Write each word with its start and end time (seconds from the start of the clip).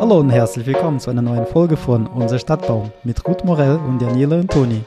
Hallo 0.00 0.18
und 0.18 0.28
herzlich 0.28 0.66
willkommen 0.66 1.00
zu 1.00 1.08
einer 1.08 1.22
neuen 1.22 1.46
Folge 1.46 1.78
von 1.78 2.06
Unser 2.06 2.38
Stadtbaum 2.38 2.92
mit 3.04 3.26
Ruth 3.26 3.42
Morell 3.42 3.76
und 3.76 4.02
Daniela 4.02 4.36
und 4.36 4.50
Toni. 4.50 4.84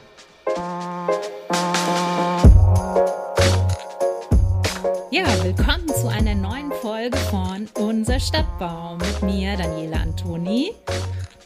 Ja, 5.10 5.24
willkommen 5.42 5.88
zu 5.88 6.06
einer 6.08 6.36
neuen 6.36 6.70
Folge 6.80 7.16
von 7.16 7.66
Unser 7.80 8.20
Stadtbaum 8.20 8.98
mit 8.98 9.22
mir, 9.22 9.56
Daniela 9.56 10.02
Antoni. 10.02 10.70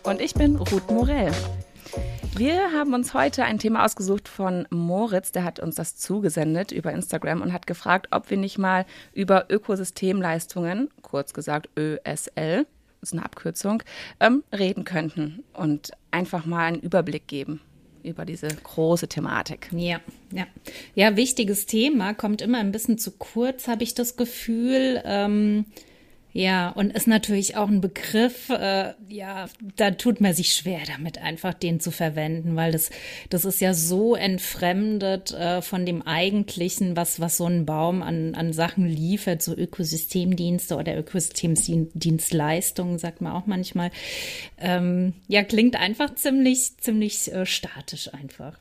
Und 0.03 0.21
ich 0.21 0.35
bin 0.35 0.57
Ruth 0.57 0.91
Morell. 0.91 1.33
Wir 2.39 2.71
haben 2.73 2.93
uns 2.93 3.15
heute 3.15 3.45
ein 3.45 3.59
Thema 3.59 3.83
ausgesucht 3.83 4.29
von 4.29 4.67
Moritz, 4.69 5.33
der 5.33 5.43
hat 5.43 5.59
uns 5.59 5.77
das 5.77 5.97
zugesendet 5.97 6.71
über 6.71 6.93
Instagram 6.93 7.41
und 7.41 7.55
hat 7.55 7.67
gefragt, 7.67 8.09
ob 8.11 8.29
wir 8.29 8.37
nicht 8.37 8.59
mal 8.59 8.85
über 9.15 9.47
Ökosystemleistungen, 9.49 10.91
kurz 11.01 11.33
gesagt 11.33 11.71
ÖSL, 11.79 12.67
ist 13.01 13.13
eine 13.15 13.25
Abkürzung, 13.25 13.83
ähm, 14.21 14.45
reden 14.53 14.85
könnten 14.85 15.45
und 15.55 15.93
einfach 16.11 16.45
mal 16.45 16.67
einen 16.67 16.81
Überblick 16.81 17.27
geben 17.27 17.63
über 18.03 18.27
diese 18.27 18.49
große 18.49 19.09
Thematik. 19.09 19.71
Ja, 19.73 20.01
ja. 20.31 20.47
Ja, 20.95 21.17
wichtiges 21.17 21.65
Thema, 21.65 22.13
kommt 22.13 22.43
immer 22.43 22.59
ein 22.59 22.71
bisschen 22.71 22.99
zu 22.99 23.13
kurz, 23.13 23.67
habe 23.67 23.83
ich 23.83 23.95
das 23.95 24.17
Gefühl. 24.17 25.01
Ähm, 25.07 25.65
ja, 26.37 26.69
und 26.69 26.93
ist 26.93 27.07
natürlich 27.07 27.57
auch 27.57 27.69
ein 27.69 27.81
Begriff, 27.81 28.51
äh, 28.51 28.93
ja, 29.09 29.47
da 29.77 29.93
tut 29.93 30.21
man 30.21 30.35
sich 30.35 30.55
schwer 30.55 30.81
damit, 30.87 31.17
einfach 31.17 31.55
den 31.55 31.81
zu 31.81 31.91
verwenden, 31.91 32.57
weil 32.57 32.73
das, 32.73 32.91
das 33.31 33.47
ist 33.47 33.63
ja 33.63 33.73
so 33.73 34.15
entfremdet 34.15 35.33
äh, 35.33 35.63
von 35.63 35.87
dem 35.87 36.03
Eigentlichen, 36.03 36.95
was, 36.95 37.21
was 37.21 37.39
so 37.39 37.47
ein 37.47 37.65
Baum 37.65 38.03
an, 38.03 38.35
an 38.35 38.53
Sachen 38.53 38.87
liefert, 38.87 39.41
so 39.41 39.57
Ökosystemdienste 39.57 40.77
oder 40.77 40.99
Ökosystemdienstleistungen, 40.99 42.99
sagt 42.99 43.23
man 43.23 43.33
auch 43.33 43.47
manchmal. 43.47 43.91
Ähm, 44.59 45.15
ja, 45.29 45.43
klingt 45.43 45.77
einfach 45.77 46.17
ziemlich, 46.17 46.77
ziemlich 46.77 47.33
äh, 47.33 47.47
statisch 47.47 48.13
einfach. 48.13 48.59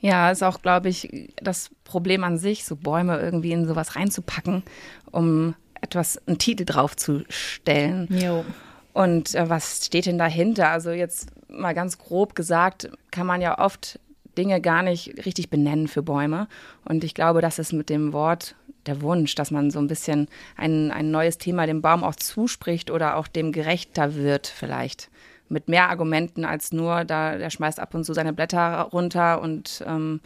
Ja, 0.00 0.30
ist 0.30 0.42
auch, 0.42 0.60
glaube 0.60 0.90
ich, 0.90 1.32
das 1.36 1.70
Problem 1.84 2.22
an 2.22 2.36
sich, 2.36 2.66
so 2.66 2.76
Bäume 2.76 3.18
irgendwie 3.18 3.52
in 3.52 3.66
sowas 3.66 3.96
reinzupacken, 3.96 4.62
um 5.10 5.54
etwas, 5.84 6.20
einen 6.26 6.38
Titel 6.38 6.64
draufzustellen. 6.64 8.08
Jo. 8.10 8.44
Und 8.92 9.34
äh, 9.34 9.48
was 9.48 9.86
steht 9.86 10.06
denn 10.06 10.18
dahinter? 10.18 10.70
Also 10.70 10.90
jetzt 10.90 11.28
mal 11.48 11.74
ganz 11.74 11.98
grob 11.98 12.34
gesagt, 12.34 12.90
kann 13.10 13.26
man 13.26 13.40
ja 13.40 13.58
oft 13.58 14.00
Dinge 14.36 14.60
gar 14.60 14.82
nicht 14.82 15.24
richtig 15.26 15.50
benennen 15.50 15.88
für 15.88 16.02
Bäume. 16.02 16.48
Und 16.84 17.04
ich 17.04 17.14
glaube, 17.14 17.40
das 17.40 17.58
ist 17.58 17.72
mit 17.72 17.88
dem 17.88 18.12
Wort 18.12 18.56
der 18.86 19.00
Wunsch, 19.00 19.34
dass 19.34 19.50
man 19.50 19.70
so 19.70 19.78
ein 19.78 19.86
bisschen 19.86 20.28
ein, 20.56 20.90
ein 20.90 21.10
neues 21.10 21.38
Thema 21.38 21.66
dem 21.66 21.82
Baum 21.82 22.04
auch 22.04 22.16
zuspricht 22.16 22.90
oder 22.90 23.16
auch 23.16 23.28
dem 23.28 23.52
gerechter 23.52 24.14
wird 24.14 24.46
vielleicht 24.46 25.08
mit 25.54 25.68
mehr 25.68 25.88
Argumenten 25.88 26.44
als 26.44 26.72
nur, 26.72 27.04
da 27.04 27.38
der 27.38 27.48
schmeißt 27.48 27.80
ab 27.80 27.94
und 27.94 28.04
zu 28.04 28.12
seine 28.12 28.34
Blätter 28.34 28.80
runter 28.92 29.40
und 29.40 29.82
ähm, 29.86 30.20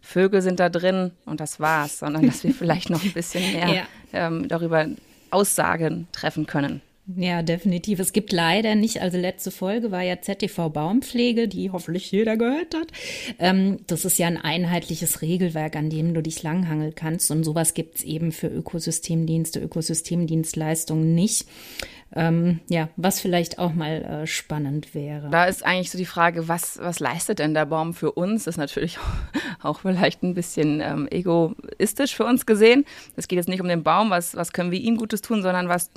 Vögel 0.00 0.42
sind 0.42 0.58
da 0.58 0.68
drin 0.68 1.12
und 1.26 1.38
das 1.38 1.60
war's, 1.60 2.00
sondern 2.00 2.26
dass 2.26 2.42
wir 2.42 2.52
vielleicht 2.60 2.90
noch 2.90 3.04
ein 3.04 3.12
bisschen 3.12 3.52
mehr 3.52 3.68
ja. 3.68 3.82
ähm, 4.12 4.48
darüber 4.48 4.86
Aussagen 5.30 6.08
treffen 6.10 6.46
können. 6.46 6.80
Ja, 7.06 7.42
definitiv. 7.42 7.98
Es 7.98 8.12
gibt 8.12 8.30
leider 8.30 8.74
nicht, 8.74 9.00
also 9.00 9.18
letzte 9.18 9.50
Folge 9.50 9.90
war 9.90 10.02
ja 10.02 10.20
ZTV 10.20 10.68
Baumpflege, 10.68 11.48
die 11.48 11.70
hoffentlich 11.70 12.10
jeder 12.12 12.36
gehört 12.36 12.74
hat. 12.74 12.88
Ähm, 13.38 13.78
das 13.86 14.04
ist 14.04 14.18
ja 14.18 14.26
ein 14.26 14.36
einheitliches 14.36 15.22
Regelwerk, 15.22 15.76
an 15.76 15.90
dem 15.90 16.14
du 16.14 16.22
dich 16.22 16.42
langhangeln 16.42 16.94
kannst. 16.94 17.30
Und 17.30 17.42
sowas 17.42 17.74
gibt's 17.74 18.02
eben 18.02 18.32
für 18.32 18.46
Ökosystemdienste, 18.46 19.60
Ökosystemdienstleistungen 19.60 21.14
nicht. 21.14 21.46
Ähm, 22.12 22.58
ja, 22.68 22.88
was 22.96 23.20
vielleicht 23.20 23.60
auch 23.60 23.72
mal 23.72 24.02
äh, 24.02 24.26
spannend 24.26 24.94
wäre. 24.94 25.30
Da 25.30 25.44
ist 25.44 25.64
eigentlich 25.64 25.92
so 25.92 25.98
die 25.98 26.06
Frage, 26.06 26.48
was, 26.48 26.78
was 26.80 26.98
leistet 26.98 27.38
denn 27.38 27.54
der 27.54 27.66
Baum 27.66 27.94
für 27.94 28.12
uns? 28.12 28.44
Das 28.44 28.54
ist 28.54 28.58
natürlich 28.58 28.98
auch 29.62 29.80
vielleicht 29.80 30.22
ein 30.22 30.34
bisschen 30.34 30.80
ähm, 30.80 31.08
egoistisch 31.10 32.14
für 32.14 32.24
uns 32.24 32.46
gesehen. 32.46 32.84
Es 33.16 33.28
geht 33.28 33.36
jetzt 33.36 33.48
nicht 33.48 33.60
um 33.60 33.68
den 33.68 33.84
Baum, 33.84 34.10
was, 34.10 34.34
was 34.34 34.52
können 34.52 34.72
wir 34.72 34.80
ihm 34.80 34.96
Gutes 34.96 35.22
tun, 35.22 35.42
sondern 35.42 35.68
was 35.68 35.90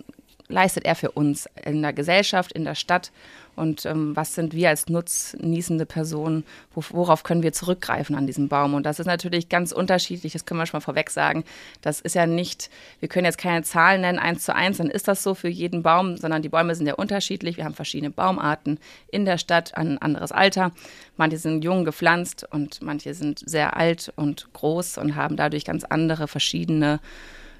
leistet 0.53 0.85
er 0.85 0.95
für 0.95 1.11
uns 1.11 1.49
in 1.65 1.81
der 1.81 1.93
Gesellschaft, 1.93 2.51
in 2.51 2.63
der 2.63 2.75
Stadt 2.75 3.11
und 3.55 3.85
ähm, 3.85 4.15
was 4.15 4.33
sind 4.33 4.53
wir 4.53 4.69
als 4.69 4.89
nutznießende 4.89 5.85
Personen, 5.85 6.43
worauf 6.73 7.23
können 7.23 7.43
wir 7.43 7.53
zurückgreifen 7.53 8.15
an 8.15 8.25
diesem 8.25 8.47
Baum? 8.47 8.73
Und 8.73 8.85
das 8.85 8.99
ist 8.99 9.05
natürlich 9.05 9.47
ganz 9.49 9.71
unterschiedlich, 9.71 10.33
das 10.33 10.45
können 10.45 10.59
wir 10.59 10.65
schon 10.65 10.79
mal 10.79 10.83
vorweg 10.83 11.11
sagen. 11.11 11.43
Das 11.81 12.01
ist 12.01 12.15
ja 12.15 12.25
nicht, 12.25 12.71
wir 12.99 13.09
können 13.09 13.25
jetzt 13.25 13.37
keine 13.37 13.63
Zahlen 13.63 14.01
nennen, 14.01 14.17
eins 14.17 14.43
zu 14.43 14.55
eins, 14.55 14.77
dann 14.77 14.89
ist 14.89 15.07
das 15.07 15.21
so 15.21 15.35
für 15.35 15.49
jeden 15.49 15.83
Baum, 15.83 16.17
sondern 16.17 16.41
die 16.41 16.49
Bäume 16.49 16.73
sind 16.73 16.87
ja 16.87 16.95
unterschiedlich. 16.95 17.57
Wir 17.57 17.65
haben 17.65 17.75
verschiedene 17.75 18.09
Baumarten 18.09 18.79
in 19.11 19.25
der 19.25 19.37
Stadt, 19.37 19.77
ein 19.77 19.99
anderes 19.99 20.31
Alter. 20.31 20.71
Manche 21.15 21.37
sind 21.37 21.63
jung 21.63 21.85
gepflanzt 21.85 22.47
und 22.49 22.81
manche 22.81 23.13
sind 23.13 23.39
sehr 23.45 23.77
alt 23.77 24.11
und 24.15 24.51
groß 24.53 24.97
und 24.97 25.15
haben 25.15 25.37
dadurch 25.37 25.63
ganz 25.63 25.83
andere 25.83 26.27
verschiedene 26.27 26.99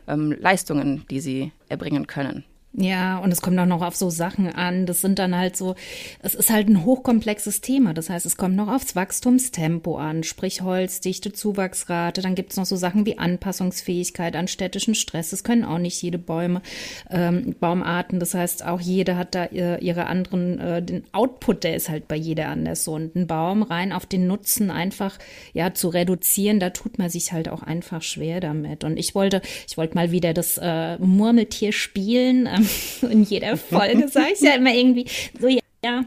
ähm, 0.08 0.36
Leistungen, 0.40 1.06
die 1.10 1.20
sie 1.20 1.52
erbringen 1.70 2.08
können. 2.08 2.46
Ja, 2.76 3.20
und 3.20 3.32
es 3.32 3.42
kommt 3.42 3.60
auch 3.60 3.68
noch 3.68 3.84
auf 3.84 3.96
so 3.96 4.10
Sachen 4.10 4.50
an. 4.50 4.88
Das 4.88 5.00
sind 5.02 5.20
dann 5.20 5.38
halt 5.38 5.56
so, 5.56 5.76
es 6.24 6.34
ist 6.34 6.50
halt 6.50 6.68
ein 6.70 6.84
hochkomplexes 6.84 7.62
Thema. 7.62 7.94
Das 7.94 8.10
heißt, 8.10 8.26
es 8.26 8.36
kommt 8.36 8.56
noch 8.56 8.68
aufs 8.68 8.96
Wachstumstempo 8.96 9.98
an, 9.98 10.24
sprich 10.24 10.64
Holzdichte, 10.64 11.32
Zuwachsrate. 11.32 12.24
Dann 12.24 12.34
gibt's 12.34 12.58
noch 12.58 12.66
so 12.66 12.76
Sachen 12.76 13.06
wie 13.06 13.20
Anpassungsfähigkeit 13.20 14.36
an 14.36 14.48
städtischen 14.48 14.96
Stress. 14.96 15.30
Das 15.30 15.44
können 15.44 15.66
auch 15.66 15.78
nicht 15.78 16.02
jede 16.02 16.18
Bäume, 16.18 16.64
ähm, 17.12 17.56
Baumarten. 17.60 18.20
Das 18.20 18.34
heißt, 18.34 18.66
auch 18.66 18.82
jede 18.82 19.18
hat 19.18 19.36
da 19.36 19.46
ihre, 19.46 19.80
ihre 19.80 20.08
anderen, 20.08 20.58
äh, 20.58 20.82
den 20.82 21.04
Output, 21.12 21.64
der 21.64 21.76
ist 21.76 21.90
halt 21.90 22.08
bei 22.08 22.16
jeder 22.16 22.48
anders 22.48 22.86
so. 22.86 22.94
Und 22.94 23.16
ein 23.16 23.28
Baum 23.28 23.62
rein 23.62 23.92
auf 23.92 24.08
den 24.08 24.26
Nutzen 24.26 24.72
einfach, 24.72 25.20
ja, 25.54 25.76
zu 25.76 25.90
reduzieren, 25.90 26.60
da 26.60 26.72
tut 26.72 26.98
man 26.98 27.12
sich 27.12 27.34
halt 27.34 27.50
auch 27.50 27.62
einfach 27.62 28.02
schwer 28.02 28.40
damit. 28.40 28.84
Und 28.84 28.98
ich 28.98 29.14
wollte, 29.14 29.44
ich 29.68 29.78
wollte 29.78 29.94
mal 29.94 30.10
wieder 30.10 30.34
das 30.34 30.58
äh, 30.58 30.98
Murmeltier 30.98 31.72
spielen. 31.72 32.50
In 33.10 33.24
jeder 33.24 33.58
Folge 33.58 34.08
sage 34.08 34.34
ich 34.34 34.42
ja 34.42 34.56
immer 34.56 34.74
irgendwie 34.74 35.06
so, 35.40 35.48
ja. 35.84 36.06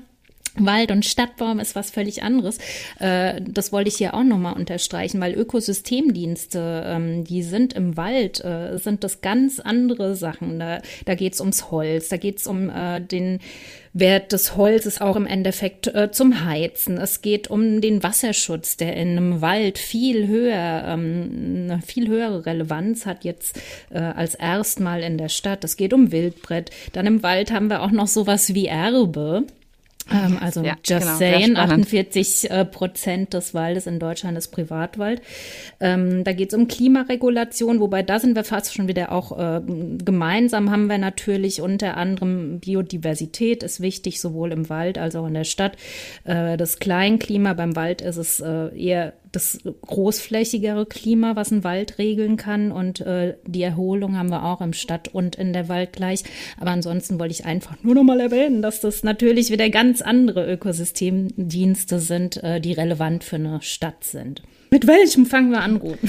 Wald- 0.58 0.90
und 0.90 1.04
Stadtbaum 1.04 1.58
ist 1.58 1.74
was 1.74 1.90
völlig 1.90 2.22
anderes. 2.22 2.58
Äh, 2.98 3.42
das 3.42 3.72
wollte 3.72 3.88
ich 3.88 3.96
hier 3.96 4.14
auch 4.14 4.24
nochmal 4.24 4.54
unterstreichen, 4.54 5.20
weil 5.20 5.34
Ökosystemdienste, 5.34 6.84
ähm, 6.86 7.24
die 7.24 7.42
sind 7.42 7.74
im 7.74 7.96
Wald, 7.96 8.42
äh, 8.42 8.78
sind 8.78 9.04
das 9.04 9.20
ganz 9.20 9.60
andere 9.60 10.16
Sachen. 10.16 10.58
Da, 10.58 10.80
da 11.04 11.14
geht 11.14 11.34
es 11.34 11.40
ums 11.40 11.70
Holz, 11.70 12.08
da 12.08 12.16
geht 12.16 12.38
es 12.38 12.46
um 12.46 12.70
äh, 12.70 13.00
den 13.00 13.40
Wert 13.98 14.32
des 14.32 14.56
Holzes 14.56 15.00
auch 15.00 15.16
im 15.16 15.26
Endeffekt 15.26 15.86
äh, 15.88 16.10
zum 16.10 16.44
Heizen. 16.44 16.98
Es 16.98 17.22
geht 17.22 17.48
um 17.48 17.80
den 17.80 18.02
Wasserschutz, 18.02 18.76
der 18.76 18.96
in 18.96 19.10
einem 19.10 19.40
Wald 19.40 19.78
viel 19.78 20.26
höher, 20.26 20.84
ähm, 20.86 21.68
eine 21.70 21.82
viel 21.82 22.08
höhere 22.08 22.44
Relevanz 22.44 23.06
hat 23.06 23.24
jetzt 23.24 23.58
äh, 23.90 23.98
als 23.98 24.34
erstmal 24.34 25.02
in 25.02 25.16
der 25.16 25.30
Stadt. 25.30 25.64
Es 25.64 25.76
geht 25.76 25.94
um 25.94 26.12
Wildbrett. 26.12 26.70
Dann 26.92 27.06
im 27.06 27.22
Wald 27.22 27.50
haben 27.50 27.68
wir 27.68 27.82
auch 27.82 27.90
noch 27.90 28.08
sowas 28.08 28.54
wie 28.54 28.66
Erbe. 28.66 29.44
Ähm, 30.10 30.38
also 30.40 30.62
ja, 30.62 30.76
just 30.84 31.02
genau, 31.02 31.16
saying, 31.16 31.56
48 31.56 32.50
äh, 32.50 32.64
Prozent 32.64 33.34
des 33.34 33.54
Waldes 33.54 33.86
in 33.86 33.98
Deutschland 33.98 34.38
ist 34.38 34.48
Privatwald. 34.48 35.20
Ähm, 35.80 36.22
da 36.22 36.32
geht 36.32 36.52
es 36.52 36.58
um 36.58 36.68
Klimaregulation, 36.68 37.80
wobei 37.80 38.02
da 38.02 38.20
sind 38.20 38.36
wir 38.36 38.44
fast 38.44 38.74
schon 38.74 38.88
wieder 38.88 39.10
auch 39.10 39.36
äh, 39.36 39.60
gemeinsam 40.04 40.70
haben 40.70 40.86
wir 40.88 40.98
natürlich 40.98 41.60
unter 41.60 41.96
anderem 41.96 42.60
Biodiversität 42.60 43.62
ist 43.62 43.80
wichtig, 43.80 44.20
sowohl 44.20 44.52
im 44.52 44.68
Wald 44.68 44.98
als 44.98 45.16
auch 45.16 45.26
in 45.26 45.34
der 45.34 45.44
Stadt. 45.44 45.76
Äh, 46.24 46.56
das 46.56 46.78
Kleinklima 46.78 47.54
beim 47.54 47.74
Wald 47.74 48.00
ist 48.00 48.16
es 48.16 48.40
äh, 48.40 48.68
eher 48.76 49.12
das 49.36 49.58
großflächigere 49.82 50.86
Klima, 50.86 51.36
was 51.36 51.50
ein 51.50 51.62
Wald 51.62 51.98
regeln 51.98 52.36
kann. 52.36 52.72
Und 52.72 53.00
äh, 53.00 53.36
die 53.46 53.62
Erholung 53.62 54.16
haben 54.16 54.30
wir 54.30 54.44
auch 54.44 54.60
im 54.60 54.72
Stadt- 54.72 55.08
und 55.08 55.36
in 55.36 55.52
der 55.52 55.68
Wald 55.68 55.92
gleich. 55.92 56.24
Aber 56.58 56.70
ansonsten 56.70 57.20
wollte 57.20 57.32
ich 57.32 57.44
einfach 57.44 57.76
nur 57.82 57.94
noch 57.94 58.02
mal 58.02 58.18
erwähnen, 58.20 58.62
dass 58.62 58.80
das 58.80 59.02
natürlich 59.02 59.50
wieder 59.50 59.68
ganz 59.68 60.00
andere 60.00 60.50
Ökosystemdienste 60.50 62.00
sind, 62.00 62.42
äh, 62.42 62.60
die 62.60 62.72
relevant 62.72 63.24
für 63.24 63.36
eine 63.36 63.60
Stadt 63.62 64.04
sind. 64.04 64.42
Mit 64.70 64.86
welchem 64.86 65.26
fangen 65.26 65.50
wir 65.50 65.60
an, 65.60 65.76
Ruth? 65.76 65.98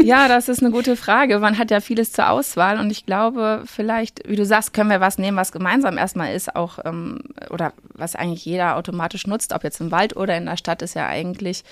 Ja, 0.00 0.26
das 0.26 0.48
ist 0.48 0.62
eine 0.62 0.72
gute 0.72 0.96
Frage. 0.96 1.38
Man 1.38 1.58
hat 1.58 1.70
ja 1.70 1.80
vieles 1.80 2.12
zur 2.12 2.30
Auswahl 2.30 2.78
und 2.78 2.90
ich 2.90 3.04
glaube, 3.04 3.64
vielleicht, 3.66 4.26
wie 4.26 4.36
du 4.36 4.46
sagst, 4.46 4.72
können 4.72 4.90
wir 4.90 5.00
was 5.00 5.18
nehmen, 5.18 5.36
was 5.36 5.52
gemeinsam 5.52 5.98
erstmal 5.98 6.34
ist, 6.34 6.56
auch 6.56 6.78
ähm, 6.84 7.20
oder 7.50 7.74
was 7.92 8.16
eigentlich 8.16 8.44
jeder 8.44 8.76
automatisch 8.76 9.26
nutzt, 9.26 9.52
ob 9.52 9.64
jetzt 9.64 9.82
im 9.82 9.90
Wald 9.90 10.16
oder 10.16 10.36
in 10.36 10.46
der 10.46 10.56
Stadt, 10.56 10.80
ist 10.80 10.94
ja 10.94 11.06
eigentlich 11.06 11.62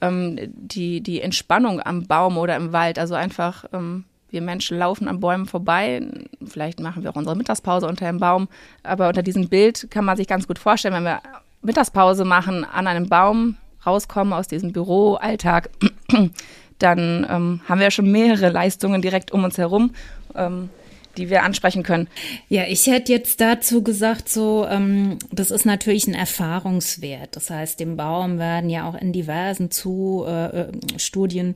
ähm, 0.00 0.36
die, 0.54 1.00
die 1.00 1.20
Entspannung 1.20 1.80
am 1.80 2.06
Baum 2.06 2.38
oder 2.38 2.56
im 2.56 2.72
Wald. 2.72 2.98
Also 2.98 3.14
einfach, 3.14 3.64
ähm, 3.72 4.04
wir 4.30 4.42
Menschen 4.42 4.78
laufen 4.78 5.08
an 5.08 5.20
Bäumen 5.20 5.46
vorbei. 5.46 6.02
Vielleicht 6.46 6.80
machen 6.80 7.02
wir 7.02 7.10
auch 7.10 7.16
unsere 7.16 7.36
Mittagspause 7.36 7.86
unter 7.86 8.06
einem 8.06 8.20
Baum. 8.20 8.48
Aber 8.82 9.08
unter 9.08 9.22
diesem 9.22 9.48
Bild 9.48 9.90
kann 9.90 10.04
man 10.04 10.16
sich 10.16 10.26
ganz 10.26 10.46
gut 10.46 10.58
vorstellen, 10.58 10.94
wenn 10.94 11.04
wir 11.04 11.20
Mittagspause 11.62 12.24
machen, 12.24 12.64
an 12.64 12.86
einem 12.86 13.08
Baum 13.08 13.56
rauskommen 13.84 14.32
aus 14.32 14.48
diesem 14.48 14.72
Büroalltag, 14.72 15.70
dann 16.78 17.26
ähm, 17.28 17.60
haben 17.68 17.80
wir 17.80 17.90
schon 17.90 18.10
mehrere 18.10 18.50
Leistungen 18.50 19.02
direkt 19.02 19.32
um 19.32 19.44
uns 19.44 19.58
herum. 19.58 19.92
Ähm, 20.34 20.70
die 21.16 21.30
wir 21.30 21.42
ansprechen 21.42 21.82
können. 21.82 22.08
Ja, 22.48 22.64
ich 22.68 22.86
hätte 22.86 23.12
jetzt 23.12 23.40
dazu 23.40 23.82
gesagt, 23.82 24.28
so, 24.28 24.66
ähm, 24.68 25.18
das 25.32 25.50
ist 25.50 25.66
natürlich 25.66 26.06
ein 26.06 26.14
Erfahrungswert. 26.14 27.36
Das 27.36 27.50
heißt, 27.50 27.80
dem 27.80 27.96
Baum 27.96 28.38
werden 28.38 28.70
ja 28.70 28.88
auch 28.88 28.94
in 28.94 29.12
diversen 29.12 29.70
zu, 29.70 30.24
äh, 30.26 30.60
äh 30.60 30.72
Studien 30.96 31.54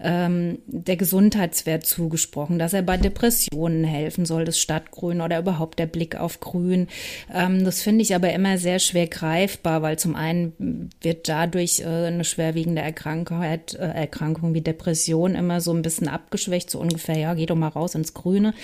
ähm, 0.00 0.58
der 0.66 0.96
Gesundheitswert 0.96 1.86
zugesprochen, 1.86 2.58
dass 2.58 2.72
er 2.72 2.82
bei 2.82 2.96
Depressionen 2.96 3.84
helfen 3.84 4.26
soll, 4.26 4.44
das 4.44 4.58
Stadtgrün 4.58 5.20
oder 5.20 5.38
überhaupt 5.38 5.78
der 5.78 5.86
Blick 5.86 6.16
auf 6.16 6.40
Grün. 6.40 6.88
Ähm, 7.32 7.64
das 7.64 7.82
finde 7.82 8.02
ich 8.02 8.14
aber 8.14 8.32
immer 8.32 8.58
sehr 8.58 8.78
schwer 8.78 9.06
greifbar, 9.06 9.82
weil 9.82 9.98
zum 9.98 10.14
einen 10.14 10.90
wird 11.00 11.28
dadurch 11.28 11.80
äh, 11.80 12.06
eine 12.06 12.24
schwerwiegende 12.24 12.82
Erkrankung, 12.82 13.42
äh, 13.42 13.58
Erkrankung 13.76 14.54
wie 14.54 14.60
Depression 14.60 15.34
immer 15.34 15.60
so 15.60 15.72
ein 15.72 15.82
bisschen 15.82 16.08
abgeschwächt, 16.08 16.70
so 16.70 16.78
ungefähr, 16.78 17.18
ja, 17.18 17.34
geh 17.34 17.46
doch 17.46 17.56
mal 17.56 17.68
raus 17.68 17.94
ins 17.94 18.14
Grüne. 18.14 18.54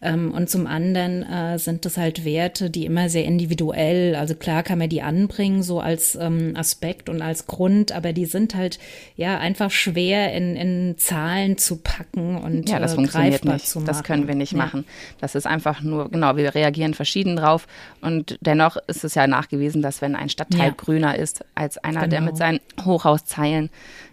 Ähm, 0.00 0.32
und 0.32 0.48
zum 0.50 0.66
anderen 0.66 1.22
äh, 1.22 1.58
sind 1.58 1.84
das 1.84 1.96
halt 1.96 2.24
Werte, 2.24 2.70
die 2.70 2.86
immer 2.86 3.08
sehr 3.08 3.24
individuell, 3.24 4.14
also 4.16 4.34
klar 4.34 4.62
kann 4.62 4.78
man 4.78 4.88
die 4.88 5.02
anbringen, 5.02 5.62
so 5.62 5.80
als 5.80 6.14
ähm, 6.16 6.54
Aspekt 6.56 7.08
und 7.08 7.22
als 7.22 7.46
Grund, 7.46 7.92
aber 7.92 8.12
die 8.12 8.24
sind 8.26 8.54
halt 8.54 8.78
ja 9.16 9.38
einfach 9.38 9.70
schwer 9.70 10.32
in, 10.32 10.56
in 10.56 10.94
Zahlen 10.98 11.58
zu 11.58 11.76
packen 11.76 12.36
und 12.36 12.68
ja, 12.68 12.78
das 12.78 12.92
äh, 12.92 12.94
funktioniert 12.96 13.44
nicht. 13.44 13.66
zu 13.66 13.78
machen. 13.80 13.86
Das 13.86 14.02
können 14.04 14.28
wir 14.28 14.34
nicht 14.34 14.52
Ja. 14.52 14.58
machen. 14.58 14.84
Das 15.20 15.34
ist 15.34 15.46
einfach 15.46 15.82
nur, 15.82 16.10
genau, 16.10 16.36
wir 16.36 16.54
reagieren 16.54 16.94
verschieden 16.94 17.36
drauf 17.36 17.66
und 18.00 18.38
dennoch 18.40 18.76
ist 18.86 19.04
es 19.04 19.14
ja 19.14 19.26
nachgewiesen, 19.26 19.82
dass 19.82 20.00
wenn 20.02 20.14
ein 20.16 20.28
Stadtteil 20.28 20.68
Ja. 20.68 20.74
grüner 20.76 21.16
ist 21.18 21.44
als 21.54 21.78
einer, 21.78 22.06
der 22.08 22.20
Genau. 22.20 22.30
mit 22.32 22.36
seinen 22.38 22.60
Hochhauszeilen, 22.84 23.70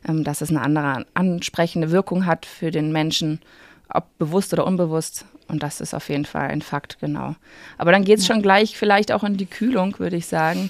ähm, 0.07 0.23
dass 0.23 0.41
es 0.41 0.49
eine 0.49 0.61
andere 0.61 1.05
ansprechende 1.13 1.91
Wirkung 1.91 2.25
hat 2.25 2.45
für 2.45 2.71
den 2.71 2.91
Menschen, 2.91 3.39
ob 3.93 4.05
bewusst 4.17 4.53
oder 4.53 4.65
unbewusst. 4.67 5.25
Und 5.49 5.63
das 5.63 5.81
ist 5.81 5.93
auf 5.93 6.09
jeden 6.09 6.25
Fall 6.25 6.47
ein 6.47 6.61
Fakt, 6.61 6.99
genau. 7.01 7.35
Aber 7.77 7.91
dann 7.91 8.05
geht 8.05 8.19
es 8.19 8.27
schon 8.27 8.41
gleich 8.41 8.77
vielleicht 8.77 9.11
auch 9.11 9.23
in 9.23 9.35
die 9.35 9.47
Kühlung, 9.47 9.97
würde 9.97 10.15
ich 10.15 10.27
sagen, 10.27 10.69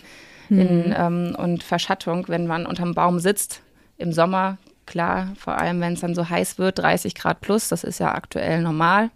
in, 0.49 0.95
ähm, 0.97 1.35
und 1.37 1.63
Verschattung, 1.63 2.27
wenn 2.27 2.47
man 2.47 2.65
unterm 2.65 2.95
Baum 2.95 3.19
sitzt 3.19 3.61
im 3.97 4.13
Sommer. 4.13 4.57
Klar, 4.85 5.33
vor 5.37 5.57
allem 5.57 5.81
wenn 5.81 5.93
es 5.93 5.99
dann 5.99 6.15
so 6.15 6.27
heiß 6.27 6.57
wird, 6.57 6.79
30 6.79 7.13
Grad 7.13 7.41
plus, 7.41 7.67
das 7.67 7.83
ist 7.83 7.99
ja 7.99 8.15
aktuell 8.15 8.61
normal. 8.61 9.11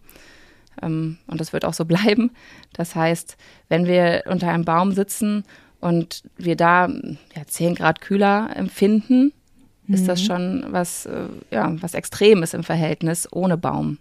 Ähm, 0.82 1.18
und 1.28 1.42
das 1.42 1.54
wird 1.54 1.66
auch 1.66 1.74
so 1.74 1.86
bleiben. 1.86 2.32
Das 2.74 2.94
heißt, 2.94 3.38
wenn 3.70 3.88
wir 3.88 4.26
unter 4.28 4.50
einem 4.50 4.66
Baum 4.66 4.92
sitzen 4.92 5.44
und 5.80 6.24
wir 6.38 6.56
da 6.56 6.88
ja, 7.36 7.46
10 7.48 7.76
Grad 7.76 8.02
kühler 8.02 8.52
empfinden, 8.56 9.34
ist 9.88 10.08
das 10.08 10.24
schon 10.24 10.66
was, 10.70 11.06
äh, 11.06 11.26
ja, 11.52 11.74
was 11.82 11.94
Extremes 11.94 12.54
im 12.54 12.64
Verhältnis 12.64 13.28
ohne 13.32 13.58
Baum. 13.58 13.98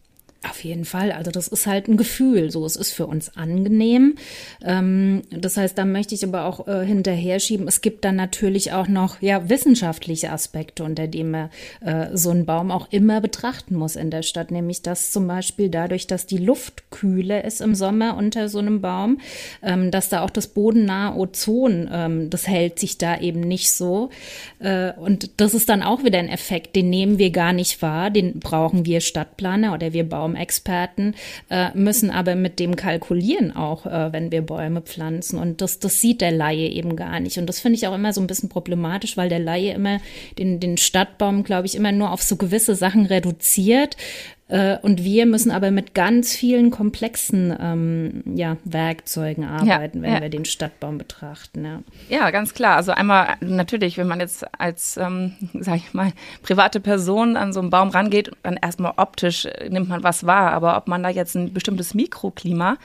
Auf 0.49 0.65
jeden 0.65 0.85
Fall. 0.85 1.13
Also 1.13 1.31
das 1.31 1.47
ist 1.47 1.69
halt 1.69 1.87
ein 1.87 1.97
Gefühl. 1.97 2.51
So, 2.51 2.67
es 2.67 2.75
ist 2.75 2.93
für 2.93 3.07
uns 3.07 3.37
angenehm. 3.37 4.17
Ähm, 4.65 5.23
das 5.31 5.57
heißt, 5.57 5.79
da 5.79 5.85
möchte 5.85 6.17
ich 6.17 6.25
aber 6.25 6.47
auch 6.47 6.67
äh, 6.67 6.85
hinterher 6.85 7.39
schieben. 7.39 7.69
Es 7.69 7.81
gibt 7.81 8.05
dann 8.05 8.17
natürlich 8.17 8.73
auch 8.73 8.89
noch 8.89 9.23
ja 9.23 9.49
wissenschaftliche 9.49 10.33
Aspekte, 10.33 10.83
unter 10.83 11.07
denen 11.07 11.31
man 11.31 11.51
äh, 11.81 12.17
so 12.17 12.31
einen 12.31 12.45
Baum 12.45 12.73
auch 12.73 12.89
immer 12.91 13.21
betrachten 13.21 13.77
muss 13.77 13.95
in 13.95 14.11
der 14.11 14.23
Stadt. 14.23 14.51
Nämlich, 14.51 14.83
dass 14.83 15.13
zum 15.13 15.29
Beispiel 15.29 15.69
dadurch, 15.69 16.09
dass 16.09 16.27
die 16.27 16.39
Luft 16.39 16.91
kühler 16.91 17.45
ist 17.45 17.61
im 17.61 17.77
Sommer 17.77 18.17
unter 18.17 18.49
so 18.49 18.59
einem 18.59 18.81
Baum, 18.81 19.21
ähm, 19.63 19.93
dass 19.93 20.09
da 20.09 20.23
auch 20.23 20.31
das 20.31 20.49
bodennahe 20.49 21.17
Ozon, 21.17 21.89
ähm, 21.93 22.31
das 22.31 22.49
hält 22.49 22.81
sich 22.81 22.99
da 22.99 23.21
eben 23.21 23.41
nicht 23.41 23.71
so. 23.71 24.11
Äh, 24.59 24.93
und 24.95 25.31
das 25.37 25.55
ist 25.55 25.69
dann 25.69 25.85
auch 25.85 26.03
wieder 26.03 26.19
ein 26.19 26.29
Effekt, 26.29 26.75
den 26.75 26.91
nehmen 26.91 27.19
wir 27.19 27.31
gar 27.31 27.53
nicht 27.53 27.81
wahr. 27.81 28.11
Den 28.11 28.41
brauchen 28.41 28.85
wir 28.87 29.01
Stadtplaner 29.01 29.73
oder 29.73 29.93
wir 29.93 30.09
Baumexperten, 30.33 31.15
äh, 31.51 31.71
müssen 31.75 32.11
aber 32.11 32.35
mit 32.35 32.59
dem 32.59 32.77
kalkulieren 32.77 33.55
auch, 33.55 33.87
äh, 33.87 34.13
wenn 34.13 34.33
wir 34.33 34.43
Bäume 34.43 34.81
pflanzen. 34.81 35.39
Und 35.39 35.61
das, 35.61 35.79
das 35.79 36.01
sieht 36.01 36.21
der 36.21 36.33
Laie 36.33 36.69
eben 36.69 36.97
gar 36.97 37.21
nicht. 37.21 37.39
Und 37.39 37.47
das 37.47 37.61
finde 37.61 37.77
ich 37.77 37.87
auch 37.87 37.95
immer 37.95 38.13
so 38.13 38.21
ein 38.21 38.27
bisschen 38.27 38.49
problematisch, 38.49 39.17
weil 39.17 39.29
der 39.29 39.39
Laie 39.39 39.73
immer 39.73 40.01
den, 40.39 40.61
den 40.61 40.77
Stadtbaum, 40.77 41.45
glaube 41.45 41.67
ich, 41.67 41.75
immer 41.75 41.93
nur 41.93 42.13
auf 42.13 42.23
so 42.23 42.37
gewisse 42.37 42.75
Sachen 42.75 43.07
reduziert. 43.07 43.97
Äh, 44.53 44.77
Und 44.83 45.03
wir 45.03 45.25
müssen 45.25 45.51
aber 45.51 45.71
mit 45.71 45.95
ganz 45.95 46.35
vielen 46.37 46.71
komplexen 46.71 47.57
ähm, 47.59 48.23
ja, 48.37 48.59
Werkzeugen 48.65 49.45
arbeiten, 49.45 50.03
wenn 50.03 50.13
ja. 50.13 50.21
wir 50.21 50.29
den 50.29 50.45
Stadtbaum 50.45 50.99
betrachten. 50.99 51.65
Ja. 51.65 51.83
Ja, 52.11 52.31
ganz 52.31 52.53
klar. 52.53 52.77
Also 52.77 52.93
einmal 52.93 53.37
natürlich, 53.41 53.97
wenn 53.97 54.07
man 54.07 54.21
jetzt 54.21 54.45
als, 54.61 54.99
ähm, 54.99 55.33
sag 55.59 55.77
ich 55.77 55.95
mal, 55.95 56.13
private 56.43 56.81
Person 56.81 57.39
an 57.39 57.55
so 57.55 57.61
einen 57.61 57.71
Baum 57.71 57.89
rangeht, 57.89 58.31
dann 58.43 58.59
erstmal 58.61 58.93
optisch 58.99 59.47
äh, 59.47 59.71
nimmt 59.71 59.89
man 59.89 60.03
was 60.03 60.27
wahr. 60.27 60.53
Aber 60.53 60.77
ob 60.77 60.87
man 60.87 61.03
da 61.03 61.09
jetzt 61.09 61.35
ein 61.35 61.55
bestimmtes 61.55 61.95
Mikroklima 61.95 62.77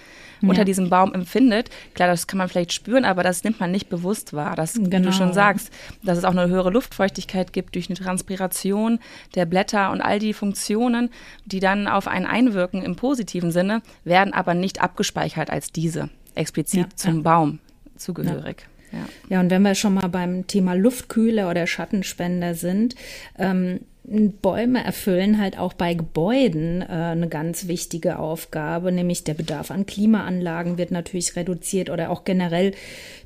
unter 0.44 0.66
diesem 0.66 0.90
Baum 0.92 1.16
empfindet, 1.16 1.72
klar, 1.96 2.08
das 2.08 2.28
kann 2.28 2.38
man 2.38 2.48
vielleicht 2.48 2.72
spüren, 2.72 3.06
aber 3.06 3.24
das 3.24 3.44
nimmt 3.44 3.60
man 3.60 3.72
nicht 3.72 3.90
bewusst 3.90 4.34
wahr. 4.34 4.56
Das, 4.56 4.76
wie 4.78 4.88
Genau. 4.88 5.08
du 5.08 5.12
schon 5.12 5.34
sagst, 5.34 5.72
dass 6.04 6.18
es 6.18 6.24
auch 6.24 6.32
eine 6.32 6.48
höhere 6.48 6.70
Luftfeuchtigkeit 6.70 7.52
gibt 7.54 7.74
durch 7.74 7.90
eine 7.90 7.98
Transpiration 7.98 9.00
der 9.34 9.46
Blätter 9.48 9.90
und 9.92 10.00
all 10.00 10.20
die 10.20 10.34
Funktionen, 10.34 11.10
die 11.46 11.57
dann 11.60 11.88
auf 11.88 12.08
einen 12.08 12.26
einwirken 12.26 12.84
im 12.84 12.96
positiven 12.96 13.52
Sinne, 13.52 13.82
werden 14.04 14.34
aber 14.34 14.54
nicht 14.54 14.82
abgespeichert 14.82 15.50
als 15.50 15.72
diese, 15.72 16.10
explizit 16.36 16.80
Ja, 16.80 16.96
zum 16.96 17.16
ja. 17.18 17.22
Baum 17.22 17.60
zugehörig. 17.96 18.68
Ja. 18.92 19.00
Ja, 19.30 19.40
und 19.42 19.50
wenn 19.52 19.64
wir 19.64 19.76
schon 19.76 19.96
mal 19.96 20.08
beim 20.08 20.48
Thema 20.48 20.74
Luftkühler 20.74 21.50
oder 21.50 21.68
Schattenspender 21.68 22.54
sind, 22.56 22.96
ähm, 23.38 23.82
Bäume 24.10 24.86
erfüllen 24.86 25.38
halt 25.38 25.60
auch 25.60 25.74
bei 25.74 25.94
Gebäuden 25.94 26.82
äh, 26.82 26.86
eine 26.86 27.28
ganz 27.28 27.68
wichtige 27.68 28.20
Aufgabe, 28.20 28.94
nämlich 28.94 29.26
der 29.26 29.34
Bedarf 29.34 29.70
an 29.70 29.86
Klimaanlagen 29.86 30.78
wird 30.78 30.92
natürlich 30.92 31.36
reduziert 31.36 31.90
oder 31.90 32.10
auch 32.10 32.24
generell 32.24 32.74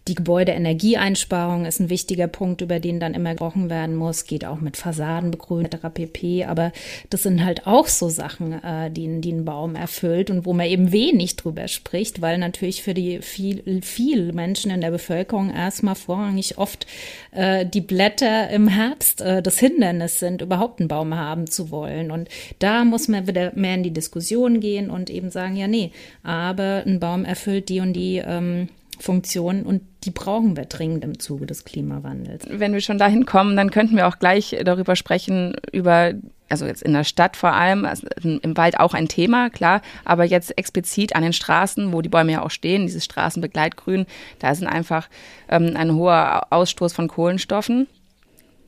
die 0.08 0.16
Gebäudeenergieeinsparung 0.16 1.66
ist 1.66 1.80
ein 1.80 1.90
wichtiger 1.92 2.28
Punkt, 2.28 2.62
über 2.62 2.80
den 2.80 3.00
dann 3.00 3.14
immer 3.14 3.32
gesprochen 3.32 3.70
werden 3.70 3.96
muss, 3.96 4.26
geht 4.26 4.46
auch 4.46 4.60
mit 4.60 4.76
Fassadenbegrünung 4.76 5.66
etc. 5.66 5.88
pp. 5.94 6.46
Aber 6.46 6.72
das 7.12 7.24
sind 7.24 7.46
halt 7.46 7.68
auch 7.68 7.88
so 7.88 8.10
Sachen, 8.10 8.54
äh, 8.64 8.90
die, 8.90 9.22
die 9.22 9.32
ein 9.32 9.46
Baum 9.46 9.76
erfüllt 9.76 10.32
und 10.32 10.46
wo 10.46 10.54
man 10.54 10.66
eben 10.66 10.92
wenig 10.92 11.36
drüber 11.36 11.68
spricht, 11.68 12.20
weil 12.20 12.40
natürlich 12.40 12.82
für 12.82 12.96
die 12.96 13.22
viel, 13.22 13.82
viel 13.84 14.34
Menschen 14.34 14.72
in 14.72 14.82
der 14.82 14.90
Bevölkerung 14.90 15.52
erstmal 15.52 15.96
vorrangig 15.96 16.58
oft 16.58 16.88
äh, 17.32 17.64
die 17.66 17.82
Blätter 17.82 18.50
im 18.50 18.68
Herbst 18.68 19.22
äh, 19.22 19.44
das 19.44 19.60
Hindernis 19.60 20.18
sind, 20.18 20.42
überhaupt 20.42 20.80
einen 20.80 20.88
Baum 20.88 21.16
haben 21.16 21.46
zu 21.46 21.70
wollen. 21.70 22.10
Und 22.10 22.28
da 22.58 22.86
muss 22.86 23.08
man 23.08 23.28
wieder 23.28 23.52
mehr 23.56 23.76
in 23.76 23.84
die 23.84 23.94
Diskussion 23.94 24.62
gehen 24.62 24.90
und 24.90 25.12
eben 25.12 25.30
sagen, 25.30 25.56
ja, 25.56 25.68
nee, 25.68 25.92
aber 26.24 26.84
ein 26.88 27.00
Baum 27.00 27.24
erfüllt 27.24 27.70
die 27.70 27.82
und 27.82 27.94
die 27.94 28.18
ähm, 28.18 28.68
Funktionen 29.02 29.64
und 29.64 29.82
die 30.04 30.12
brauchen 30.12 30.56
wir 30.56 30.66
dringend 30.66 31.04
im 31.04 31.20
Zuge 31.20 31.46
des 31.46 31.66
Klimawandels. 31.66 32.46
Wenn 32.50 32.74
wir 32.74 32.82
schon 32.82 32.98
dahin 32.98 33.26
kommen, 33.26 33.56
dann 33.56 33.72
könnten 33.72 33.96
wir 33.96 34.08
auch 34.08 34.20
gleich 34.20 34.56
darüber 34.64 34.96
sprechen, 34.96 35.56
über, 35.72 36.14
also 36.50 36.66
jetzt 36.66 36.84
in 36.84 36.94
der 36.94 37.04
Stadt 37.04 37.36
vor 37.36 37.54
allem, 37.54 37.86
also 37.86 38.08
im 38.24 38.58
Wald 38.58 38.80
auch 38.80 38.94
ein 38.94 39.08
Thema, 39.08 39.50
klar, 39.50 39.82
aber 40.06 40.24
jetzt 40.24 40.58
explizit 40.58 41.16
an 41.16 41.24
den 41.24 41.34
Straßen, 41.34 41.94
wo 41.94 42.02
die 42.02 42.10
Bäume 42.10 42.32
ja 42.32 42.42
auch 42.44 42.52
stehen, 42.52 42.86
dieses 42.86 43.06
Straßenbegleitgrün, 43.06 44.06
da 44.40 44.52
ist 44.52 44.64
einfach 44.64 45.10
ähm, 45.50 45.74
ein 45.76 45.96
hoher 45.96 46.48
Ausstoß 46.52 46.94
von 46.94 47.08
Kohlenstoffen. 47.08 47.88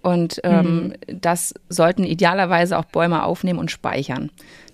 Und 0.01 0.41
ähm, 0.43 0.95
das 1.07 1.53
sollten 1.69 2.03
idealerweise 2.03 2.77
auch 2.77 2.83
Bäume 2.83 3.23
aufnehmen 3.23 3.57
und 3.57 3.71
speichern. 3.71 4.31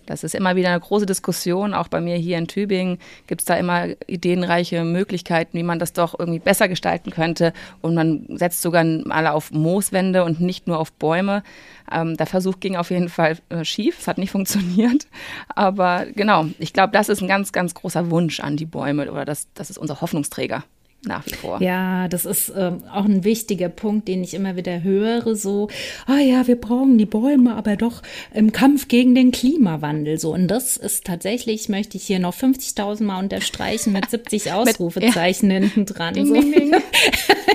Das 0.09 0.23
ist 0.23 0.33
immer 0.33 0.55
wieder 0.55 0.69
eine 0.69 0.79
große 0.79 1.05
Diskussion. 1.05 1.73
Auch 1.75 1.87
bei 1.87 2.01
mir 2.01 2.15
hier 2.15 2.37
in 2.39 2.47
Tübingen 2.47 2.97
gibt 3.27 3.41
es 3.41 3.45
da 3.45 3.55
immer 3.55 3.87
ideenreiche 4.07 4.83
Möglichkeiten, 4.83 5.57
wie 5.57 5.63
man 5.63 5.77
das 5.77 5.93
doch 5.93 6.17
irgendwie 6.17 6.39
besser 6.39 6.67
gestalten 6.67 7.11
könnte. 7.11 7.53
Und 7.81 7.93
man 7.93 8.25
setzt 8.29 8.63
sogar 8.63 8.83
mal 8.83 9.27
auf 9.27 9.51
Mooswände 9.51 10.23
und 10.23 10.41
nicht 10.41 10.67
nur 10.67 10.79
auf 10.79 10.91
Bäume. 10.91 11.43
Ähm, 11.91 12.17
der 12.17 12.25
Versuch 12.25 12.59
ging 12.59 12.75
auf 12.75 12.89
jeden 12.89 13.09
Fall 13.09 13.37
äh, 13.49 13.63
schief. 13.63 13.99
Es 13.99 14.07
hat 14.07 14.17
nicht 14.17 14.31
funktioniert. 14.39 15.07
Aber 15.49 16.07
genau, 16.15 16.47
ich 16.57 16.73
glaube, 16.73 16.91
das 16.91 17.07
ist 17.07 17.21
ein 17.21 17.27
ganz, 17.27 17.51
ganz 17.51 17.75
großer 17.75 18.09
Wunsch 18.09 18.39
an 18.39 18.57
die 18.57 18.65
Bäume 18.65 19.11
oder 19.11 19.25
das, 19.25 19.47
das 19.53 19.69
ist 19.69 19.77
unser 19.77 20.01
Hoffnungsträger 20.01 20.63
nach 21.03 21.25
wie 21.25 21.33
vor. 21.33 21.61
Ja, 21.61 22.07
das 22.09 22.25
ist 22.25 22.51
ähm, 22.55 22.83
auch 22.91 23.05
ein 23.05 23.23
wichtiger 23.23 23.69
Punkt, 23.69 24.07
den 24.07 24.23
ich 24.23 24.33
immer 24.33 24.55
wieder 24.55 24.83
höre. 24.83 25.35
So, 25.35 25.69
ah 26.07 26.19
ja, 26.19 26.47
wir 26.47 26.57
brauchen 26.59 26.97
die 26.97 27.05
Bäume, 27.05 27.55
aber 27.55 27.77
doch 27.77 28.01
im 28.33 28.51
Kampf 28.51 28.87
gegen 28.87 29.15
den 29.15 29.31
Klimawandel. 29.31 30.19
So, 30.19 30.33
und 30.33 30.47
das 30.47 30.75
ist 30.77 31.05
tatsächlich, 31.05 31.69
möchte 31.69 31.97
ich 31.97 32.03
hier 32.03 32.19
noch 32.19 32.35
50.000 32.35 33.03
Mal 33.03 33.19
unterstreichen 33.19 33.93
mit 33.93 34.09
70 34.09 34.51
Ausrufezeichen 34.51 35.49
hinten 35.49 35.85
dran. 35.85 36.15
So. 36.25 36.33
Ding, 36.33 36.51
ding, 36.51 36.71
ding. 36.71 36.81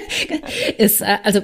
ist 0.78 1.02
äh, 1.02 1.18
also 1.22 1.42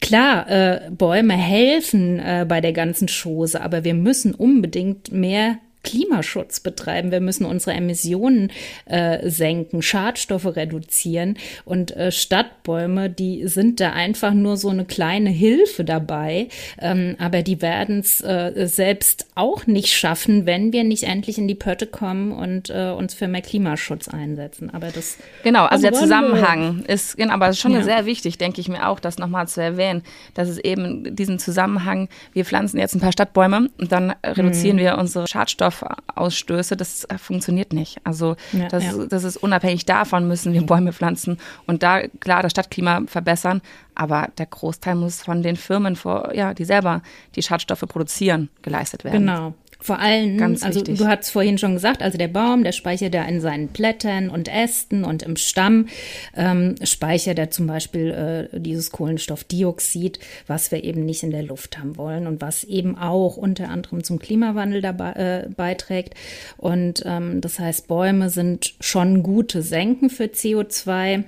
klar, 0.00 0.48
äh, 0.48 0.90
Bäume 0.90 1.34
helfen 1.34 2.18
äh, 2.18 2.46
bei 2.48 2.60
der 2.60 2.72
ganzen 2.72 3.08
Chose, 3.08 3.60
aber 3.60 3.84
wir 3.84 3.94
müssen 3.94 4.34
unbedingt 4.34 5.12
mehr 5.12 5.58
Klimaschutz 5.82 6.60
betreiben. 6.60 7.10
Wir 7.10 7.20
müssen 7.20 7.44
unsere 7.44 7.76
Emissionen 7.76 8.52
äh, 8.86 9.28
senken, 9.28 9.82
Schadstoffe 9.82 10.56
reduzieren. 10.56 11.36
Und 11.64 11.96
äh, 11.96 12.12
Stadtbäume, 12.12 13.10
die 13.10 13.48
sind 13.48 13.80
da 13.80 13.90
einfach 13.92 14.32
nur 14.32 14.56
so 14.56 14.68
eine 14.68 14.84
kleine 14.84 15.30
Hilfe 15.30 15.84
dabei. 15.84 16.48
Ähm, 16.80 17.16
aber 17.18 17.42
die 17.42 17.60
werden 17.60 18.00
es 18.00 18.20
äh, 18.20 18.66
selbst 18.66 19.26
auch 19.34 19.66
nicht 19.66 19.92
schaffen, 19.92 20.46
wenn 20.46 20.72
wir 20.72 20.84
nicht 20.84 21.02
endlich 21.02 21.38
in 21.38 21.48
die 21.48 21.54
Pötte 21.54 21.86
kommen 21.86 22.32
und 22.32 22.70
äh, 22.70 22.90
uns 22.90 23.14
für 23.14 23.26
mehr 23.26 23.42
Klimaschutz 23.42 24.08
einsetzen. 24.08 24.70
Aber 24.70 24.88
das 24.88 25.18
genau, 25.42 25.64
also 25.64 25.82
der 25.82 25.92
Zusammenhang 25.92 26.84
ist, 26.86 27.16
genau, 27.16 27.34
aber 27.34 27.48
ist 27.48 27.58
schon 27.58 27.72
ja. 27.72 27.82
sehr 27.82 28.06
wichtig, 28.06 28.38
denke 28.38 28.60
ich 28.60 28.68
mir 28.68 28.88
auch, 28.88 29.00
das 29.00 29.18
nochmal 29.18 29.48
zu 29.48 29.60
erwähnen, 29.60 30.02
dass 30.34 30.48
es 30.48 30.58
eben 30.58 31.16
diesen 31.16 31.38
Zusammenhang, 31.38 32.08
wir 32.32 32.44
pflanzen 32.44 32.78
jetzt 32.78 32.94
ein 32.94 33.00
paar 33.00 33.12
Stadtbäume 33.12 33.68
und 33.78 33.92
dann 33.92 34.14
reduzieren 34.24 34.76
mhm. 34.76 34.80
wir 34.80 34.98
unsere 34.98 35.26
Schadstoffe 35.26 35.71
Schadstoffausstöße, 35.72 36.76
das 36.76 37.04
äh, 37.04 37.18
funktioniert 37.18 37.72
nicht. 37.72 37.98
Also 38.04 38.36
ja, 38.52 38.68
das, 38.68 38.84
ja. 38.84 39.06
das 39.06 39.24
ist 39.24 39.36
unabhängig 39.36 39.86
davon, 39.86 40.28
müssen 40.28 40.52
wir 40.52 40.62
Bäume 40.62 40.92
pflanzen 40.92 41.38
und 41.66 41.82
da 41.82 42.06
klar 42.08 42.42
das 42.42 42.52
Stadtklima 42.52 43.02
verbessern. 43.06 43.62
Aber 43.94 44.28
der 44.38 44.46
Großteil 44.46 44.94
muss 44.94 45.22
von 45.22 45.42
den 45.42 45.56
Firmen, 45.56 45.96
vor, 45.96 46.34
ja, 46.34 46.54
die 46.54 46.64
selber 46.64 47.02
die 47.34 47.42
Schadstoffe 47.42 47.84
produzieren, 47.86 48.48
geleistet 48.62 49.04
werden. 49.04 49.26
Genau. 49.26 49.54
Vor 49.82 49.98
allem, 49.98 50.38
Ganz 50.38 50.62
also 50.62 50.78
wichtig. 50.78 50.98
du 50.98 51.08
hast 51.08 51.30
vorhin 51.30 51.58
schon 51.58 51.74
gesagt, 51.74 52.02
also 52.02 52.16
der 52.16 52.28
Baum, 52.28 52.62
der 52.62 52.70
speichert 52.70 53.14
da 53.14 53.24
in 53.24 53.40
seinen 53.40 53.66
Blättern 53.66 54.30
und 54.30 54.46
Ästen 54.46 55.02
und 55.02 55.24
im 55.24 55.34
Stamm, 55.34 55.88
ähm, 56.36 56.76
speichert 56.84 57.36
er 57.40 57.50
zum 57.50 57.66
Beispiel 57.66 58.48
äh, 58.52 58.60
dieses 58.60 58.92
Kohlenstoffdioxid, 58.92 60.20
was 60.46 60.70
wir 60.70 60.84
eben 60.84 61.04
nicht 61.04 61.24
in 61.24 61.32
der 61.32 61.42
Luft 61.42 61.78
haben 61.78 61.96
wollen 61.96 62.28
und 62.28 62.40
was 62.40 62.62
eben 62.62 62.96
auch 62.96 63.36
unter 63.36 63.70
anderem 63.70 64.04
zum 64.04 64.20
Klimawandel 64.20 64.82
dabei 64.82 65.12
äh, 65.14 65.48
beiträgt. 65.48 66.14
Und 66.58 67.02
ähm, 67.04 67.40
das 67.40 67.58
heißt, 67.58 67.88
Bäume 67.88 68.30
sind 68.30 68.74
schon 68.78 69.24
gute 69.24 69.62
Senken 69.62 70.10
für 70.10 70.24
CO2. 70.24 71.24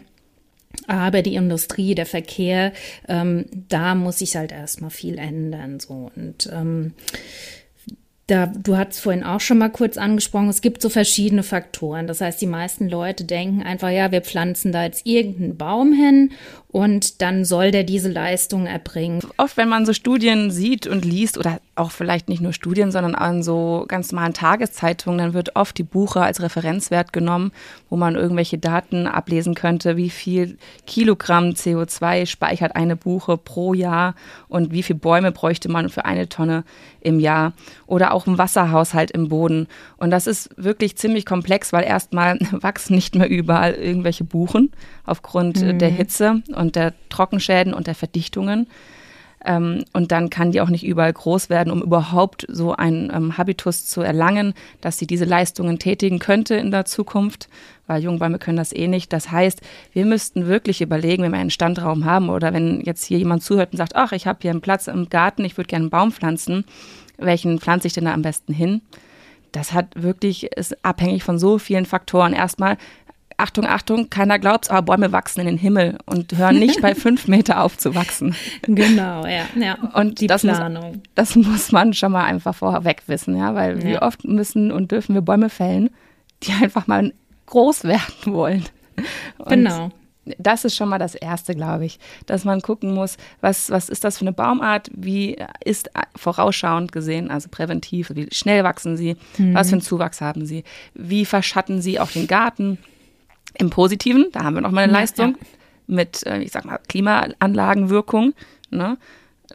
Aber 0.86 1.22
die 1.22 1.34
Industrie, 1.34 1.94
der 1.94 2.06
Verkehr, 2.06 2.72
ähm, 3.08 3.46
da 3.68 3.94
muss 3.94 4.18
sich 4.18 4.36
halt 4.36 4.52
erstmal 4.52 4.90
viel 4.90 5.18
ändern. 5.18 5.80
So. 5.80 6.10
Und 6.14 6.48
ähm, 6.52 6.94
da, 8.26 8.46
du 8.46 8.76
hast 8.76 9.00
vorhin 9.00 9.22
auch 9.22 9.40
schon 9.40 9.58
mal 9.58 9.68
kurz 9.68 9.98
angesprochen, 9.98 10.48
es 10.48 10.62
gibt 10.62 10.80
so 10.80 10.88
verschiedene 10.88 11.42
Faktoren. 11.42 12.06
Das 12.06 12.20
heißt, 12.20 12.40
die 12.40 12.46
meisten 12.46 12.88
Leute 12.88 13.24
denken 13.24 13.62
einfach, 13.62 13.90
ja, 13.90 14.12
wir 14.12 14.22
pflanzen 14.22 14.72
da 14.72 14.84
jetzt 14.84 15.06
irgendeinen 15.06 15.58
Baum 15.58 15.92
hin 15.92 16.32
und 16.74 17.22
dann 17.22 17.44
soll 17.44 17.70
der 17.70 17.84
diese 17.84 18.10
Leistung 18.10 18.66
erbringen. 18.66 19.20
Oft, 19.36 19.56
wenn 19.56 19.68
man 19.68 19.86
so 19.86 19.92
Studien 19.92 20.50
sieht 20.50 20.88
und 20.88 21.04
liest 21.04 21.38
oder 21.38 21.60
auch 21.76 21.92
vielleicht 21.92 22.28
nicht 22.28 22.42
nur 22.42 22.52
Studien, 22.52 22.90
sondern 22.90 23.14
an 23.14 23.44
so 23.44 23.84
ganz 23.86 24.10
normalen 24.10 24.34
Tageszeitungen, 24.34 25.18
dann 25.18 25.34
wird 25.34 25.54
oft 25.54 25.78
die 25.78 25.84
Buche 25.84 26.20
als 26.20 26.42
Referenzwert 26.42 27.12
genommen, 27.12 27.52
wo 27.90 27.96
man 27.96 28.16
irgendwelche 28.16 28.58
Daten 28.58 29.06
ablesen 29.06 29.54
könnte, 29.54 29.96
wie 29.96 30.10
viel 30.10 30.58
Kilogramm 30.84 31.50
CO2 31.50 32.26
speichert 32.26 32.74
eine 32.74 32.96
Buche 32.96 33.36
pro 33.36 33.72
Jahr 33.72 34.16
und 34.48 34.72
wie 34.72 34.82
viele 34.82 34.98
Bäume 34.98 35.30
bräuchte 35.30 35.68
man 35.68 35.90
für 35.90 36.04
eine 36.04 36.28
Tonne 36.28 36.64
im 37.00 37.20
Jahr 37.20 37.52
oder 37.86 38.12
auch 38.12 38.26
ein 38.26 38.36
Wasserhaushalt 38.36 39.12
im 39.12 39.28
Boden. 39.28 39.68
Und 40.04 40.10
das 40.10 40.26
ist 40.26 40.50
wirklich 40.58 40.96
ziemlich 40.96 41.24
komplex, 41.24 41.72
weil 41.72 41.82
erstmal 41.82 42.38
wachsen 42.50 42.94
nicht 42.94 43.14
mehr 43.14 43.26
überall 43.26 43.72
irgendwelche 43.72 44.22
Buchen 44.22 44.70
aufgrund 45.06 45.62
mhm. 45.62 45.78
der 45.78 45.88
Hitze 45.88 46.42
und 46.54 46.76
der 46.76 46.92
Trockenschäden 47.08 47.72
und 47.72 47.86
der 47.86 47.94
Verdichtungen. 47.94 48.66
Ähm, 49.46 49.86
und 49.94 50.12
dann 50.12 50.28
kann 50.28 50.52
die 50.52 50.60
auch 50.60 50.68
nicht 50.68 50.84
überall 50.84 51.14
groß 51.14 51.48
werden, 51.48 51.72
um 51.72 51.80
überhaupt 51.80 52.44
so 52.50 52.76
einen 52.76 53.10
ähm, 53.14 53.38
Habitus 53.38 53.86
zu 53.86 54.02
erlangen, 54.02 54.52
dass 54.82 54.98
sie 54.98 55.06
diese 55.06 55.24
Leistungen 55.24 55.78
tätigen 55.78 56.18
könnte 56.18 56.54
in 56.54 56.70
der 56.70 56.84
Zukunft, 56.84 57.48
weil 57.86 58.02
Jungbäume 58.02 58.38
können 58.38 58.58
das 58.58 58.74
eh 58.74 58.88
nicht. 58.88 59.10
Das 59.10 59.30
heißt, 59.30 59.62
wir 59.94 60.04
müssten 60.04 60.46
wirklich 60.46 60.82
überlegen, 60.82 61.22
wenn 61.22 61.32
wir 61.32 61.38
einen 61.38 61.48
Standraum 61.48 62.04
haben 62.04 62.28
oder 62.28 62.52
wenn 62.52 62.82
jetzt 62.82 63.06
hier 63.06 63.16
jemand 63.16 63.42
zuhört 63.42 63.72
und 63.72 63.78
sagt, 63.78 63.96
ach, 63.96 64.12
ich 64.12 64.26
habe 64.26 64.40
hier 64.42 64.50
einen 64.50 64.60
Platz 64.60 64.86
im 64.86 65.08
Garten, 65.08 65.46
ich 65.46 65.56
würde 65.56 65.68
gerne 65.68 65.84
einen 65.84 65.90
Baum 65.90 66.12
pflanzen, 66.12 66.66
welchen 67.16 67.58
pflanze 67.58 67.86
ich 67.86 67.94
denn 67.94 68.04
da 68.04 68.12
am 68.12 68.20
besten 68.20 68.52
hin? 68.52 68.82
Das 69.54 69.72
hat 69.72 69.86
wirklich, 69.94 70.52
ist 70.56 70.84
abhängig 70.84 71.22
von 71.22 71.38
so 71.38 71.58
vielen 71.58 71.86
Faktoren. 71.86 72.32
Erstmal, 72.32 72.76
Achtung, 73.36 73.66
Achtung, 73.66 74.10
keiner 74.10 74.38
glaubt's, 74.38 74.68
aber 74.68 74.82
Bäume 74.82 75.12
wachsen 75.12 75.40
in 75.40 75.46
den 75.46 75.58
Himmel 75.58 75.98
und 76.06 76.36
hören 76.36 76.58
nicht 76.58 76.80
bei 76.82 76.94
fünf 76.94 77.28
Meter 77.28 77.62
auf 77.62 77.78
zu 77.78 77.94
wachsen. 77.94 78.34
Genau, 78.62 79.26
ja. 79.26 79.44
ja. 79.54 79.78
Und 79.94 80.20
die 80.20 80.26
das 80.26 80.42
Planung. 80.42 80.88
Muss, 80.88 81.02
das 81.14 81.36
muss 81.36 81.72
man 81.72 81.94
schon 81.94 82.12
mal 82.12 82.24
einfach 82.24 82.54
vorweg 82.54 83.02
wissen, 83.06 83.36
ja, 83.36 83.54
weil 83.54 83.78
ja. 83.78 83.84
wie 83.84 83.98
oft 83.98 84.24
müssen 84.24 84.72
und 84.72 84.90
dürfen 84.90 85.14
wir 85.14 85.22
Bäume 85.22 85.50
fällen, 85.50 85.90
die 86.42 86.52
einfach 86.52 86.86
mal 86.86 87.12
groß 87.46 87.84
werden 87.84 88.14
wollen. 88.26 88.64
Und 89.38 89.48
genau. 89.48 89.90
Das 90.38 90.64
ist 90.64 90.74
schon 90.74 90.88
mal 90.88 90.98
das 90.98 91.14
Erste, 91.14 91.54
glaube 91.54 91.84
ich, 91.84 91.98
dass 92.26 92.44
man 92.44 92.62
gucken 92.62 92.94
muss, 92.94 93.16
was, 93.40 93.70
was 93.70 93.88
ist 93.88 94.04
das 94.04 94.18
für 94.18 94.22
eine 94.22 94.32
Baumart, 94.32 94.90
wie 94.94 95.36
ist 95.64 95.90
vorausschauend 96.16 96.92
gesehen, 96.92 97.30
also 97.30 97.48
präventiv, 97.50 98.12
wie 98.14 98.28
schnell 98.32 98.64
wachsen 98.64 98.96
sie, 98.96 99.16
mhm. 99.36 99.54
was 99.54 99.68
für 99.68 99.74
einen 99.74 99.82
Zuwachs 99.82 100.20
haben 100.20 100.46
sie, 100.46 100.64
wie 100.94 101.24
verschatten 101.24 101.82
sie 101.82 102.00
auch 102.00 102.10
den 102.10 102.26
Garten, 102.26 102.78
im 103.58 103.70
Positiven, 103.70 104.26
da 104.32 104.44
haben 104.44 104.54
wir 104.54 104.60
nochmal 104.60 104.84
eine 104.84 104.92
ja, 104.92 104.98
Leistung 105.00 105.36
ja. 105.40 105.46
mit, 105.86 106.26
äh, 106.26 106.40
ich 106.40 106.52
sag 106.52 106.64
mal, 106.64 106.80
Klimaanlagenwirkung, 106.88 108.34
ne, 108.70 108.98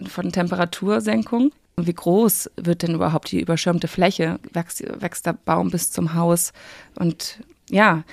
von 0.07 0.31
Temperatursenkung. 0.31 1.51
Und 1.75 1.88
wie 1.88 1.93
groß 1.93 2.51
wird 2.57 2.81
denn 2.83 2.95
überhaupt 2.95 3.31
die 3.31 3.41
überschirmte 3.41 3.88
Fläche? 3.88 4.39
Wächst, 4.51 4.83
wächst 5.01 5.25
der 5.25 5.33
Baum 5.33 5.71
bis 5.71 5.91
zum 5.91 6.13
Haus? 6.13 6.51
Und 6.95 7.39
ja, 7.69 8.03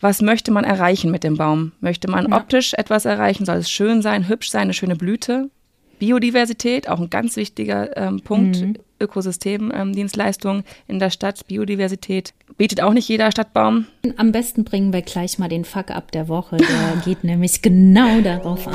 was 0.00 0.22
möchte 0.22 0.50
man 0.50 0.64
erreichen 0.64 1.10
mit 1.10 1.24
dem 1.24 1.36
Baum? 1.36 1.72
Möchte 1.80 2.10
man 2.10 2.30
ja. 2.30 2.36
optisch 2.36 2.74
etwas 2.74 3.04
erreichen? 3.04 3.44
Soll 3.44 3.56
es 3.56 3.70
schön 3.70 4.02
sein, 4.02 4.28
hübsch 4.28 4.50
sein, 4.50 4.62
eine 4.62 4.74
schöne 4.74 4.96
Blüte? 4.96 5.50
Biodiversität, 5.98 6.88
auch 6.88 7.00
ein 7.00 7.10
ganz 7.10 7.36
wichtiger 7.36 7.96
ähm, 7.96 8.20
Punkt. 8.20 8.60
Mhm. 8.60 8.74
Ökosystemdienstleistungen 9.00 10.58
ähm, 10.58 10.64
in 10.88 10.98
der 10.98 11.10
Stadt, 11.10 11.46
Biodiversität. 11.46 12.34
Bietet 12.56 12.82
auch 12.82 12.92
nicht 12.92 13.08
jeder 13.08 13.30
Stadtbaum. 13.30 13.86
Am 14.16 14.32
besten 14.32 14.64
bringen 14.64 14.92
wir 14.92 15.02
gleich 15.02 15.38
mal 15.38 15.48
den 15.48 15.64
Fuck-up 15.64 16.10
der 16.10 16.28
Woche. 16.28 16.56
Der 16.56 17.02
geht 17.04 17.22
nämlich 17.24 17.62
genau 17.62 18.20
darauf 18.20 18.66
an. 18.66 18.74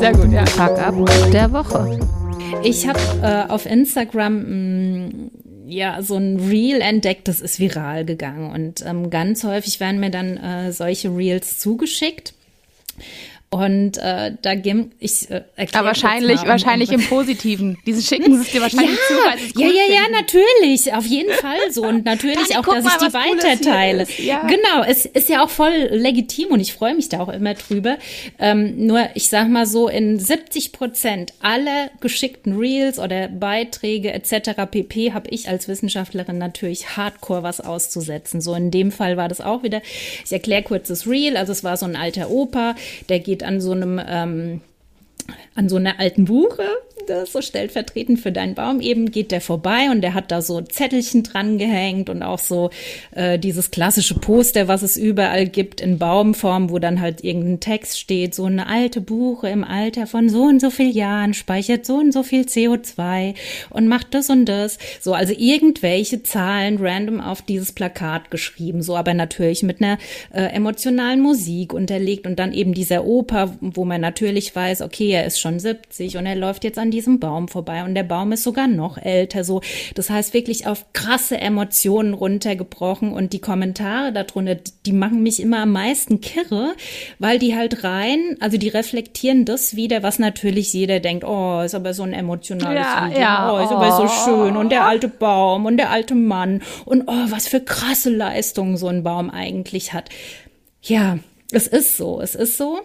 Sehr 0.00 0.12
gut, 0.12 0.32
ja. 0.32 0.46
Fuck-up 0.46 1.30
der 1.30 1.52
Woche. 1.52 1.98
Ich 2.62 2.88
habe 2.88 2.98
äh, 3.22 3.50
auf 3.50 3.66
Instagram 3.66 4.38
mm, 4.38 5.30
ja 5.66 6.02
so 6.02 6.16
ein 6.16 6.38
Reel 6.38 6.80
entdeckt, 6.80 7.28
das 7.28 7.40
ist 7.40 7.58
viral 7.58 8.04
gegangen. 8.04 8.52
Und 8.52 8.84
ähm, 8.86 9.10
ganz 9.10 9.44
häufig 9.44 9.80
werden 9.80 10.00
mir 10.00 10.10
dann 10.10 10.36
äh, 10.36 10.72
solche 10.72 11.14
Reels 11.14 11.58
zugeschickt. 11.58 12.34
Und 13.54 13.98
äh, 13.98 14.32
da 14.42 14.56
geben 14.56 14.90
ich 14.98 15.30
äh, 15.30 15.44
Aber 15.74 15.86
wahrscheinlich, 15.86 16.40
mal, 16.40 16.48
wahrscheinlich 16.48 16.90
im 16.90 17.06
Positiven. 17.06 17.78
Diese 17.86 18.02
schicken 18.02 18.40
es 18.40 18.50
dir 18.50 18.60
wahrscheinlich 18.60 18.98
ja, 18.98 19.06
zu, 19.06 19.14
weil 19.14 19.36
es 19.36 19.54
cool 19.54 19.62
Ja, 19.62 19.68
ja, 19.68 19.94
ja, 19.94 20.00
natürlich, 20.10 20.92
auf 20.92 21.06
jeden 21.06 21.32
Fall 21.34 21.70
so 21.70 21.86
und 21.86 22.04
natürlich 22.04 22.48
Dann 22.48 22.58
auch, 22.58 22.74
dass 22.74 22.82
mal, 22.82 22.96
ich 23.00 23.06
die 23.06 23.14
weiterteile. 23.14 24.06
Ja. 24.18 24.44
Genau, 24.48 24.82
es 24.84 25.06
ist 25.06 25.28
ja 25.28 25.44
auch 25.44 25.50
voll 25.50 25.70
legitim 25.92 26.48
und 26.48 26.58
ich 26.58 26.72
freue 26.72 26.96
mich 26.96 27.08
da 27.08 27.20
auch 27.20 27.28
immer 27.28 27.54
drüber. 27.54 27.96
Ähm, 28.40 28.86
nur 28.88 29.08
ich 29.14 29.28
sag 29.28 29.48
mal 29.48 29.66
so, 29.66 29.86
in 29.88 30.18
70 30.18 30.72
Prozent 30.72 31.32
aller 31.40 31.90
geschickten 32.00 32.58
Reels 32.58 32.98
oder 32.98 33.28
Beiträge 33.28 34.12
etc. 34.12 34.62
pp. 34.68 35.12
habe 35.12 35.30
ich 35.30 35.48
als 35.48 35.68
Wissenschaftlerin 35.68 36.38
natürlich 36.38 36.96
Hardcore 36.96 37.44
was 37.44 37.60
auszusetzen. 37.60 38.40
So 38.40 38.52
in 38.56 38.72
dem 38.72 38.90
Fall 38.90 39.16
war 39.16 39.28
das 39.28 39.40
auch 39.40 39.62
wieder. 39.62 39.80
Ich 40.24 40.32
erkläre 40.32 40.64
kurz 40.64 40.88
das 40.88 41.06
Reel. 41.06 41.36
Also 41.36 41.52
es 41.52 41.62
war 41.62 41.76
so 41.76 41.86
ein 41.86 41.94
alter 41.94 42.30
Opa, 42.30 42.74
der 43.08 43.20
geht 43.20 43.43
an 43.44 43.60
so 43.60 43.72
einem 43.72 44.00
ähm, 44.04 44.60
an 45.54 45.68
so 45.68 45.76
einer 45.76 46.00
alten 46.00 46.24
Buche 46.24 46.64
das 47.06 47.32
so 47.32 47.42
stellvertretend 47.42 48.20
für 48.20 48.32
deinen 48.32 48.54
Baum 48.54 48.80
eben 48.80 49.10
geht 49.10 49.30
der 49.30 49.40
vorbei 49.40 49.90
und 49.90 50.00
der 50.00 50.14
hat 50.14 50.30
da 50.30 50.42
so 50.42 50.60
Zettelchen 50.60 51.22
dran 51.22 51.58
gehängt 51.58 52.08
und 52.08 52.22
auch 52.22 52.38
so 52.38 52.70
äh, 53.12 53.38
dieses 53.38 53.70
klassische 53.70 54.14
Poster, 54.14 54.68
was 54.68 54.82
es 54.82 54.96
überall 54.96 55.46
gibt 55.46 55.80
in 55.80 55.98
Baumform, 55.98 56.70
wo 56.70 56.78
dann 56.78 57.00
halt 57.00 57.22
irgendein 57.22 57.60
Text 57.60 57.98
steht, 57.98 58.34
so 58.34 58.44
eine 58.44 58.66
alte 58.66 59.00
Buche 59.00 59.48
im 59.48 59.64
Alter 59.64 60.06
von 60.06 60.28
so 60.28 60.44
und 60.44 60.60
so 60.60 60.70
viel 60.70 60.94
Jahren 60.94 61.34
speichert 61.34 61.86
so 61.86 61.96
und 61.96 62.12
so 62.12 62.22
viel 62.22 62.42
CO2 62.42 63.34
und 63.70 63.88
macht 63.88 64.14
das 64.14 64.30
und 64.30 64.46
das. 64.46 64.78
So, 65.00 65.14
also 65.14 65.34
irgendwelche 65.36 66.22
Zahlen 66.22 66.78
random 66.80 67.20
auf 67.20 67.42
dieses 67.42 67.72
Plakat 67.72 68.30
geschrieben, 68.30 68.82
so 68.82 68.96
aber 68.96 69.14
natürlich 69.14 69.62
mit 69.62 69.80
einer 69.80 69.98
äh, 70.32 70.44
emotionalen 70.44 71.20
Musik 71.20 71.72
unterlegt 71.72 72.26
und 72.26 72.38
dann 72.38 72.52
eben 72.52 72.74
dieser 72.74 73.04
Oper, 73.04 73.56
wo 73.60 73.84
man 73.84 74.00
natürlich 74.00 74.54
weiß, 74.54 74.82
okay, 74.82 75.08
er 75.14 75.26
ist 75.26 75.40
schon 75.40 75.58
70 75.58 76.16
und 76.16 76.26
er 76.26 76.36
läuft 76.36 76.64
jetzt 76.64 76.78
an 76.78 76.90
diesem 76.90 77.20
Baum 77.20 77.48
vorbei 77.48 77.84
und 77.84 77.94
der 77.94 78.02
Baum 78.02 78.32
ist 78.32 78.42
sogar 78.42 78.66
noch 78.66 78.98
älter. 78.98 79.44
So, 79.44 79.60
das 79.94 80.10
heißt 80.10 80.34
wirklich 80.34 80.66
auf 80.66 80.92
krasse 80.92 81.38
Emotionen 81.38 82.14
runtergebrochen 82.14 83.12
und 83.12 83.32
die 83.32 83.40
Kommentare 83.40 84.12
darunter, 84.12 84.56
die 84.86 84.92
machen 84.92 85.22
mich 85.22 85.40
immer 85.40 85.60
am 85.60 85.72
meisten 85.72 86.20
kirre, 86.20 86.74
weil 87.18 87.38
die 87.38 87.56
halt 87.56 87.84
rein, 87.84 88.36
also 88.40 88.58
die 88.58 88.68
reflektieren 88.68 89.44
das 89.44 89.76
wieder, 89.76 90.02
was 90.02 90.18
natürlich 90.18 90.72
jeder 90.72 91.00
denkt, 91.00 91.24
oh, 91.24 91.62
ist 91.62 91.74
aber 91.74 91.94
so 91.94 92.02
ein 92.02 92.12
emotionales 92.12 92.80
Ja, 92.80 93.06
Video, 93.06 93.20
ja, 93.20 93.52
oh, 93.52 93.64
ist 93.64 93.72
aber 93.72 93.92
so 93.92 94.04
oh. 94.04 94.24
schön 94.24 94.56
und 94.56 94.70
der 94.70 94.86
alte 94.86 95.08
Baum 95.08 95.66
und 95.66 95.76
der 95.76 95.90
alte 95.90 96.14
Mann 96.14 96.62
und 96.84 97.04
oh, 97.06 97.24
was 97.30 97.48
für 97.48 97.60
krasse 97.60 98.10
Leistungen 98.10 98.76
so 98.76 98.88
ein 98.88 99.02
Baum 99.02 99.30
eigentlich 99.30 99.92
hat. 99.92 100.10
Ja, 100.82 101.18
es 101.50 101.66
ist 101.66 101.96
so, 101.96 102.20
es 102.20 102.34
ist 102.34 102.58
so. 102.58 102.80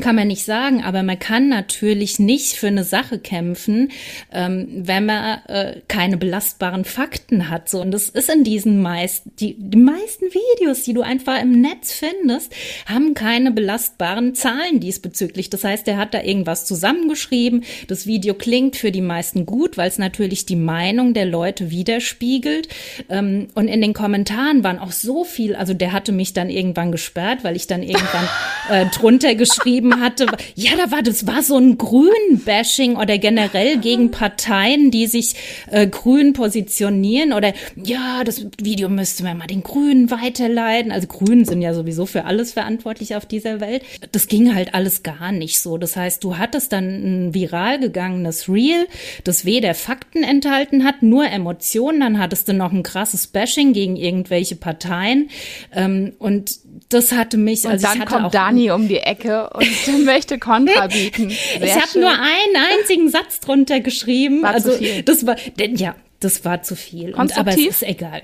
Kann 0.00 0.16
man 0.16 0.28
nicht 0.28 0.46
sagen, 0.46 0.82
aber 0.82 1.02
man 1.02 1.18
kann 1.18 1.50
natürlich 1.50 2.18
nicht 2.18 2.54
für 2.54 2.68
eine 2.68 2.82
Sache 2.82 3.18
kämpfen, 3.18 3.90
ähm, 4.32 4.66
wenn 4.86 5.04
man 5.04 5.40
äh, 5.48 5.80
keine 5.86 6.16
belastbaren 6.16 6.86
Fakten 6.86 7.50
hat. 7.50 7.68
So 7.68 7.82
und 7.82 7.90
das 7.90 8.08
ist 8.08 8.30
in 8.30 8.42
diesen 8.42 8.80
meisten, 8.80 9.32
die, 9.36 9.54
die 9.58 9.76
meisten 9.76 10.24
Videos, 10.24 10.84
die 10.84 10.94
du 10.94 11.02
einfach 11.02 11.42
im 11.42 11.60
Netz 11.60 11.92
findest, 11.92 12.54
haben 12.86 13.12
keine 13.12 13.50
belastbaren 13.50 14.34
Zahlen 14.34 14.80
diesbezüglich. 14.80 15.50
Das 15.50 15.62
heißt, 15.62 15.86
er 15.88 15.98
hat 15.98 16.14
da 16.14 16.22
irgendwas 16.22 16.64
zusammengeschrieben. 16.64 17.62
Das 17.86 18.06
Video 18.06 18.32
klingt 18.32 18.76
für 18.76 18.92
die 18.92 19.02
meisten 19.02 19.44
gut, 19.44 19.76
weil 19.76 19.88
es 19.88 19.98
natürlich 19.98 20.46
die 20.46 20.56
Meinung 20.56 21.12
der 21.12 21.26
Leute 21.26 21.70
widerspiegelt. 21.70 22.68
Ähm, 23.10 23.48
und 23.54 23.68
in 23.68 23.82
den 23.82 23.92
Kommentaren 23.92 24.64
waren 24.64 24.78
auch 24.78 24.92
so 24.92 25.24
viel. 25.24 25.54
Also 25.54 25.74
der 25.74 25.92
hatte 25.92 26.12
mich 26.12 26.32
dann 26.32 26.48
irgendwann 26.48 26.92
gesperrt, 26.92 27.44
weil 27.44 27.56
ich 27.56 27.66
dann 27.66 27.82
irgendwann 27.82 28.28
äh, 28.70 28.86
drunter 28.86 29.34
geschrieben 29.34 29.81
hatte, 30.00 30.26
ja, 30.54 30.72
da 30.76 30.90
war 30.90 31.02
das 31.02 31.26
war 31.26 31.42
so 31.42 31.56
ein 31.56 31.78
Grün-Bashing 31.78 32.96
oder 32.96 33.18
generell 33.18 33.78
gegen 33.78 34.10
Parteien, 34.10 34.90
die 34.90 35.06
sich 35.06 35.34
äh, 35.70 35.86
grün 35.86 36.32
positionieren 36.32 37.32
oder 37.32 37.52
ja, 37.76 38.24
das 38.24 38.46
Video 38.60 38.88
müsste 38.88 39.24
man 39.24 39.38
mal 39.38 39.46
den 39.46 39.62
Grünen 39.62 40.10
weiterleiten. 40.10 40.92
Also 40.92 41.06
Grünen 41.06 41.44
sind 41.44 41.62
ja 41.62 41.74
sowieso 41.74 42.06
für 42.06 42.24
alles 42.24 42.52
verantwortlich 42.52 43.16
auf 43.16 43.26
dieser 43.26 43.60
Welt. 43.60 43.82
Das 44.12 44.28
ging 44.28 44.54
halt 44.54 44.74
alles 44.74 45.02
gar 45.02 45.32
nicht 45.32 45.60
so. 45.60 45.78
Das 45.78 45.96
heißt, 45.96 46.22
du 46.22 46.38
hattest 46.38 46.72
dann 46.72 46.84
ein 47.28 47.34
viral 47.34 47.80
gegangenes 47.80 48.48
Reel, 48.48 48.86
das 49.24 49.44
weder 49.44 49.74
Fakten 49.74 50.22
enthalten 50.22 50.84
hat, 50.84 51.02
nur 51.02 51.26
Emotionen. 51.26 52.00
Dann 52.00 52.18
hattest 52.18 52.48
du 52.48 52.54
noch 52.54 52.72
ein 52.72 52.82
krasses 52.82 53.26
Bashing 53.26 53.72
gegen 53.72 53.96
irgendwelche 53.96 54.56
Parteien 54.56 55.30
ähm, 55.74 56.12
und 56.18 56.61
das 56.92 57.12
hatte 57.12 57.36
mich. 57.36 57.64
Und 57.64 57.72
also 57.72 57.86
dann 57.86 57.94
ich 57.96 58.00
hatte 58.00 58.14
kommt 58.14 58.34
Dani 58.34 58.70
um 58.70 58.88
die 58.88 58.98
Ecke 58.98 59.50
und 59.50 60.04
möchte 60.04 60.38
Kontra 60.38 60.86
bieten. 60.86 61.30
Sehr 61.30 61.64
ich 61.64 61.74
habe 61.74 62.00
nur 62.00 62.10
einen 62.10 62.56
einzigen 62.78 63.08
Satz 63.10 63.40
drunter 63.40 63.80
geschrieben. 63.80 64.42
War 64.42 64.54
also 64.54 64.72
das 65.04 65.26
war 65.26 65.36
denn 65.58 65.76
ja, 65.76 65.94
das 66.20 66.44
war 66.44 66.62
zu 66.62 66.76
viel. 66.76 67.14
Und, 67.14 67.36
aber 67.36 67.52
es 67.52 67.58
ist 67.58 67.82
egal. 67.82 68.22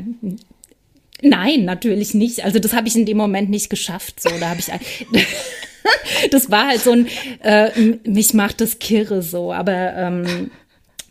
Nein, 1.21 1.65
natürlich 1.65 2.15
nicht. 2.15 2.45
Also 2.45 2.59
das 2.59 2.75
habe 2.75 2.87
ich 2.89 2.97
in 2.97 3.07
dem 3.07 3.17
Moment 3.17 3.51
nicht 3.51 3.71
geschafft. 3.71 4.21
So, 4.21 4.31
da 4.39 4.51
habe 4.51 4.61
ich. 4.61 4.71
das 6.31 6.51
war 6.51 6.69
halt 6.69 6.81
so 6.81 6.93
ein. 6.93 7.09
Äh, 7.43 7.99
mich 8.05 8.35
macht 8.35 8.61
das 8.61 8.79
kirre 8.79 9.23
so, 9.23 9.53
aber. 9.53 9.95
Ähm, 9.95 10.51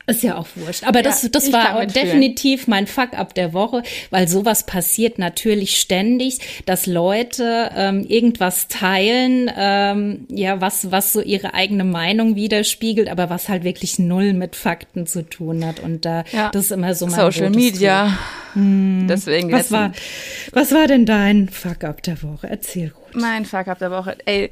ist 0.08 0.24
ja 0.24 0.38
auch 0.38 0.48
wurscht. 0.56 0.84
Aber 0.86 1.02
das, 1.04 1.24
Ja, 1.24 1.30
das 1.30 1.52
war 1.52 1.86
definitiv 1.86 2.68
mein 2.68 2.88
Fuck-up 2.88 3.34
der 3.34 3.54
Woche, 3.54 3.84
weil 4.10 4.28
sowas 4.28 4.66
passiert 4.66 5.20
natürlich 5.20 5.78
ständig, 5.80 6.40
dass 6.66 6.86
Leute 6.86 7.70
ähm, 7.76 8.06
irgendwas 8.08 8.68
teilen, 8.70 9.52
ähm, 9.58 10.26
ja, 10.30 10.62
was, 10.62 10.92
was 10.92 11.14
so 11.14 11.22
ihre 11.22 11.54
eigene 11.54 11.84
Meinung 11.84 12.36
widerspiegelt, 12.36 13.10
aber 13.10 13.30
was 13.30 13.50
halt 13.50 13.64
wirklich 13.64 14.00
null 14.00 14.34
mit 14.34 14.56
Fakten 14.56 15.08
zu 15.08 15.24
tun 15.24 15.66
hat. 15.66 15.80
Und 15.82 16.06
da, 16.06 16.24
Ja. 16.32 16.50
das 16.52 16.66
ist 16.66 16.72
immer 16.72 16.96
so 16.96 17.06
mein 17.08 17.16
Social 17.20 17.50
Media. 17.50 18.18
Deswegen 18.56 19.50
Tuch. 19.50 19.60
Was 19.60 19.72
war, 19.72 19.92
was 20.54 20.72
war 20.72 20.88
denn 20.88 21.06
dein 21.06 21.50
Fuck-up 21.50 22.02
der 22.04 22.24
Woche? 22.24 22.48
Erzähl 22.50 22.90
gut. 22.90 23.16
Mein 23.22 23.46
Fuck 23.46 23.68
up 23.68 23.80
der 23.80 23.92
Woche. 23.92 24.16
Ey, 24.26 24.50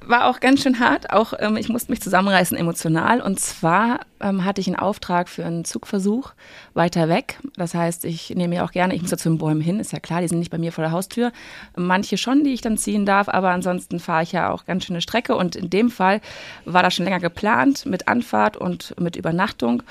war 0.00 0.26
auch 0.26 0.40
ganz 0.40 0.62
schön 0.62 0.80
hart. 0.80 1.12
Auch 1.12 1.34
ähm, 1.38 1.56
ich 1.56 1.68
musste 1.68 1.90
mich 1.90 2.00
zusammenreißen 2.00 2.56
emotional. 2.56 3.20
Und 3.20 3.40
zwar 3.40 4.00
ähm, 4.20 4.44
hatte 4.44 4.60
ich 4.60 4.66
einen 4.66 4.76
Auftrag 4.76 5.28
für 5.28 5.44
einen 5.44 5.64
Zugversuch 5.64 6.32
weiter 6.74 7.08
weg. 7.08 7.38
Das 7.56 7.74
heißt, 7.74 8.04
ich 8.04 8.30
nehme 8.30 8.56
ja 8.56 8.64
auch 8.64 8.72
gerne, 8.72 8.94
ich 8.94 9.02
muss 9.02 9.10
ja 9.10 9.16
zu 9.16 9.28
den 9.28 9.38
Bäumen 9.38 9.60
hin, 9.60 9.80
ist 9.80 9.92
ja 9.92 10.00
klar, 10.00 10.20
die 10.20 10.28
sind 10.28 10.38
nicht 10.38 10.50
bei 10.50 10.58
mir 10.58 10.72
vor 10.72 10.82
der 10.82 10.92
Haustür. 10.92 11.32
Manche 11.76 12.16
schon, 12.16 12.44
die 12.44 12.52
ich 12.52 12.60
dann 12.60 12.78
ziehen 12.78 13.06
darf, 13.06 13.28
aber 13.28 13.50
ansonsten 13.50 14.00
fahre 14.00 14.22
ich 14.22 14.32
ja 14.32 14.50
auch 14.50 14.64
ganz 14.64 14.84
schöne 14.84 15.00
Strecke. 15.00 15.36
Und 15.36 15.56
in 15.56 15.70
dem 15.70 15.90
Fall 15.90 16.20
war 16.64 16.82
das 16.82 16.94
schon 16.94 17.04
länger 17.04 17.20
geplant 17.20 17.86
mit 17.86 18.08
Anfahrt 18.08 18.56
und 18.56 18.98
mit 19.00 19.16
Übernachtung. 19.16 19.82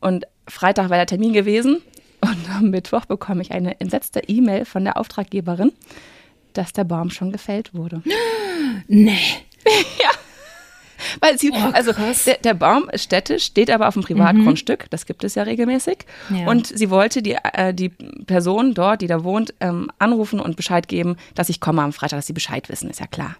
Und 0.00 0.26
Freitag 0.48 0.90
war 0.90 0.96
der 0.96 1.06
Termin 1.06 1.32
gewesen. 1.32 1.82
Und 2.20 2.50
am 2.56 2.70
Mittwoch 2.70 3.04
bekomme 3.04 3.42
ich 3.42 3.52
eine 3.52 3.80
entsetzte 3.80 4.20
E-Mail 4.20 4.64
von 4.64 4.84
der 4.84 4.96
Auftraggeberin, 4.96 5.72
dass 6.54 6.72
der 6.72 6.84
Baum 6.84 7.10
schon 7.10 7.32
gefällt 7.32 7.74
wurde. 7.74 8.02
Nee. 8.88 9.18
Weil 11.20 11.38
sie, 11.38 11.50
Oh, 11.52 11.70
also 11.72 11.92
der, 12.26 12.38
der 12.38 12.54
Baum 12.54 12.88
ist 12.90 13.04
städtisch, 13.04 13.44
steht 13.44 13.70
aber 13.70 13.88
auf 13.88 13.94
dem 13.94 14.02
Privatgrundstück, 14.02 14.86
das 14.90 15.06
gibt 15.06 15.24
es 15.24 15.34
ja 15.34 15.42
regelmäßig. 15.42 15.98
Ja. 16.30 16.46
Und 16.46 16.66
sie 16.66 16.90
wollte 16.90 17.22
die, 17.22 17.36
äh, 17.52 17.74
die 17.74 17.90
Person 17.90 18.74
dort, 18.74 19.02
die 19.02 19.06
da 19.06 19.22
wohnt, 19.22 19.54
ähm, 19.60 19.90
anrufen 19.98 20.40
und 20.40 20.56
Bescheid 20.56 20.88
geben, 20.88 21.16
dass 21.34 21.48
ich 21.48 21.60
komme 21.60 21.82
am 21.82 21.92
Freitag, 21.92 22.18
dass 22.18 22.26
sie 22.26 22.32
Bescheid 22.32 22.68
wissen, 22.68 22.90
ist 22.90 23.00
ja 23.00 23.06
klar. 23.06 23.36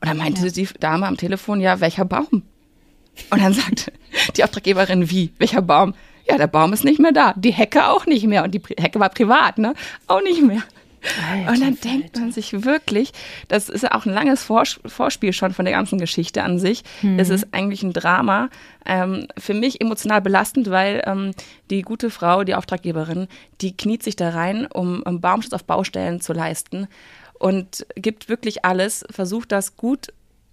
Und 0.00 0.08
dann 0.08 0.16
meinte 0.16 0.50
die 0.50 0.68
Dame 0.80 1.06
am 1.06 1.16
Telefon, 1.16 1.60
ja, 1.60 1.80
welcher 1.80 2.04
Baum? 2.04 2.42
Und 3.30 3.42
dann 3.42 3.52
sagte 3.54 3.92
die 4.36 4.44
Auftraggeberin, 4.44 5.10
wie, 5.10 5.32
welcher 5.38 5.62
Baum? 5.62 5.94
Ja, 6.28 6.38
der 6.38 6.46
Baum 6.46 6.72
ist 6.72 6.84
nicht 6.84 7.00
mehr 7.00 7.12
da, 7.12 7.34
die 7.36 7.52
Hecke 7.52 7.86
auch 7.88 8.06
nicht 8.06 8.26
mehr. 8.26 8.44
Und 8.44 8.54
die 8.54 8.62
Hecke 8.78 8.98
war 8.98 9.10
privat, 9.10 9.58
ne? 9.58 9.74
Auch 10.06 10.22
nicht 10.22 10.42
mehr. 10.42 10.62
Alter 11.04 11.52
Und 11.52 11.60
dann 11.60 11.76
Falter. 11.76 11.88
denkt 11.88 12.18
man 12.18 12.32
sich 12.32 12.64
wirklich, 12.64 13.12
das 13.48 13.68
ist 13.68 13.82
ja 13.82 13.94
auch 13.94 14.06
ein 14.06 14.12
langes 14.12 14.42
Vors 14.42 14.80
Vorspiel 14.86 15.32
schon 15.32 15.52
von 15.52 15.64
der 15.64 15.74
ganzen 15.74 15.98
Geschichte 15.98 16.42
an 16.42 16.58
sich. 16.58 16.82
Es 17.18 17.28
ist 17.28 17.48
eigentlich 17.52 17.82
ein 17.82 17.92
Drama. 17.92 18.48
Ähm, 18.86 19.26
für 19.38 19.54
mich 19.54 19.80
emotional 19.80 20.20
belastend, 20.20 20.70
weil 20.70 21.02
ähm, 21.06 21.32
die 21.70 21.82
gute 21.82 22.10
Frau, 22.10 22.44
die 22.44 22.54
Auftraggeberin, 22.54 23.28
die 23.60 23.76
kniet 23.76 24.02
sich 24.02 24.16
da 24.16 24.30
rein, 24.30 24.66
um, 24.66 25.02
um 25.02 25.20
Baumschutz 25.20 25.52
auf 25.52 25.64
Baustellen 25.64 26.20
zu 26.20 26.32
leisten 26.32 26.88
und 27.38 27.86
gibt 27.96 28.28
wirklich 28.28 28.64
alles, 28.64 29.04
versucht 29.10 29.52
das 29.52 29.76
gut 29.76 30.08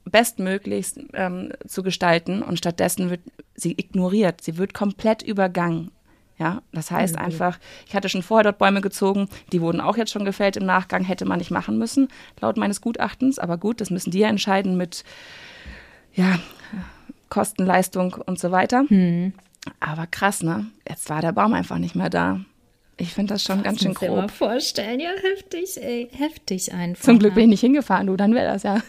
bestmöglichst 0.05 0.99
ähm, 1.13 1.53
zu 1.67 1.83
gestalten 1.83 2.41
und 2.41 2.57
stattdessen 2.57 3.09
wird 3.09 3.21
sie 3.55 3.73
ignoriert. 3.73 4.41
Sie 4.41 4.57
wird 4.57 4.73
komplett 4.73 5.21
übergangen. 5.21 5.91
Ja, 6.41 6.63
das 6.71 6.89
heißt 6.89 7.19
einfach, 7.19 7.59
ich 7.87 7.93
hatte 7.93 8.09
schon 8.09 8.23
vorher 8.23 8.45
dort 8.45 8.57
Bäume 8.57 8.81
gezogen, 8.81 9.29
die 9.51 9.61
wurden 9.61 9.79
auch 9.79 9.95
jetzt 9.95 10.09
schon 10.09 10.25
gefällt 10.25 10.57
im 10.57 10.65
Nachgang, 10.65 11.03
hätte 11.03 11.23
man 11.23 11.37
nicht 11.37 11.51
machen 11.51 11.77
müssen, 11.77 12.07
laut 12.39 12.57
meines 12.57 12.81
Gutachtens. 12.81 13.37
Aber 13.37 13.59
gut, 13.59 13.79
das 13.79 13.91
müssen 13.91 14.09
die 14.09 14.17
ja 14.17 14.27
entscheiden 14.27 14.75
mit 14.75 15.03
ja, 16.15 16.39
Kosten, 17.29 17.63
Leistung 17.63 18.15
und 18.25 18.39
so 18.39 18.49
weiter. 18.49 18.85
Aber 19.79 20.07
krass, 20.07 20.41
ne? 20.41 20.65
Jetzt 20.89 21.11
war 21.11 21.21
der 21.21 21.31
Baum 21.31 21.53
einfach 21.53 21.77
nicht 21.77 21.93
mehr 21.93 22.09
da. 22.09 22.39
Ich 22.97 23.13
finde 23.13 23.35
das 23.35 23.43
schon 23.43 23.61
ganz 23.61 23.77
schön 23.79 23.89
Kannst 23.93 24.01
dir 24.01 24.09
mal 24.09 24.21
grob. 24.21 24.31
vorstellen, 24.31 24.99
ja, 24.99 25.11
heftig, 25.11 25.77
ey, 25.79 26.09
heftig 26.11 26.73
einfach. 26.73 27.03
Zum 27.03 27.19
Glück 27.19 27.33
ne? 27.33 27.35
bin 27.35 27.43
ich 27.43 27.49
nicht 27.49 27.61
hingefahren, 27.61 28.07
du, 28.07 28.15
dann 28.15 28.33
wäre 28.33 28.51
das 28.51 28.63
ja. 28.63 28.81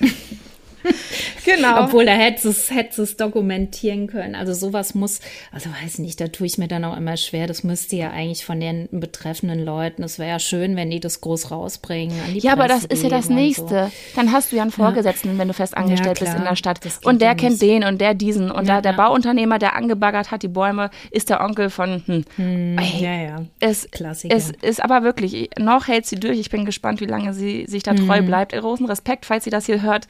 genau. 1.44 1.84
Obwohl, 1.84 2.06
da 2.06 2.12
hättest 2.12 2.44
du 2.44 2.48
es 2.50 2.98
es 2.98 3.16
dokumentieren 3.16 4.06
können. 4.06 4.34
Also 4.34 4.54
sowas 4.54 4.94
muss, 4.94 5.20
also 5.52 5.70
weiß 5.82 5.98
nicht, 5.98 6.20
da 6.20 6.28
tue 6.28 6.46
ich 6.46 6.58
mir 6.58 6.68
dann 6.68 6.84
auch 6.84 6.96
immer 6.96 7.16
schwer. 7.16 7.46
Das 7.46 7.64
müsste 7.64 7.96
ja 7.96 8.10
eigentlich 8.10 8.44
von 8.44 8.60
den 8.60 8.88
betreffenden 8.90 9.64
Leuten, 9.64 10.02
es 10.02 10.18
wäre 10.18 10.30
ja 10.30 10.38
schön, 10.38 10.76
wenn 10.76 10.90
die 10.90 11.00
das 11.00 11.20
groß 11.20 11.50
rausbringen. 11.50 12.16
Ja, 12.34 12.52
aber 12.52 12.68
das 12.68 12.86
Presse 12.86 12.92
ist 12.94 13.02
ja 13.02 13.08
das 13.08 13.28
Nächste. 13.28 13.90
Dann 14.14 14.32
hast 14.32 14.52
du 14.52 14.56
ja 14.56 14.62
einen 14.62 14.70
Vorgesetzten, 14.70 15.38
wenn 15.38 15.48
du 15.48 15.54
fest 15.54 15.76
angestellt 15.76 16.20
Ja, 16.20 16.24
bist 16.26 16.36
in 16.38 16.44
der 16.44 16.56
Stadt. 16.56 16.80
Und 17.04 17.20
der 17.20 17.28
ja 17.30 17.34
kennt 17.34 17.60
den 17.62 17.84
und 17.84 18.00
der 18.00 18.14
diesen. 18.14 18.50
Und 18.50 18.66
Ja, 18.68 18.76
da 18.76 18.80
der 18.82 18.92
ja. 18.92 18.96
Bauunternehmer, 18.96 19.58
der 19.58 19.76
angebaggert 19.76 20.30
hat, 20.30 20.42
die 20.42 20.48
Bäume, 20.48 20.90
ist 21.10 21.30
der 21.30 21.40
Onkel 21.40 21.70
von. 21.70 22.02
Hm. 22.06 22.24
So. 22.36 22.42
Ey, 22.82 23.02
Ja, 23.02 23.14
ja. 23.22 23.36
Es, 23.60 23.88
Klassiker. 23.90 24.34
es 24.34 24.50
ist 24.62 24.82
aber 24.82 25.02
wirklich, 25.02 25.50
noch 25.58 25.88
hält 25.88 26.06
sie 26.06 26.16
durch. 26.16 26.38
Ich 26.38 26.50
bin 26.50 26.64
gespannt, 26.64 27.00
wie 27.00 27.06
lange 27.06 27.32
sie 27.34 27.66
sich 27.66 27.82
da 27.82 27.94
treu 27.94 28.22
Mhm. 28.22 28.26
bleibt. 28.26 28.52
Großen 28.52 28.86
Respekt, 28.86 29.26
falls 29.26 29.44
sie 29.44 29.50
das 29.50 29.66
hier 29.66 29.82
hört. 29.82 30.06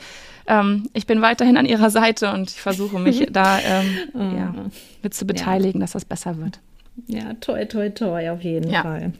Ähm, 0.48 0.88
ich 0.92 1.06
bin 1.06 1.20
weiterhin 1.22 1.56
an 1.56 1.66
ihrer 1.66 1.90
Seite 1.90 2.32
und 2.32 2.50
ich 2.50 2.61
versuche 2.61 2.98
mich 2.98 3.26
da 3.32 3.59
ähm, 3.61 3.98
ja, 4.14 4.54
mit 5.02 5.14
zu 5.14 5.26
beteiligen, 5.26 5.80
dass 5.80 5.92
das 5.92 6.04
besser 6.04 6.38
wird. 6.38 6.61
Ja, 7.06 7.35
toi, 7.35 7.64
toi, 7.66 7.90
toi, 7.90 8.30
auf 8.30 8.42
jeden 8.42 8.70
Ja. 8.70 8.82
Fall. 8.82 9.12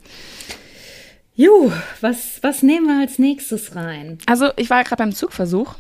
Ju, 1.35 1.71
was, 2.01 2.39
was 2.43 2.63
nehmen 2.63 2.87
wir 2.87 3.01
als 3.01 3.19
nächstes 3.19 3.77
rein? 3.77 4.17
Also 4.27 4.49
ich 4.57 4.71
war 4.71 4.83
gerade 4.85 4.97
beim 5.03 5.13
Zugversuch, 5.13 5.75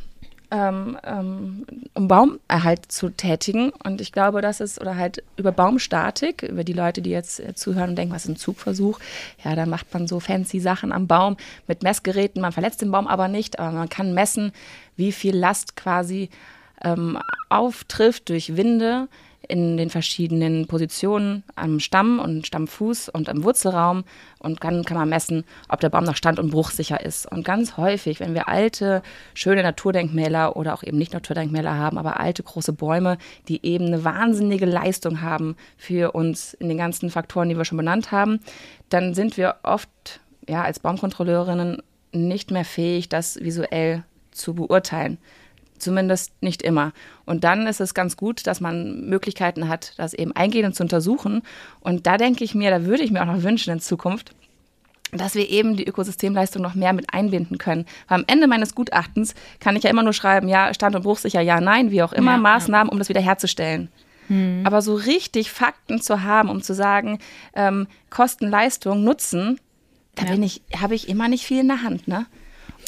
ähm, 0.50 0.98
ähm, 1.04 1.66
um 1.94 2.09
Baumerhalt 2.09 2.90
zu 2.90 3.11
tätigen. 3.11 3.70
Und 3.85 4.00
ich 4.00 4.12
glaube, 4.12 4.40
das 4.40 4.61
ist, 4.61 4.80
oder 4.80 4.96
halt 4.96 5.22
über 5.37 5.52
Baumstatik, 5.52 6.42
über 6.42 6.64
die 6.64 6.72
Leute, 6.72 7.02
die 7.02 7.11
jetzt 7.11 7.40
äh, 7.40 7.54
zuhören 7.54 7.90
und 7.90 7.96
denken, 7.96 8.14
was 8.14 8.24
ist 8.24 8.30
ein 8.30 8.37
Zugversuch? 8.37 9.00
Ja, 9.44 9.54
da 9.54 9.66
macht 9.66 9.92
man 9.92 10.06
so 10.06 10.20
fancy 10.20 10.61
Sachen 10.61 10.92
am 10.92 11.06
Baum 11.06 11.37
mit 11.66 11.82
Messgeräten. 11.82 12.42
Man 12.42 12.52
verletzt 12.52 12.82
den 12.82 12.90
Baum 12.90 13.06
aber 13.06 13.28
nicht, 13.28 13.59
aber 13.59 13.72
man 13.72 13.88
kann 13.88 14.14
messen, 14.14 14.52
wie 14.96 15.12
viel 15.12 15.37
Last 15.37 15.76
quasi 15.76 16.30
ähm, 16.82 17.18
auftrifft 17.48 18.28
durch 18.28 18.56
Winde, 18.56 19.09
in 19.48 19.76
den 19.76 19.90
verschiedenen 19.90 20.66
Positionen 20.66 21.44
am 21.54 21.80
Stamm 21.80 22.18
und 22.18 22.46
Stammfuß 22.46 23.09
und 23.09 23.28
im 23.28 23.44
Wurzelraum 23.44 24.04
und 24.38 24.62
dann 24.62 24.85
kann 24.85 24.96
man 24.96 25.09
messen, 25.09 25.44
ob 25.68 25.80
der 25.80 25.88
Baum 25.88 26.04
noch 26.04 26.16
stand- 26.16 26.38
und 26.38 26.50
bruchsicher 26.50 27.04
ist. 27.04 27.30
Und 27.30 27.44
ganz 27.44 27.76
häufig, 27.76 28.20
wenn 28.20 28.35
wir 28.35 28.48
alte, 28.48 29.02
schöne 29.35 29.62
Naturdenkmäler 29.62 30.56
oder 30.56 30.74
auch 30.74 30.82
eben 30.82 30.98
nicht 30.98 31.12
Naturdenkmäler 31.12 31.74
haben, 31.74 31.98
aber 31.98 32.20
alte 32.20 32.42
große 32.42 32.72
Bäume, 32.72 33.18
die 33.48 33.64
eben 33.64 33.87
eine 33.87 34.04
wahnsinnige 34.04 34.66
Leistung 34.66 35.22
haben 35.22 35.56
für 35.76 36.12
uns 36.12 36.54
in 36.54 36.68
den 36.68 36.78
ganzen 36.78 37.11
Faktoren, 37.11 37.48
die 37.48 37.56
wir 37.56 37.64
schon 37.64 37.78
benannt 37.78 38.12
haben, 38.12 38.40
dann 38.88 39.14
sind 39.14 39.37
wir 39.37 39.56
oft 39.62 39.88
ja 40.48 40.62
als 40.62 40.80
Baumkontrolleurinnen 40.80 41.82
nicht 42.12 42.50
mehr 42.50 42.64
fähig, 42.64 43.09
das 43.09 43.37
visuell 43.40 44.04
zu 44.30 44.54
beurteilen. 44.54 45.18
Zumindest 45.78 46.32
nicht 46.42 46.62
immer. 46.62 46.92
Und 47.24 47.44
dann 47.44 47.66
ist 47.66 47.80
es 47.80 47.94
ganz 47.94 48.16
gut, 48.16 48.46
dass 48.46 48.60
man 48.60 49.06
Möglichkeiten 49.06 49.68
hat, 49.68 49.92
das 49.96 50.14
eben 50.14 50.32
eingehend 50.32 50.74
zu 50.74 50.82
untersuchen. 50.82 51.42
Und 51.80 52.06
da 52.06 52.16
denke 52.16 52.44
ich 52.44 52.54
mir, 52.54 52.70
da 52.70 52.84
würde 52.84 53.02
ich 53.02 53.10
mir 53.10 53.22
auch 53.22 53.26
noch 53.26 53.42
wünschen 53.42 53.72
in 53.72 53.80
Zukunft, 53.80 54.34
dass 55.12 55.34
wir 55.34 55.48
eben 55.48 55.76
die 55.76 55.86
Ökosystemleistung 55.86 56.62
noch 56.62 56.74
mehr 56.74 56.92
mit 56.92 57.12
einbinden 57.12 57.58
können. 57.58 57.86
Weil 58.08 58.18
am 58.18 58.24
Ende 58.26 58.46
meines 58.46 58.74
Gutachtens 58.74 59.34
kann 59.60 59.76
ich 59.76 59.84
ja 59.84 59.90
immer 59.90 60.02
nur 60.02 60.12
schreiben, 60.12 60.48
ja, 60.48 60.72
Stand- 60.74 60.96
und 60.96 61.02
Bruchsicher, 61.02 61.40
ja, 61.40 61.60
nein, 61.60 61.90
wie 61.90 62.02
auch 62.02 62.12
immer, 62.12 62.32
ja, 62.32 62.38
Maßnahmen, 62.38 62.90
um 62.90 62.98
das 62.98 63.08
wiederherzustellen. 63.08 63.88
Hm. 64.28 64.62
Aber 64.64 64.82
so 64.82 64.94
richtig 64.94 65.52
Fakten 65.52 66.00
zu 66.00 66.22
haben, 66.22 66.48
um 66.48 66.62
zu 66.62 66.74
sagen, 66.74 67.18
ähm, 67.54 67.86
Kosten, 68.10 68.48
Leistung, 68.48 69.04
Nutzen, 69.04 69.60
da 70.16 70.24
ja. 70.24 70.32
bin 70.32 70.42
ich, 70.42 70.62
habe 70.76 70.94
ich 70.94 71.08
immer 71.08 71.28
nicht 71.28 71.44
viel 71.44 71.60
in 71.60 71.68
der 71.68 71.82
Hand, 71.82 72.08
ne? 72.08 72.26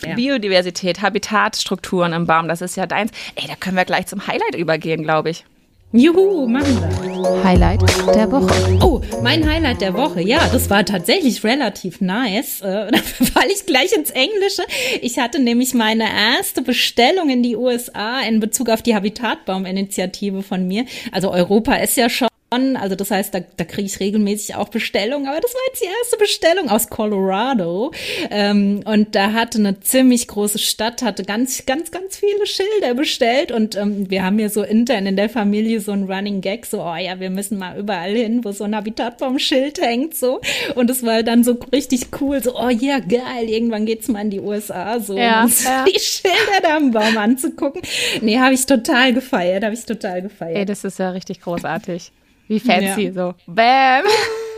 Ja. 0.06 0.14
Biodiversität, 0.14 1.02
Habitatstrukturen 1.02 2.12
im 2.12 2.26
Baum, 2.26 2.48
das 2.48 2.60
ist 2.60 2.76
ja 2.76 2.86
deins. 2.86 3.10
Ey, 3.34 3.46
da 3.48 3.54
können 3.56 3.76
wir 3.76 3.84
gleich 3.84 4.06
zum 4.06 4.26
Highlight 4.26 4.54
übergehen, 4.54 5.02
glaube 5.02 5.30
ich. 5.30 5.44
Juhu, 5.90 6.46
machen 6.46 6.82
wir. 6.82 7.44
Highlight 7.44 7.80
der 8.14 8.30
Woche. 8.30 8.78
Oh, 8.82 9.00
mein 9.22 9.48
Highlight 9.48 9.80
der 9.80 9.94
Woche. 9.94 10.20
Ja, 10.20 10.46
das 10.52 10.68
war 10.68 10.84
tatsächlich 10.84 11.42
relativ 11.44 12.02
nice. 12.02 12.60
Äh, 12.60 12.90
da 12.92 12.98
falle 12.98 13.50
ich 13.50 13.64
gleich 13.64 13.94
ins 13.96 14.10
Englische. 14.10 14.64
Ich 15.00 15.18
hatte 15.18 15.38
nämlich 15.38 15.72
meine 15.72 16.04
erste 16.04 16.60
Bestellung 16.60 17.30
in 17.30 17.42
die 17.42 17.56
USA 17.56 18.20
in 18.20 18.38
Bezug 18.38 18.68
auf 18.68 18.82
die 18.82 18.94
Habitatbaum-Initiative 18.94 20.42
von 20.42 20.68
mir. 20.68 20.84
Also 21.10 21.32
Europa 21.32 21.74
ist 21.76 21.96
ja 21.96 22.10
schon 22.10 22.27
also 22.50 22.94
das 22.94 23.10
heißt, 23.10 23.34
da, 23.34 23.40
da 23.56 23.64
kriege 23.64 23.86
ich 23.86 24.00
regelmäßig 24.00 24.54
auch 24.54 24.70
Bestellungen, 24.70 25.28
aber 25.28 25.40
das 25.40 25.52
war 25.52 25.60
jetzt 25.68 25.82
die 25.82 25.86
erste 25.86 26.16
Bestellung 26.16 26.70
aus 26.70 26.88
Colorado. 26.88 27.92
Ähm, 28.30 28.80
und 28.86 29.14
da 29.14 29.32
hatte 29.32 29.58
eine 29.58 29.80
ziemlich 29.80 30.28
große 30.28 30.58
Stadt, 30.58 31.02
hatte 31.02 31.24
ganz, 31.24 31.66
ganz, 31.66 31.90
ganz 31.90 32.16
viele 32.16 32.46
Schilder 32.46 32.94
bestellt. 32.94 33.52
Und 33.52 33.76
ähm, 33.76 34.10
wir 34.10 34.24
haben 34.24 34.38
hier 34.38 34.48
so 34.48 34.62
intern 34.62 35.06
in 35.06 35.16
der 35.16 35.28
Familie 35.28 35.80
so 35.80 35.92
ein 35.92 36.10
Running 36.10 36.40
Gag, 36.40 36.64
so, 36.64 36.82
oh 36.82 36.96
ja, 36.96 37.20
wir 37.20 37.28
müssen 37.28 37.58
mal 37.58 37.78
überall 37.78 38.14
hin, 38.14 38.42
wo 38.44 38.52
so 38.52 38.64
ein 38.64 38.74
Habitatbaum-Schild 38.74 39.80
hängt. 39.82 40.14
so. 40.14 40.40
Und 40.74 40.88
es 40.88 41.04
war 41.04 41.22
dann 41.22 41.44
so 41.44 41.58
richtig 41.70 42.06
cool, 42.20 42.42
so, 42.42 42.58
oh 42.58 42.70
ja, 42.70 42.98
geil, 43.00 43.48
irgendwann 43.48 43.84
geht's 43.84 44.08
mal 44.08 44.22
in 44.22 44.30
die 44.30 44.40
USA, 44.40 45.00
so 45.00 45.18
ja, 45.18 45.46
ja. 45.64 45.84
die 45.84 46.00
Schilder 46.00 46.62
da 46.62 46.76
am 46.76 46.92
Baum 46.92 47.18
anzugucken. 47.18 47.82
Nee, 48.22 48.38
habe 48.38 48.54
ich 48.54 48.64
total 48.64 49.12
gefeiert, 49.12 49.64
habe 49.64 49.74
ich 49.74 49.84
total 49.84 50.22
gefeiert. 50.22 50.56
Ey, 50.56 50.64
das 50.64 50.84
ist 50.84 50.98
ja 50.98 51.10
richtig 51.10 51.40
großartig. 51.42 52.10
Wie 52.48 52.60
fancy, 52.60 53.06
ja. 53.06 53.12
so. 53.12 53.34
Bam! 53.46 54.04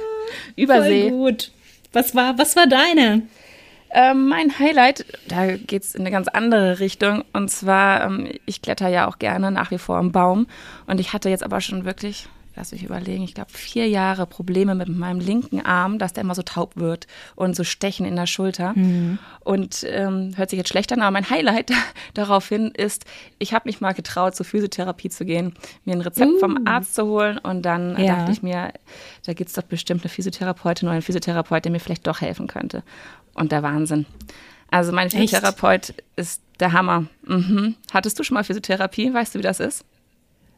Übersee. 0.57 1.09
Voll 1.09 1.19
gut. 1.19 1.51
Was 1.93 2.15
war, 2.15 2.39
was 2.39 2.57
war 2.57 2.67
deine? 2.67 3.23
Ähm, 3.93 4.29
mein 4.29 4.57
Highlight, 4.59 5.05
da 5.27 5.57
geht 5.57 5.83
es 5.83 5.95
in 5.97 6.03
eine 6.03 6.13
ganz 6.13 6.29
andere 6.29 6.79
Richtung. 6.79 7.25
Und 7.33 7.51
zwar, 7.51 8.05
ähm, 8.05 8.29
ich 8.47 8.63
kletter 8.63 8.89
ja 8.89 9.09
auch 9.09 9.19
gerne 9.19 9.51
nach 9.51 9.73
wie 9.73 9.79
vor 9.79 9.97
am 9.97 10.13
Baum. 10.13 10.47
Und 10.87 11.01
ich 11.01 11.13
hatte 11.13 11.29
jetzt 11.29 11.43
aber 11.43 11.61
schon 11.61 11.85
wirklich 11.85 12.29
lass 12.57 12.73
mich 12.73 12.83
überlegen, 12.83 13.23
ich 13.23 13.35
glaube 13.35 13.51
vier 13.53 13.89
Jahre 13.89 14.27
Probleme 14.27 14.75
mit 14.75 14.89
meinem 14.89 15.21
linken 15.21 15.65
Arm, 15.65 15.99
dass 15.99 16.13
der 16.13 16.25
immer 16.25 16.35
so 16.35 16.43
taub 16.43 16.77
wird 16.77 17.07
und 17.37 17.55
so 17.55 17.65
Stechen 17.65 18.07
in 18.07 18.17
der 18.17 18.27
Schulter. 18.27 18.73
Mhm. 18.75 19.19
Und 19.41 19.85
ähm, 19.89 20.33
hört 20.37 20.51
sich 20.51 20.59
jetzt 20.59 20.69
schlecht 20.69 20.93
an, 20.93 21.01
aber 21.01 21.11
mein 21.11 21.31
Highlight 21.31 21.73
daraufhin 22.15 22.69
ist, 22.69 23.05
ich 23.39 23.55
habe 23.55 23.69
mich 23.69 23.81
mal 23.81 23.93
getraut, 23.93 24.35
zur 24.35 24.47
Physiotherapie 24.47 25.11
zu 25.11 25.25
gehen, 25.25 25.55
mir 25.85 25.95
ein 25.95 26.01
Rezept 26.01 26.33
uh. 26.33 26.39
vom 26.39 26.67
Arzt 26.67 26.95
zu 26.95 27.07
holen 27.07 27.39
und 27.39 27.63
dann 27.63 27.97
ja. 27.99 28.17
dachte 28.17 28.33
ich 28.33 28.43
mir, 28.43 28.73
da 29.25 29.33
gibt 29.33 29.49
es 29.49 29.55
doch 29.55 29.63
bestimmt 29.63 30.03
eine 30.03 30.11
Physiotherapeutin 30.11 30.89
oder 30.89 30.95
einen 30.95 31.03
Physiotherapeut, 31.03 31.65
der 31.65 31.73
mir 31.73 31.81
vielleicht 31.81 32.07
doch 32.07 32.21
helfen 32.21 32.47
könnte. 32.47 32.83
Und 33.35 33.53
der 33.53 33.63
Wahnsinn. 33.63 34.07
Also 34.71 34.93
mein 34.93 35.11
Physiotherapeut 35.11 35.91
Echt? 35.91 36.05
ist 36.17 36.43
der 36.59 36.73
Hammer. 36.73 37.07
Mhm. 37.27 37.77
Hattest 37.93 38.19
du 38.19 38.23
schon 38.23 38.35
mal 38.35 38.45
Physiotherapie? 38.45 39.13
Weißt 39.13 39.35
du, 39.35 39.39
wie 39.39 39.43
das 39.43 39.61
ist? 39.61 39.85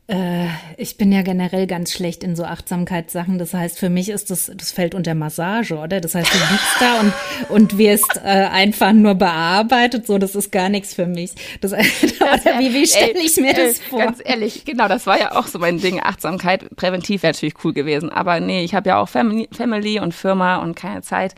Äh, 0.09 0.49
ich 0.77 0.97
bin 0.97 1.13
ja 1.13 1.23
generell 1.23 1.69
ganz 1.69 1.93
schlecht 1.93 2.25
in 2.25 2.35
so 2.35 2.45
Achtsamkeitssachen. 2.45 3.39
Das 3.39 3.55
heißt, 3.55 3.79
für 3.79 3.89
mich 3.89 4.09
ist 4.09 4.31
das, 4.31 4.51
das 4.55 4.73
fällt 4.73 4.95
unter 4.95 5.15
Massage, 5.15 5.77
oder? 5.77 6.01
Das 6.01 6.15
heißt, 6.15 6.33
du 6.33 6.39
liegst 6.39 6.77
da 6.81 7.01
und, 7.01 7.13
und 7.51 7.79
wirst 7.79 8.17
äh, 8.17 8.29
einfach 8.29 8.93
nur 8.93 9.15
bearbeitet. 9.15 10.07
So, 10.07 10.19
das 10.19 10.35
ist 10.35 10.51
gar 10.51 10.69
nichts 10.69 10.93
für 10.93 11.07
mich. 11.07 11.33
Das, 11.61 11.73
oder 11.73 12.59
wie, 12.59 12.75
wie 12.75 12.87
stelle 12.87 13.21
ich 13.23 13.37
mir 13.37 13.55
das 13.55 13.79
vor? 13.79 14.01
Ganz 14.01 14.19
ehrlich, 14.25 14.65
genau, 14.65 14.89
das 14.89 15.07
war 15.07 15.19
ja 15.19 15.37
auch 15.37 15.47
so 15.47 15.61
mein 15.61 15.79
Ding. 15.79 16.01
Achtsamkeit, 16.01 16.75
präventiv 16.75 17.23
wäre 17.23 17.33
natürlich 17.33 17.65
cool 17.65 17.73
gewesen. 17.73 18.11
Aber 18.11 18.41
nee, 18.41 18.65
ich 18.65 18.75
habe 18.75 18.89
ja 18.89 18.99
auch 18.99 19.09
Family 19.09 20.01
und 20.01 20.15
Firma 20.15 20.57
und 20.57 20.75
keine 20.75 21.03
Zeit. 21.03 21.37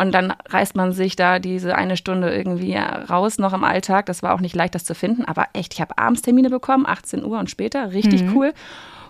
Und 0.00 0.12
dann 0.12 0.32
reißt 0.48 0.76
man 0.76 0.92
sich 0.92 1.14
da 1.14 1.38
diese 1.38 1.74
eine 1.74 1.94
Stunde 1.98 2.34
irgendwie 2.34 2.74
raus 2.74 3.36
noch 3.36 3.52
im 3.52 3.64
Alltag. 3.64 4.06
Das 4.06 4.22
war 4.22 4.34
auch 4.34 4.40
nicht 4.40 4.56
leicht, 4.56 4.74
das 4.74 4.84
zu 4.84 4.94
finden. 4.94 5.26
Aber 5.26 5.48
echt, 5.52 5.74
ich 5.74 5.80
habe 5.82 5.98
Abendstermine 5.98 6.48
bekommen, 6.48 6.86
18 6.86 7.22
Uhr 7.22 7.38
und 7.38 7.50
später. 7.50 7.92
Richtig 7.92 8.22
mhm. 8.22 8.34
cool. 8.34 8.54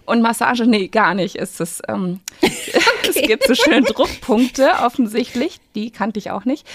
Und 0.04 0.20
Massage, 0.20 0.66
nee, 0.66 0.88
gar 0.88 1.14
nicht. 1.14 1.36
Ist 1.36 1.60
es, 1.60 1.80
ähm, 1.86 2.18
okay. 2.42 2.52
es 3.08 3.14
gibt 3.14 3.46
so 3.46 3.54
schöne 3.54 3.82
Druckpunkte 3.82 4.68
offensichtlich. 4.84 5.60
Die 5.76 5.92
kannte 5.92 6.18
ich 6.18 6.32
auch 6.32 6.44
nicht. 6.44 6.66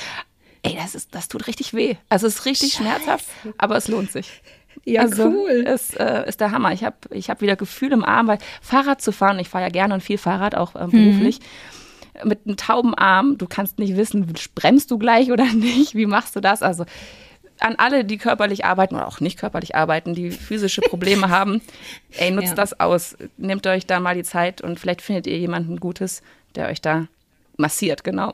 Ey, 0.63 0.77
das, 0.81 0.95
ist, 0.95 1.13
das 1.13 1.27
tut 1.27 1.47
richtig 1.47 1.73
weh. 1.73 1.95
Also 2.07 2.25
es 2.27 2.35
ist 2.35 2.45
richtig 2.45 2.71
Scheiße. 2.71 2.83
schmerzhaft, 2.83 3.25
aber 3.57 3.75
es 3.75 3.89
lohnt 3.89 4.13
sich. 4.13 4.41
Ja, 4.85 5.01
also, 5.01 5.25
cool. 5.25 5.49
Ist, 5.49 5.99
äh, 5.99 6.25
ist 6.25 6.39
der 6.39 6.51
Hammer. 6.51 6.71
Ich 6.71 6.85
habe 6.85 6.95
ich 7.09 7.29
hab 7.29 7.41
wieder 7.41 7.57
Gefühl 7.57 7.91
im 7.91 8.05
Arm, 8.05 8.27
weil 8.27 8.37
Fahrrad 8.61 9.01
zu 9.01 9.11
fahren, 9.11 9.39
ich 9.39 9.49
fahre 9.49 9.65
ja 9.65 9.69
gerne 9.69 9.93
und 9.93 10.01
viel 10.01 10.17
Fahrrad, 10.17 10.55
auch 10.55 10.73
äh, 10.75 10.87
beruflich. 10.87 11.41
Mhm 11.41 11.45
mit 12.23 12.45
einem 12.45 12.57
tauben 12.57 12.93
Arm, 12.93 13.37
du 13.37 13.47
kannst 13.47 13.79
nicht 13.79 13.97
wissen, 13.97 14.33
bremst 14.55 14.91
du 14.91 14.97
gleich 14.97 15.31
oder 15.31 15.45
nicht, 15.53 15.95
wie 15.95 16.05
machst 16.05 16.35
du 16.35 16.39
das? 16.39 16.61
Also 16.61 16.85
an 17.59 17.75
alle, 17.77 18.03
die 18.03 18.17
körperlich 18.17 18.65
arbeiten 18.65 18.95
oder 18.95 19.07
auch 19.07 19.19
nicht 19.19 19.39
körperlich 19.39 19.75
arbeiten, 19.75 20.13
die 20.13 20.31
physische 20.31 20.81
Probleme 20.81 21.29
haben, 21.29 21.61
ey, 22.11 22.31
nutzt 22.31 22.49
ja. 22.49 22.55
das 22.55 22.79
aus. 22.79 23.15
Nehmt 23.37 23.65
euch 23.67 23.85
da 23.85 23.99
mal 23.99 24.15
die 24.15 24.23
Zeit 24.23 24.61
und 24.61 24.79
vielleicht 24.79 25.01
findet 25.01 25.27
ihr 25.27 25.37
jemanden 25.37 25.79
Gutes, 25.79 26.21
der 26.55 26.67
euch 26.67 26.81
da 26.81 27.07
massiert, 27.57 28.03
genau. 28.03 28.33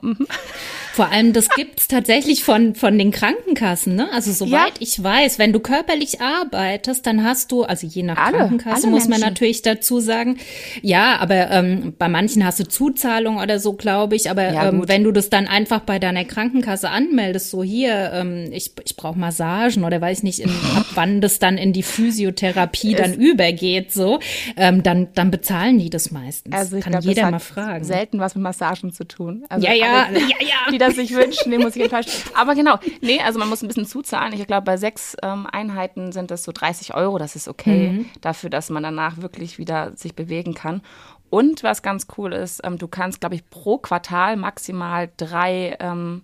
Vor 0.93 1.09
allem, 1.09 1.31
das 1.31 1.47
gibt's 1.49 1.87
tatsächlich 1.87 2.43
von, 2.43 2.75
von 2.75 2.97
den 2.97 3.11
Krankenkassen, 3.11 3.95
ne? 3.95 4.09
Also 4.11 4.31
soweit 4.33 4.51
ja. 4.51 4.81
ich 4.81 5.01
weiß, 5.01 5.39
wenn 5.39 5.53
du 5.53 5.59
körperlich 5.59 6.19
arbeitest, 6.19 7.05
dann 7.05 7.23
hast 7.23 7.51
du, 7.51 7.63
also 7.63 7.87
je 7.87 8.03
nach 8.03 8.17
alle, 8.17 8.37
Krankenkasse 8.37 8.87
alle 8.87 8.91
muss 8.95 9.07
man 9.07 9.21
natürlich 9.21 9.61
dazu 9.61 9.99
sagen, 9.99 10.37
ja, 10.81 11.17
aber 11.19 11.49
ähm, 11.51 11.93
bei 11.97 12.09
manchen 12.09 12.45
hast 12.45 12.59
du 12.59 12.67
Zuzahlung 12.67 13.37
oder 13.37 13.59
so, 13.59 13.73
glaube 13.73 14.15
ich. 14.15 14.29
Aber 14.29 14.51
ja, 14.51 14.69
ähm, 14.69 14.83
wenn 14.87 15.03
du 15.03 15.11
das 15.11 15.29
dann 15.29 15.47
einfach 15.47 15.81
bei 15.81 15.97
deiner 15.97 16.25
Krankenkasse 16.25 16.89
anmeldest, 16.89 17.51
so 17.51 17.63
hier, 17.63 18.11
ähm, 18.13 18.49
ich, 18.51 18.71
ich 18.83 18.97
brauche 18.97 19.17
Massagen 19.17 19.85
oder 19.85 20.01
weiß 20.01 20.23
nicht, 20.23 20.39
in, 20.39 20.49
ab 20.49 20.87
wann 20.95 21.21
das 21.21 21.39
dann 21.39 21.57
in 21.57 21.71
die 21.71 21.83
Physiotherapie 21.83 22.95
dann 22.95 23.13
übergeht, 23.13 23.93
so, 23.93 24.19
ähm, 24.57 24.83
dann, 24.83 25.07
dann 25.13 25.31
bezahlen 25.31 25.79
die 25.79 25.89
das 25.89 26.11
meistens. 26.11 26.53
Also 26.53 26.77
ich 26.77 26.83
Kann 26.83 26.91
glaub, 26.91 27.03
jeder 27.03 27.31
mal 27.31 27.39
fragen. 27.39 27.85
Selten 27.85 28.19
was 28.19 28.35
mit 28.35 28.43
Massagen 28.43 28.91
zu 28.91 29.07
tun. 29.07 29.45
Also 29.47 29.65
ja, 29.65 29.73
ja, 29.73 30.05
alle, 30.07 30.19
ja, 30.19 30.35
ja. 30.41 30.71
Das 30.81 30.95
sich 30.95 31.13
wünschen, 31.13 31.51
den 31.51 31.61
muss 31.61 31.75
ich 31.75 31.83
enttäuschen. 31.83 32.11
Aber 32.33 32.55
genau, 32.55 32.79
nee, 33.01 33.19
also 33.21 33.37
man 33.37 33.49
muss 33.49 33.61
ein 33.61 33.67
bisschen 33.67 33.85
zuzahlen. 33.85 34.33
Ich 34.33 34.47
glaube, 34.47 34.63
bei 34.63 34.77
sechs 34.77 35.15
ähm, 35.21 35.47
Einheiten 35.51 36.11
sind 36.11 36.31
das 36.31 36.43
so 36.43 36.51
30 36.51 36.95
Euro. 36.95 37.19
Das 37.19 37.35
ist 37.35 37.47
okay 37.47 37.91
mhm. 37.91 38.05
dafür, 38.21 38.49
dass 38.49 38.69
man 38.69 38.81
danach 38.81 39.21
wirklich 39.21 39.59
wieder 39.59 39.95
sich 39.95 40.15
bewegen 40.15 40.55
kann. 40.55 40.81
Und 41.29 41.63
was 41.63 41.81
ganz 41.83 42.07
cool 42.17 42.33
ist, 42.33 42.61
ähm, 42.63 42.77
du 42.77 42.87
kannst, 42.87 43.21
glaube 43.21 43.35
ich, 43.35 43.49
pro 43.49 43.77
Quartal 43.77 44.37
maximal 44.37 45.09
drei 45.17 45.77
ähm, 45.79 46.23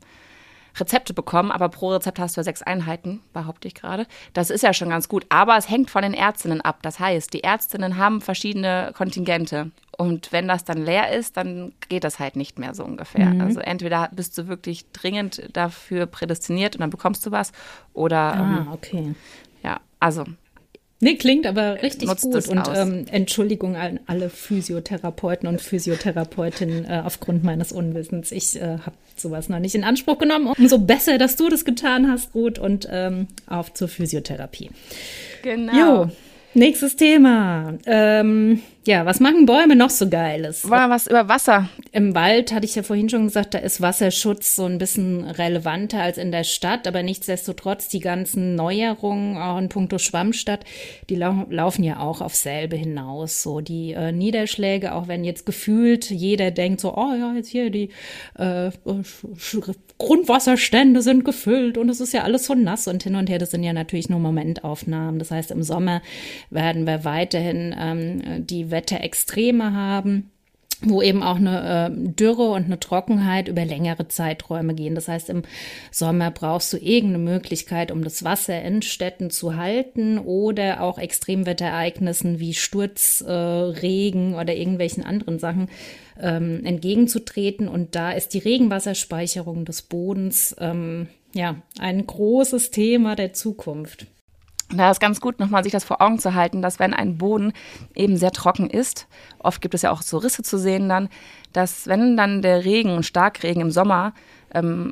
Rezepte 0.80 1.14
bekommen, 1.14 1.52
aber 1.52 1.70
pro 1.70 1.90
Rezept 1.90 2.20
hast 2.20 2.36
du 2.36 2.40
ja 2.40 2.44
sechs 2.44 2.62
Einheiten, 2.62 3.22
behaupte 3.34 3.68
ich 3.68 3.76
gerade. 3.76 4.06
Das 4.34 4.50
ist 4.50 4.64
ja 4.64 4.74
schon 4.74 4.90
ganz 4.90 5.10
gut. 5.10 5.26
Aber 5.30 5.58
es 5.58 5.70
hängt 5.70 5.90
von 5.90 6.02
den 6.02 6.14
Ärztinnen 6.14 6.62
ab. 6.62 6.80
Das 6.82 7.00
heißt, 7.00 7.34
die 7.34 7.44
Ärztinnen 7.44 7.98
haben 7.98 8.22
verschiedene 8.22 8.92
Kontingente. 8.96 9.72
Und 9.98 10.32
wenn 10.32 10.48
das 10.48 10.64
dann 10.64 10.86
leer 10.86 11.12
ist, 11.12 11.38
dann 11.38 11.74
geht 11.90 12.04
das 12.04 12.20
halt 12.20 12.36
nicht 12.36 12.60
mehr 12.60 12.76
so 12.76 12.84
ungefähr. 12.84 13.26
Mhm. 13.26 13.42
Also 13.42 13.60
entweder 13.60 14.10
bist 14.12 14.38
du 14.38 14.48
wirklich 14.48 14.92
dringend 14.92 15.50
dafür 15.54 16.06
prädestiniert 16.06 16.76
und 16.76 16.82
dann 16.82 16.92
bekommst 16.92 17.26
du 17.26 17.32
was. 17.32 17.52
Oder 17.94 18.36
ah, 18.36 18.58
ähm, 18.60 18.68
okay. 18.72 19.16
Ja, 19.64 19.80
also 20.00 20.26
Nee, 21.00 21.16
klingt 21.16 21.46
aber 21.46 21.82
richtig 21.84 22.08
Nutzt 22.08 22.24
gut. 22.24 22.48
Und 22.48 22.64
ähm, 22.76 23.06
Entschuldigung 23.12 23.76
an 23.76 24.00
alle 24.08 24.30
Physiotherapeuten 24.30 25.48
und 25.48 25.62
Physiotherapeutinnen 25.62 26.86
äh, 26.86 27.04
aufgrund 27.06 27.44
meines 27.44 27.72
Unwissens. 27.72 28.32
Ich 28.32 28.56
äh, 28.56 28.80
habe 28.80 28.96
sowas 29.16 29.48
noch 29.48 29.60
nicht 29.60 29.76
in 29.76 29.84
Anspruch 29.84 30.18
genommen. 30.18 30.54
Umso 30.58 30.80
besser, 30.80 31.20
dass 31.20 31.36
du 31.36 31.50
das 31.50 31.66
getan 31.66 32.10
hast, 32.10 32.32
gut. 32.32 32.58
Und 32.58 32.88
ähm, 32.92 33.28
auf 33.46 33.74
zur 33.74 33.90
Physiotherapie. 33.90 34.72
Genau. 35.44 36.04
Jo. 36.04 36.10
Nächstes 36.58 36.96
Thema. 36.96 37.78
Ähm, 37.86 38.64
ja, 38.84 39.06
was 39.06 39.20
machen 39.20 39.46
Bäume 39.46 39.76
noch 39.76 39.92
so 39.92 40.10
Geiles? 40.10 40.68
War 40.68 40.90
was 40.90 41.06
über 41.06 41.30
Wasser. 41.30 41.70
Im 41.92 42.16
Wald 42.16 42.52
hatte 42.52 42.66
ich 42.66 42.74
ja 42.74 42.82
vorhin 42.82 43.10
schon 43.10 43.26
gesagt, 43.26 43.54
da 43.54 43.60
ist 43.60 43.80
Wasserschutz 43.80 44.56
so 44.56 44.66
ein 44.66 44.80
bisschen 44.80 45.24
relevanter 45.24 46.02
als 46.02 46.18
in 46.18 46.32
der 46.32 46.44
Stadt, 46.44 46.88
aber 46.88 47.04
nichtsdestotrotz 47.04 47.90
die 47.90 48.00
ganzen 48.00 48.56
Neuerungen, 48.56 49.38
auch 49.38 49.60
in 49.60 49.70
puncto 49.70 50.00
Schwammstadt, 50.00 50.66
die 51.12 51.16
lau 51.16 51.46
laufen 51.52 51.84
ja 51.84 52.00
auch 52.00 52.22
auf 52.22 52.34
selbe 52.34 52.76
hinaus. 52.76 53.44
So 53.44 53.62
die 53.62 53.94
äh, 53.94 54.12
Niederschläge, 54.12 54.96
auch 54.96 55.08
wenn 55.08 55.24
jetzt 55.24 55.46
gefühlt 55.46 56.10
jeder 56.10 56.50
denkt 56.50 56.82
so, 56.82 56.98
oh 56.98 57.14
ja, 57.14 57.36
jetzt 57.36 57.50
hier 57.50 57.70
die 57.70 57.90
äh, 58.36 58.72
Grundwasserstände 59.98 61.02
sind 61.02 61.26
gefüllt 61.26 61.78
und 61.78 61.90
es 61.90 62.00
ist 62.00 62.14
ja 62.14 62.24
alles 62.24 62.46
so 62.46 62.54
nass 62.54 62.88
und 62.88 63.04
hin 63.04 63.16
und 63.16 63.30
her. 63.30 63.40
Das 63.40 63.52
sind 63.52 63.64
ja 63.64 63.74
natürlich 63.74 64.10
nur 64.10 64.20
Momentaufnahmen. 64.20 65.20
Das 65.20 65.32
heißt, 65.32 65.52
im 65.52 65.64
Sommer 65.64 66.02
werden 66.50 66.86
wir 66.86 67.04
weiterhin 67.04 67.76
ähm, 67.78 68.46
die 68.46 68.70
Wetterextreme 68.70 69.74
haben 69.74 70.32
wo 70.82 71.02
eben 71.02 71.24
auch 71.24 71.38
eine 71.38 71.90
äh, 71.90 72.14
Dürre 72.14 72.52
und 72.52 72.66
eine 72.66 72.80
Trockenheit 72.80 73.48
über 73.48 73.66
längere 73.66 74.08
Zeiträume 74.08 74.76
gehen. 74.76 74.94
Das 74.94 75.08
heißt, 75.08 75.30
im 75.30 75.42
Sommer 75.92 76.30
brauchst 76.30 76.72
du 76.72 76.78
irgendeine 76.78 77.24
Möglichkeit, 77.24 77.92
um 77.92 78.04
das 78.04 78.24
Wasser 78.24 78.62
in 78.62 78.82
Städten 78.84 79.32
zu 79.32 79.56
halten 79.56 80.20
oder 80.20 80.82
auch 80.82 81.00
Extremwetterereignissen 81.00 82.40
wie 82.40 82.54
Sturzregen 82.54 84.34
äh, 84.34 84.36
oder 84.36 84.56
irgendwelchen 84.56 85.04
anderen 85.04 85.40
Sachen 85.40 85.70
ähm, 86.22 86.64
entgegenzutreten. 86.66 87.68
Und 87.68 87.96
da 87.96 88.12
ist 88.12 88.34
die 88.34 88.40
Regenwasserspeicherung 88.40 89.66
des 89.66 89.82
Bodens 89.82 90.56
ähm, 90.60 91.08
ja 91.34 91.56
ein 91.80 92.06
großes 92.06 92.72
Thema 92.72 93.16
der 93.16 93.34
Zukunft. 93.34 94.08
Da 94.70 94.92
ist 94.92 95.00
ganz 95.00 95.22
gut, 95.22 95.40
nochmal 95.40 95.64
sich 95.64 95.72
das 95.72 95.86
vor 95.86 96.02
Augen 96.02 96.20
zu 96.20 96.34
halten, 96.34 96.62
dass 96.62 96.78
wenn 96.80 96.94
ein 96.94 97.18
Boden 97.18 97.54
eben 97.96 98.18
sehr 98.18 98.32
trocken 98.32 98.70
ist, 98.70 99.08
oft 99.40 99.62
gibt 99.62 99.74
es 99.74 99.82
ja 99.82 99.92
auch 99.92 100.02
so 100.02 100.18
Risse 100.18 100.44
zu 100.44 100.58
sehen 100.58 100.90
dann, 100.90 101.08
dass 101.54 101.88
wenn 101.88 102.18
dann 102.18 102.42
der 102.42 102.66
Regen 102.66 102.92
und 102.92 103.06
Starkregen 103.06 103.62
im 103.62 103.72
Sommer 103.72 104.14
ähm, 104.54 104.92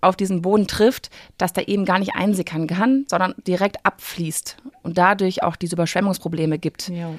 auf 0.00 0.16
diesen 0.16 0.42
Boden 0.42 0.68
trifft, 0.68 1.10
dass 1.36 1.52
der 1.52 1.68
eben 1.68 1.84
gar 1.84 1.98
nicht 1.98 2.14
einsickern 2.14 2.68
kann, 2.68 3.06
sondern 3.08 3.34
direkt 3.46 3.84
abfließt 3.84 4.56
und 4.82 4.98
dadurch 4.98 5.42
auch 5.42 5.56
diese 5.56 5.74
Überschwemmungsprobleme 5.74 6.58
gibt. 6.58 6.88
Ja. 6.88 7.10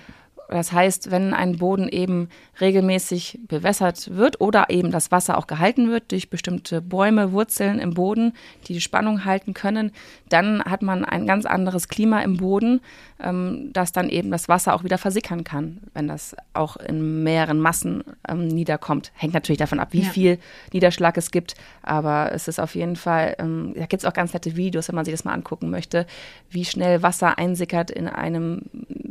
Das 0.50 0.72
heißt, 0.72 1.12
wenn 1.12 1.34
ein 1.34 1.58
Boden 1.58 1.88
eben 1.88 2.30
regelmäßig 2.60 3.40
bewässert 3.48 4.16
wird 4.16 4.42
oder 4.42 4.70
eben 4.70 4.92
das 4.92 5.12
Wasser 5.12 5.38
auch 5.38 5.46
gehalten 5.46 5.90
wird 5.92 6.12
durch 6.12 6.30
bestimmte 6.30 6.82
Bäume, 6.82 7.32
Wurzeln 7.32 7.80
im 7.80 7.94
Boden, 7.94 8.34
die 8.68 8.74
die 8.74 8.82
Spannung 8.82 9.26
halten 9.26 9.54
können, 9.54 9.92
dann 10.30 10.64
hat 10.64 10.82
man 10.82 11.06
ein 11.06 11.28
ganz 11.28 11.46
anderes 11.46 11.88
Klima 11.88 12.22
im 12.22 12.38
Boden, 12.38 12.82
ähm, 13.22 13.70
dass 13.74 13.92
dann 13.92 14.10
eben 14.10 14.32
das 14.32 14.50
Wasser 14.50 14.74
auch 14.74 14.84
wieder 14.84 14.98
versickern 14.98 15.44
kann, 15.44 15.82
wenn 15.94 16.08
das 16.08 16.36
auch 16.54 16.78
in 16.78 17.24
mehreren 17.24 17.60
Massen 17.60 18.04
ähm, 18.28 18.48
niederkommt. 18.48 19.12
Hängt 19.16 19.36
natürlich 19.36 19.60
davon 19.60 19.80
ab, 19.80 19.90
wie 19.92 20.02
ja. 20.02 20.10
viel 20.10 20.40
Niederschlag 20.74 21.16
es 21.18 21.30
gibt, 21.30 21.56
aber 21.84 22.32
es 22.34 22.48
ist 22.48 22.60
auf 22.60 22.74
jeden 22.74 22.96
Fall, 22.96 23.36
ähm, 23.38 23.74
da 23.76 23.86
gibt 23.86 24.02
es 24.04 24.06
auch 24.06 24.14
ganz 24.14 24.34
nette 24.34 24.56
Videos, 24.56 24.88
wenn 24.88 24.96
man 24.96 25.06
sich 25.06 25.14
das 25.14 25.26
mal 25.26 25.34
angucken 25.34 25.70
möchte, 25.70 26.08
wie 26.50 26.66
schnell 26.66 27.04
Wasser 27.04 27.38
einsickert 27.38 27.92
in 27.92 28.08
einem 28.08 28.64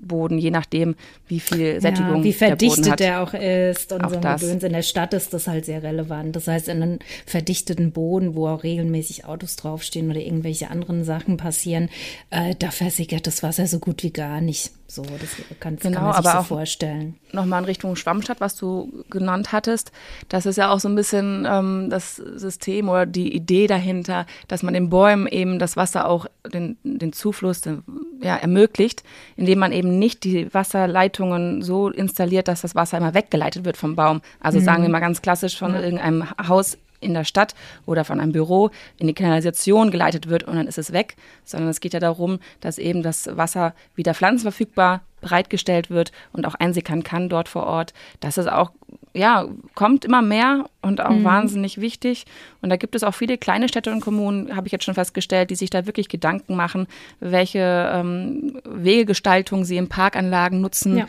Boden, 0.08 0.38
je 0.38 0.50
nachdem, 0.50 0.96
wie 1.28 1.40
viel 1.40 1.80
Sättigung 1.80 2.18
ja, 2.18 2.24
wie 2.24 2.32
verdichtet 2.32 3.00
der, 3.00 3.22
auch 3.22 3.34
ist 3.34 3.92
und 3.92 4.04
auch 4.04 4.10
so 4.10 4.20
das. 4.20 4.42
In 4.42 4.72
der 4.72 4.82
Stadt 4.82 5.14
ist 5.14 5.32
das 5.32 5.46
halt 5.46 5.66
sehr 5.66 5.82
relevant. 5.82 6.34
Das 6.34 6.48
heißt, 6.48 6.68
in 6.68 6.82
einem 6.82 6.98
verdichteten 7.26 7.92
Boden, 7.92 8.34
wo 8.34 8.48
auch 8.48 8.64
regelmäßig 8.64 9.24
Autos 9.26 9.56
draufstehen 9.56 10.10
oder 10.10 10.20
irgendwelche 10.20 10.70
anderen 10.70 11.04
Sachen 11.04 11.36
passieren, 11.36 11.88
äh, 12.30 12.54
da 12.58 12.70
versickert 12.70 13.26
das 13.26 13.42
Wasser 13.42 13.66
so 13.66 13.78
gut 13.78 14.02
wie 14.02 14.12
gar 14.12 14.40
nicht. 14.40 14.72
So, 14.90 15.02
das 15.02 15.36
kannst, 15.60 15.82
genau, 15.82 15.96
kann 15.96 16.04
man 16.06 16.16
sich 16.16 16.26
aber 16.30 16.42
so 16.42 16.48
vorstellen. 16.48 17.16
Nochmal 17.32 17.60
in 17.60 17.66
Richtung 17.66 17.94
Schwammstadt, 17.94 18.40
was 18.40 18.56
du 18.56 19.04
genannt 19.10 19.52
hattest. 19.52 19.92
Das 20.30 20.46
ist 20.46 20.56
ja 20.56 20.70
auch 20.70 20.80
so 20.80 20.88
ein 20.88 20.94
bisschen 20.94 21.46
ähm, 21.46 21.88
das 21.90 22.16
System 22.16 22.88
oder 22.88 23.04
die 23.04 23.34
Idee 23.36 23.66
dahinter, 23.66 24.24
dass 24.48 24.62
man 24.62 24.72
den 24.72 24.88
Bäumen 24.88 25.26
eben 25.26 25.58
das 25.58 25.76
Wasser 25.76 26.08
auch, 26.08 26.24
den, 26.50 26.78
den 26.84 27.12
Zufluss 27.12 27.60
den, 27.60 27.82
ja, 28.22 28.36
ermöglicht, 28.36 29.02
indem 29.36 29.58
man 29.58 29.72
eben 29.72 29.98
nicht 29.98 30.24
die 30.24 30.52
Wasserleitungen 30.54 31.60
so 31.60 31.90
installiert, 31.90 32.48
dass 32.48 32.62
das 32.62 32.74
Wasser 32.74 32.96
immer 32.96 33.12
weggeleitet 33.12 33.66
wird 33.66 33.76
vom 33.76 33.94
Baum. 33.94 34.22
Also 34.40 34.58
mhm. 34.58 34.64
sagen 34.64 34.82
wir 34.84 34.88
mal 34.88 35.00
ganz 35.00 35.20
klassisch 35.20 35.58
von 35.58 35.74
ja. 35.74 35.82
irgendeinem 35.82 36.24
Haus 36.48 36.78
in 37.00 37.14
der 37.14 37.24
Stadt 37.24 37.54
oder 37.86 38.04
von 38.04 38.20
einem 38.20 38.32
Büro 38.32 38.70
in 38.98 39.06
die 39.06 39.14
Kanalisation 39.14 39.90
geleitet 39.90 40.28
wird 40.28 40.44
und 40.44 40.56
dann 40.56 40.66
ist 40.66 40.78
es 40.78 40.92
weg, 40.92 41.16
sondern 41.44 41.70
es 41.70 41.80
geht 41.80 41.94
ja 41.94 42.00
darum, 42.00 42.38
dass 42.60 42.78
eben 42.78 43.02
das 43.02 43.28
Wasser 43.36 43.74
wieder 43.94 44.14
pflanzenverfügbar 44.14 45.02
bereitgestellt 45.20 45.90
wird 45.90 46.12
und 46.32 46.46
auch 46.46 46.54
einsickern 46.54 47.02
kann 47.02 47.28
dort 47.28 47.48
vor 47.48 47.64
Ort. 47.64 47.92
Das 48.20 48.38
ist 48.38 48.50
auch, 48.50 48.70
ja, 49.14 49.46
kommt 49.74 50.04
immer 50.04 50.22
mehr 50.22 50.66
und 50.80 51.00
auch 51.00 51.10
mhm. 51.10 51.24
wahnsinnig 51.24 51.80
wichtig. 51.80 52.24
Und 52.62 52.70
da 52.70 52.76
gibt 52.76 52.94
es 52.94 53.02
auch 53.02 53.14
viele 53.14 53.38
kleine 53.38 53.68
Städte 53.68 53.90
und 53.90 54.00
Kommunen, 54.00 54.54
habe 54.54 54.66
ich 54.68 54.72
jetzt 54.72 54.84
schon 54.84 54.94
festgestellt, 54.94 55.50
die 55.50 55.56
sich 55.56 55.70
da 55.70 55.86
wirklich 55.86 56.08
Gedanken 56.08 56.56
machen, 56.56 56.86
welche 57.20 57.90
ähm, 57.92 58.60
Wegegestaltung 58.64 59.64
sie 59.64 59.76
in 59.76 59.88
Parkanlagen 59.88 60.60
nutzen, 60.60 60.98
ja. 60.98 61.08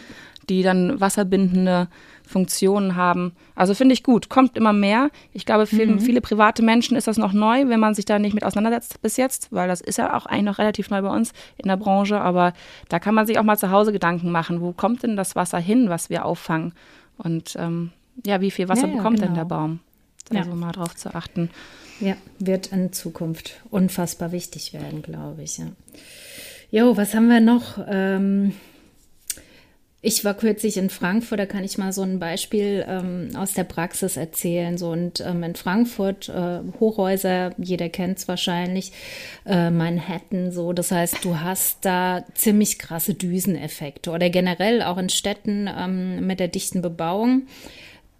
die 0.50 0.64
dann 0.64 1.00
wasserbindende 1.00 1.88
Funktionen 2.30 2.96
haben. 2.96 3.34
Also 3.56 3.74
finde 3.74 3.94
ich 3.94 4.04
gut, 4.04 4.30
kommt 4.30 4.56
immer 4.56 4.72
mehr. 4.72 5.10
Ich 5.34 5.48
glaube, 5.48 5.66
für 5.66 5.86
mhm. 5.86 6.00
viele 6.00 6.22
private 6.22 6.62
Menschen 6.62 6.96
ist 6.96 7.08
das 7.08 7.18
noch 7.18 7.34
neu, 7.34 7.68
wenn 7.68 7.80
man 7.80 7.96
sich 7.96 8.06
da 8.06 8.20
nicht 8.20 8.36
mit 8.36 8.44
auseinandersetzt 8.44 9.02
bis 9.02 9.18
jetzt, 9.18 9.52
weil 9.52 9.68
das 9.68 9.82
ist 9.82 9.98
ja 9.98 10.16
auch 10.16 10.28
eigentlich 10.28 10.46
noch 10.46 10.60
relativ 10.60 10.92
neu 10.92 11.02
bei 11.02 11.10
uns 11.10 11.34
in 11.58 11.68
der 11.68 11.78
Branche. 11.78 12.22
Aber 12.22 12.54
da 12.88 13.00
kann 13.00 13.16
man 13.16 13.26
sich 13.26 13.40
auch 13.40 13.44
mal 13.44 13.58
zu 13.58 13.72
Hause 13.72 13.92
Gedanken 13.92 14.30
machen, 14.30 14.62
wo 14.62 14.74
kommt 14.74 15.02
denn 15.02 15.16
das 15.16 15.36
Wasser 15.36 15.58
hin, 15.58 15.90
was 15.90 16.12
wir 16.12 16.24
auffangen? 16.24 16.74
Und 17.18 17.56
ähm, 17.58 17.92
ja, 18.24 18.42
wie 18.42 18.52
viel 18.52 18.70
Wasser 18.70 18.84
ja, 18.84 18.90
ja, 18.90 18.98
bekommt 18.98 19.16
genau. 19.18 19.28
denn 19.28 19.36
der 19.36 19.46
Baum? 19.46 19.80
Also 20.30 20.52
ja. 20.52 20.56
mal 20.56 20.72
drauf 20.72 20.96
zu 20.96 21.16
achten. 21.16 21.50
Ja, 22.00 22.16
wird 22.38 22.68
in 22.68 22.94
Zukunft 22.94 23.60
unfassbar 23.72 24.32
wichtig 24.32 24.74
werden, 24.74 25.02
glaube 25.02 25.42
ich. 25.42 25.58
Ja. 25.58 25.66
Jo, 26.70 26.96
was 26.96 27.16
haben 27.16 27.28
wir 27.28 27.40
noch? 27.42 27.84
Ähm, 27.88 28.54
ich 30.02 30.24
war 30.24 30.34
kürzlich 30.34 30.78
in 30.78 30.90
Frankfurt, 30.90 31.40
da 31.40 31.46
kann 31.46 31.66
ich 31.66 31.78
mal 31.78 31.92
so 31.92 32.04
ein 32.04 32.20
Beispiel 32.20 32.86
ähm, 32.88 33.32
aus 33.36 33.52
der 33.52 33.66
Praxis 33.66 34.16
erzählen. 34.16 34.78
So 34.78 34.92
und 34.92 35.20
ähm, 35.20 35.44
in 35.44 35.56
Frankfurt 35.56 36.30
äh, 36.30 36.60
Hochhäuser, 36.80 37.52
jeder 37.58 37.90
kennt 37.90 38.18
es 38.18 38.28
wahrscheinlich, 38.30 38.94
äh, 39.46 39.70
Manhattan. 39.70 40.54
So, 40.54 40.72
das 40.72 40.92
heißt, 40.92 41.26
du 41.26 41.42
hast 41.42 41.80
da 41.84 42.24
ziemlich 42.34 42.80
krasse 42.80 43.14
Düseneffekte 43.14 44.12
oder 44.12 44.30
generell 44.30 44.82
auch 44.84 44.98
in 44.98 45.10
Städten 45.10 45.70
ähm, 45.70 46.26
mit 46.26 46.40
der 46.40 46.48
dichten 46.48 46.82
Bebauung 46.82 47.44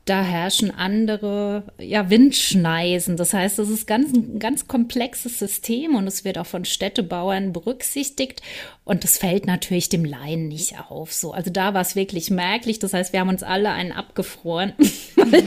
da 0.10 0.24
herrschen 0.24 0.72
andere 0.72 1.64
ja, 1.78 2.10
Windschneisen. 2.10 3.16
Das 3.16 3.34
heißt, 3.34 3.60
das 3.60 3.70
ist 3.70 3.86
ganz, 3.86 4.14
ein 4.14 4.40
ganz 4.40 4.68
komplexes 4.68 5.38
System 5.38 5.96
und 5.96 6.08
es 6.08 6.26
wird 6.26 6.38
auch 6.38 6.48
von 6.48 6.66
Städtebauern 6.66 7.54
berücksichtigt. 7.54 8.42
Und 8.86 9.04
das 9.04 9.20
fällt 9.20 9.46
natürlich 9.46 9.90
dem 9.90 10.04
Laien 10.04 10.48
nicht 10.48 10.76
auf. 10.90 11.14
So, 11.14 11.32
also 11.32 11.52
da 11.52 11.76
war 11.76 11.82
es 11.82 11.96
wirklich 11.96 12.32
merklich. 12.32 12.80
Das 12.80 12.94
heißt, 12.94 13.14
wir 13.14 13.20
haben 13.20 13.30
uns 13.30 13.44
alle 13.44 13.70
einen 13.70 13.92
abgefroren, 13.92 14.74
weil, 15.16 15.44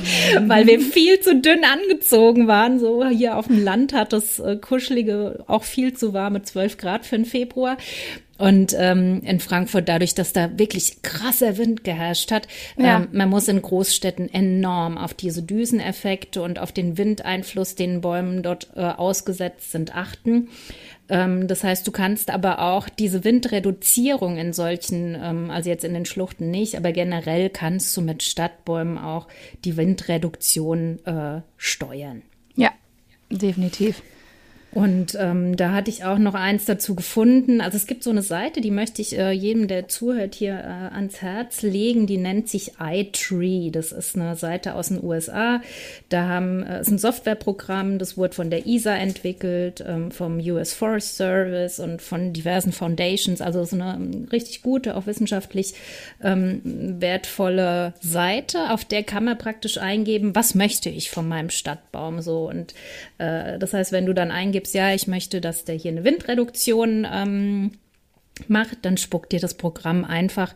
weil 0.48 0.66
wir 0.68 0.80
viel 0.80 1.18
zu 1.18 1.40
dünn 1.40 1.64
angezogen 1.64 2.46
waren. 2.46 2.78
So 2.78 3.04
hier 3.08 3.36
auf 3.36 3.48
dem 3.48 3.62
Land 3.64 3.92
hat 3.92 4.12
das 4.12 4.38
äh, 4.38 4.56
Kuschelige 4.56 5.42
auch 5.48 5.64
viel 5.64 5.92
zu 5.94 6.12
warme 6.12 6.42
12 6.42 6.76
Grad 6.76 7.04
für 7.04 7.16
den 7.16 7.24
Februar. 7.24 7.76
Und 8.42 8.74
ähm, 8.76 9.20
in 9.22 9.38
Frankfurt, 9.38 9.88
dadurch, 9.88 10.16
dass 10.16 10.32
da 10.32 10.58
wirklich 10.58 11.00
krasser 11.02 11.58
Wind 11.58 11.84
geherrscht 11.84 12.32
hat, 12.32 12.48
ja. 12.76 12.96
ähm, 12.96 13.08
man 13.12 13.28
muss 13.28 13.46
in 13.46 13.62
Großstädten 13.62 14.28
enorm 14.34 14.98
auf 14.98 15.14
diese 15.14 15.44
Düseneffekte 15.44 16.42
und 16.42 16.58
auf 16.58 16.72
den 16.72 16.98
Windeinfluss, 16.98 17.76
den 17.76 18.00
Bäumen 18.00 18.42
dort 18.42 18.70
äh, 18.74 18.80
ausgesetzt 18.80 19.70
sind, 19.70 19.94
achten. 19.94 20.48
Ähm, 21.08 21.46
das 21.46 21.62
heißt, 21.62 21.86
du 21.86 21.92
kannst 21.92 22.30
aber 22.30 22.58
auch 22.62 22.88
diese 22.88 23.22
Windreduzierung 23.22 24.38
in 24.38 24.52
solchen, 24.52 25.16
ähm, 25.22 25.48
also 25.52 25.70
jetzt 25.70 25.84
in 25.84 25.94
den 25.94 26.04
Schluchten 26.04 26.50
nicht, 26.50 26.76
aber 26.76 26.90
generell 26.90 27.48
kannst 27.48 27.96
du 27.96 28.00
mit 28.00 28.24
Stadtbäumen 28.24 28.98
auch 28.98 29.28
die 29.64 29.76
Windreduktion 29.76 30.98
äh, 31.06 31.42
steuern. 31.58 32.22
Ja, 32.56 32.72
definitiv. 33.30 34.02
Und 34.74 35.16
ähm, 35.20 35.54
da 35.56 35.72
hatte 35.72 35.90
ich 35.90 36.04
auch 36.04 36.18
noch 36.18 36.34
eins 36.34 36.64
dazu 36.64 36.94
gefunden. 36.94 37.60
Also 37.60 37.76
es 37.76 37.86
gibt 37.86 38.02
so 38.02 38.10
eine 38.10 38.22
Seite, 38.22 38.62
die 38.62 38.70
möchte 38.70 39.02
ich 39.02 39.18
äh, 39.18 39.30
jedem, 39.30 39.68
der 39.68 39.88
zuhört, 39.88 40.34
hier 40.34 40.54
äh, 40.54 40.94
ans 40.94 41.20
Herz 41.20 41.60
legen. 41.60 42.06
Die 42.06 42.16
nennt 42.16 42.48
sich 42.48 42.72
iTree. 42.80 43.70
Das 43.70 43.92
ist 43.92 44.16
eine 44.16 44.34
Seite 44.34 44.74
aus 44.74 44.88
den 44.88 45.04
USA. 45.04 45.60
Da 46.08 46.26
haben 46.26 46.62
äh, 46.62 46.80
ist 46.80 46.90
ein 46.90 46.98
Softwareprogramm, 46.98 47.98
das 47.98 48.16
wurde 48.16 48.34
von 48.34 48.48
der 48.48 48.66
ESA 48.66 48.94
entwickelt, 48.96 49.84
ähm, 49.86 50.10
vom 50.10 50.38
US 50.38 50.72
Forest 50.72 51.16
Service 51.16 51.78
und 51.78 52.00
von 52.00 52.32
diversen 52.32 52.72
Foundations. 52.72 53.42
Also 53.42 53.64
so 53.64 53.76
eine 53.76 53.94
ähm, 53.94 54.28
richtig 54.32 54.62
gute, 54.62 54.96
auch 54.96 55.06
wissenschaftlich 55.06 55.74
ähm, 56.22 56.62
wertvolle 56.64 57.92
Seite, 58.00 58.70
auf 58.70 58.86
der 58.86 59.02
kann 59.02 59.24
man 59.24 59.36
praktisch 59.36 59.76
eingeben, 59.76 60.34
was 60.34 60.54
möchte 60.54 60.88
ich 60.88 61.10
von 61.10 61.28
meinem 61.28 61.50
Stadtbaum 61.50 62.22
so. 62.22 62.48
Und 62.48 62.74
äh, 63.18 63.58
das 63.58 63.74
heißt, 63.74 63.92
wenn 63.92 64.06
du 64.06 64.14
dann 64.14 64.30
eingibst, 64.30 64.61
ja, 64.72 64.94
ich 64.94 65.06
möchte, 65.06 65.40
dass 65.40 65.64
der 65.64 65.74
hier 65.74 65.90
eine 65.90 66.04
Windreduktion 66.04 67.06
ähm, 67.10 67.72
macht, 68.48 68.78
dann 68.82 68.96
spuckt 68.96 69.32
dir 69.32 69.40
das 69.40 69.54
Programm 69.54 70.04
einfach 70.04 70.54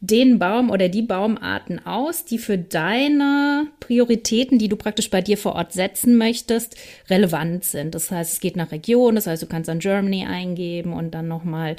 den 0.00 0.38
Baum 0.38 0.70
oder 0.70 0.88
die 0.88 1.02
Baumarten 1.02 1.84
aus, 1.84 2.24
die 2.24 2.38
für 2.38 2.56
deine 2.56 3.66
Prioritäten, 3.80 4.58
die 4.58 4.68
du 4.68 4.76
praktisch 4.76 5.10
bei 5.10 5.20
dir 5.20 5.36
vor 5.36 5.56
Ort 5.56 5.72
setzen 5.72 6.16
möchtest, 6.16 6.76
relevant 7.10 7.64
sind. 7.64 7.96
Das 7.96 8.10
heißt, 8.10 8.34
es 8.34 8.40
geht 8.40 8.54
nach 8.54 8.70
Region, 8.70 9.16
das 9.16 9.26
heißt, 9.26 9.42
du 9.42 9.46
kannst 9.46 9.68
dann 9.68 9.80
Germany 9.80 10.24
eingeben 10.24 10.92
und 10.92 11.14
dann 11.14 11.26
nochmal, 11.26 11.74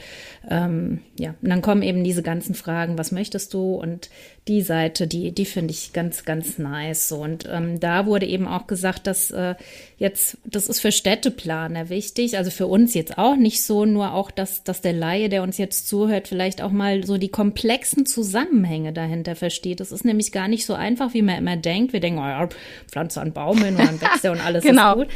ähm, 0.50 1.00
ja, 1.18 1.36
und 1.42 1.50
dann 1.50 1.62
kommen 1.62 1.82
eben 1.82 2.04
diese 2.04 2.22
ganzen 2.22 2.56
Fragen, 2.56 2.98
was 2.98 3.14
möchtest 3.14 3.54
du? 3.54 3.76
Und 3.76 4.10
die 4.48 4.62
Seite, 4.62 5.08
die, 5.08 5.32
die 5.32 5.46
finde 5.46 5.72
ich 5.72 5.94
ganz, 5.94 6.26
ganz 6.26 6.58
nice. 6.58 7.12
Und 7.12 7.48
ähm, 7.52 7.80
da 7.80 8.06
wurde 8.06 8.26
eben 8.26 8.48
auch 8.48 8.68
gesagt, 8.68 9.06
dass 9.06 9.32
äh, 9.32 9.56
jetzt, 9.98 10.38
das 10.46 10.68
ist 10.68 10.80
für 10.80 10.92
Städteplaner 10.92 11.90
wichtig, 11.90 12.38
also 12.38 12.50
für 12.50 12.68
uns 12.68 12.94
jetzt 12.94 13.18
auch 13.18 13.36
nicht 13.36 13.64
so, 13.64 13.86
nur 13.86 14.14
auch, 14.14 14.32
dass, 14.32 14.64
dass 14.64 14.82
der 14.82 14.94
Laie, 14.94 15.30
der 15.30 15.44
uns 15.44 15.58
jetzt 15.58 15.88
zuhört, 15.88 16.28
vielleicht 16.28 16.62
auch 16.62 16.72
mal 16.72 17.06
so 17.06 17.18
die 17.18 17.30
komplexen 17.30 18.06
Zusammenhänge 18.06 18.94
dahinter 18.94 19.36
versteht. 19.36 19.80
Das 19.80 19.92
ist 19.92 20.06
nämlich 20.06 20.32
gar 20.32 20.48
nicht 20.48 20.66
so 20.66 20.74
einfach, 20.74 21.14
wie 21.14 21.22
man 21.22 21.38
immer 21.38 21.58
denkt. 21.58 21.94
Wir 21.94 22.00
denken, 22.00 22.20
oh 22.20 22.28
ja, 22.28 22.50
pflanze 22.88 23.22
einen 23.22 23.34
Baum 23.34 23.64
hin 23.64 23.76
und 23.76 23.86
dann 23.86 24.02
wächst 24.02 24.26
er 24.26 24.32
und 24.32 24.44
alles 24.44 24.64
genau. 24.64 24.94
ist 24.94 24.98
gut. 24.98 25.08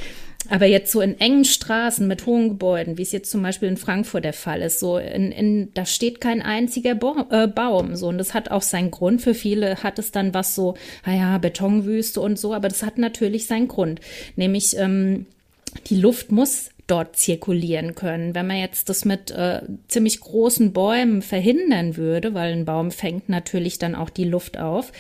Aber 0.50 0.66
jetzt 0.66 0.92
so 0.92 1.02
in 1.02 1.20
engen 1.20 1.46
Straßen 1.46 2.08
mit 2.08 2.26
hohen 2.26 2.50
Gebäuden, 2.50 2.98
wie 2.98 3.02
es 3.02 3.12
jetzt 3.12 3.32
zum 3.32 3.42
Beispiel 3.42 3.70
in 3.70 3.78
Frankfurt 3.78 4.26
der 4.26 4.34
Fall 4.34 4.62
ist, 4.62 4.80
so 4.80 4.98
in, 4.98 5.32
in 5.32 5.74
da 5.74 5.86
steht 5.86 6.20
kein 6.22 6.42
einziger 6.42 6.96
Bo 6.96 7.26
äh, 7.30 7.48
Baum. 7.48 7.96
So 7.96 8.08
und 8.08 8.18
das 8.18 8.34
hat 8.34 8.52
auch 8.52 8.62
seinen 8.62 8.92
Grund. 8.92 9.22
Für 9.22 9.34
viele 9.34 9.84
hat 9.84 10.00
es 10.00 10.12
dann 10.12 10.34
was 10.34 10.56
so, 10.56 10.76
naja, 11.06 11.38
Betonwüste 11.38 12.20
und 12.20 12.38
so, 12.38 12.54
aber 12.54 12.68
das 12.68 12.84
hat 12.84 12.98
natürlich 12.98 13.48
seinen 13.48 13.68
Grund. 13.68 14.02
Nämlich 14.36 14.78
ähm, 14.78 15.26
die 15.88 16.00
Luft 16.00 16.32
muss 16.32 16.70
dort 16.88 17.16
zirkulieren 17.16 17.96
können. 17.96 18.36
Wenn 18.36 18.48
man 18.48 18.58
jetzt 18.58 18.90
das 18.90 19.06
mit 19.06 19.32
äh, 19.32 19.62
ziemlich 19.88 20.20
großen 20.20 20.74
Bäumen 20.74 21.22
verhindern 21.22 21.96
würde, 21.96 22.34
weil 22.34 22.52
ein 22.52 22.66
Baum 22.66 22.92
fängt 22.92 23.30
natürlich 23.30 23.80
dann 23.80 23.96
auch 23.96 24.10
die 24.10 24.26
Luft 24.26 24.60
auf, 24.60 24.92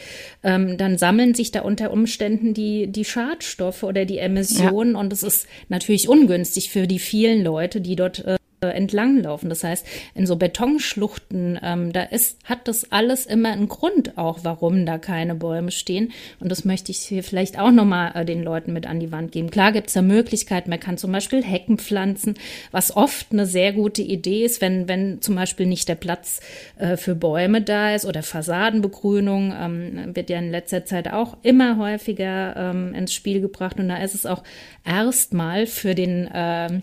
ähm, 0.43 0.77
dann 0.77 0.97
sammeln 0.97 1.33
sich 1.33 1.51
da 1.51 1.61
unter 1.61 1.91
Umständen 1.91 2.53
die, 2.53 2.87
die 2.87 3.05
Schadstoffe 3.05 3.83
oder 3.83 4.05
die 4.05 4.19
Emissionen 4.19 4.93
ja. 4.93 4.99
und 4.99 5.11
es 5.11 5.23
ist 5.23 5.47
natürlich 5.67 6.07
ungünstig 6.07 6.69
für 6.69 6.87
die 6.87 6.99
vielen 6.99 7.43
Leute, 7.43 7.81
die 7.81 7.95
dort 7.95 8.23
äh, 8.25 8.37
entlanglaufen. 8.67 9.49
Das 9.49 9.63
heißt, 9.63 9.85
in 10.15 10.25
so 10.25 10.35
Betonschluchten, 10.35 11.59
ähm, 11.61 11.93
da 11.93 12.03
ist, 12.03 12.37
hat 12.45 12.67
das 12.67 12.91
alles 12.91 13.25
immer 13.25 13.51
einen 13.51 13.67
Grund 13.67 14.17
auch, 14.17 14.39
warum 14.43 14.85
da 14.85 14.97
keine 14.97 15.35
Bäume 15.35 15.71
stehen. 15.71 16.11
Und 16.39 16.49
das 16.49 16.65
möchte 16.65 16.91
ich 16.91 16.99
hier 16.99 17.23
vielleicht 17.23 17.59
auch 17.59 17.71
nochmal 17.71 18.11
äh, 18.15 18.25
den 18.25 18.43
Leuten 18.43 18.73
mit 18.73 18.87
an 18.87 18.99
die 18.99 19.11
Wand 19.11 19.31
geben. 19.31 19.49
Klar 19.49 19.71
gibt 19.71 19.87
es 19.87 19.93
da 19.93 20.01
Möglichkeiten, 20.01 20.69
man 20.69 20.79
kann 20.79 20.97
zum 20.97 21.11
Beispiel 21.11 21.43
Hecken 21.43 21.77
pflanzen, 21.77 22.35
was 22.71 22.95
oft 22.95 23.27
eine 23.31 23.45
sehr 23.45 23.73
gute 23.73 24.01
Idee 24.01 24.45
ist, 24.45 24.61
wenn, 24.61 24.87
wenn 24.87 25.21
zum 25.21 25.35
Beispiel 25.35 25.65
nicht 25.65 25.87
der 25.89 25.95
Platz 25.95 26.41
äh, 26.77 26.97
für 26.97 27.15
Bäume 27.15 27.61
da 27.61 27.93
ist 27.95 28.05
oder 28.05 28.23
Fassadenbegrünung, 28.23 29.53
ähm, 29.59 30.15
wird 30.15 30.29
ja 30.29 30.39
in 30.39 30.51
letzter 30.51 30.85
Zeit 30.85 31.11
auch 31.11 31.37
immer 31.43 31.77
häufiger 31.77 32.55
ähm, 32.55 32.93
ins 32.93 33.13
Spiel 33.13 33.41
gebracht. 33.41 33.79
Und 33.79 33.89
da 33.89 33.97
ist 33.97 34.15
es 34.15 34.25
auch 34.25 34.43
erstmal 34.85 35.65
für 35.67 35.95
den 35.95 36.27
äh, 36.27 36.81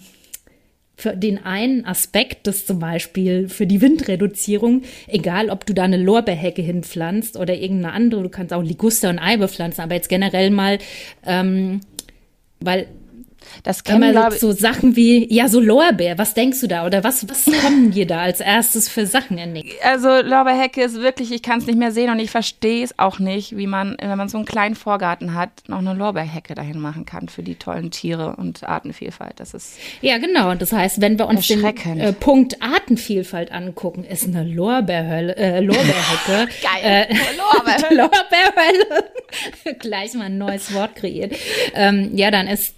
für 1.01 1.17
den 1.17 1.45
einen 1.45 1.87
Aspekt 1.87 2.47
des 2.47 2.67
zum 2.67 2.79
Beispiel 2.79 3.49
für 3.49 3.67
die 3.67 3.81
Windreduzierung, 3.81 4.83
egal 5.09 5.49
ob 5.49 5.65
du 5.65 5.73
da 5.73 5.85
eine 5.85 5.97
Lorbeerhecke 5.97 6.63
hinpflanzt 6.63 7.37
oder 7.37 7.55
irgendeine 7.55 7.95
andere, 7.95 8.23
du 8.23 8.29
kannst 8.29 8.53
auch 8.53 8.63
Liguster 8.63 9.09
und 9.09 9.19
Eibe 9.19 9.49
pflanzen, 9.49 9.81
aber 9.81 9.95
jetzt 9.95 10.09
generell 10.09 10.51
mal, 10.51 10.79
ähm, 11.27 11.81
weil 12.61 12.87
das 13.63 13.85
kennen 13.85 14.15
wir 14.15 14.31
so 14.33 14.53
Sachen 14.53 14.97
wie, 14.97 15.33
ja, 15.33 15.49
so 15.49 15.61
Lorbeer, 15.61 16.19
was 16.19 16.35
denkst 16.35 16.61
du 16.61 16.67
da? 16.67 16.87
Oder 16.87 17.05
was, 17.05 17.29
was 17.29 17.45
kommen 17.63 17.91
dir 17.91 18.07
da 18.07 18.21
als 18.21 18.41
erstes 18.41 18.89
für 18.89 19.07
Sachen 19.07 19.39
in 19.39 19.55
den 19.55 19.65
Also 19.83 20.09
Lorbeerhecke 20.09 20.83
ist 20.83 21.01
wirklich, 21.01 21.33
ich 21.33 21.43
kann 21.43 21.59
es 21.59 21.67
nicht 21.67 21.79
mehr 21.79 21.93
sehen 21.93 22.11
und 22.11 22.19
ich 22.19 22.31
verstehe 22.31 22.85
es 22.85 22.99
auch 22.99 23.19
nicht, 23.19 23.57
wie 23.57 23.67
man, 23.67 23.97
wenn 24.01 24.17
man 24.17 24.29
so 24.29 24.39
einen 24.39 24.47
kleinen 24.47 24.75
Vorgarten 24.75 25.35
hat, 25.35 25.51
noch 25.69 25.79
eine 25.79 25.95
Lorbeerhecke 25.95 26.55
dahin 26.55 26.79
machen 26.79 27.05
kann 27.07 27.29
für 27.29 27.43
die 27.43 27.55
tollen 27.57 27.91
Tiere 27.91 28.37
und 28.37 28.65
Artenvielfalt. 28.65 29.41
Das 29.41 29.55
ist 29.55 29.79
Ja, 30.01 30.19
genau. 30.19 30.51
Und 30.51 30.63
das 30.63 30.73
heißt, 30.73 31.01
wenn 31.01 31.19
wir 31.19 31.27
uns 31.27 31.47
den 31.49 31.65
äh, 31.65 32.13
Punkt 32.13 32.63
Artenvielfalt 32.63 33.53
angucken, 33.53 34.05
ist 34.05 34.27
eine 34.27 34.45
Lorbeerhölle, 34.45 35.37
äh, 35.37 35.61
Lorbeerhecke. 35.61 36.49
Geil. 36.63 36.83
Äh, 36.83 37.15
Lorbeerhölle. 37.37 37.97
Lorbeerhölle. 38.03 39.11
Gleich 39.79 40.15
mal 40.15 40.25
ein 40.25 40.39
neues 40.39 40.73
Wort 40.75 40.97
kreiert. 40.97 41.35
Ähm, 41.75 42.11
ja, 42.15 42.31
dann 42.31 42.47
ist 42.47 42.75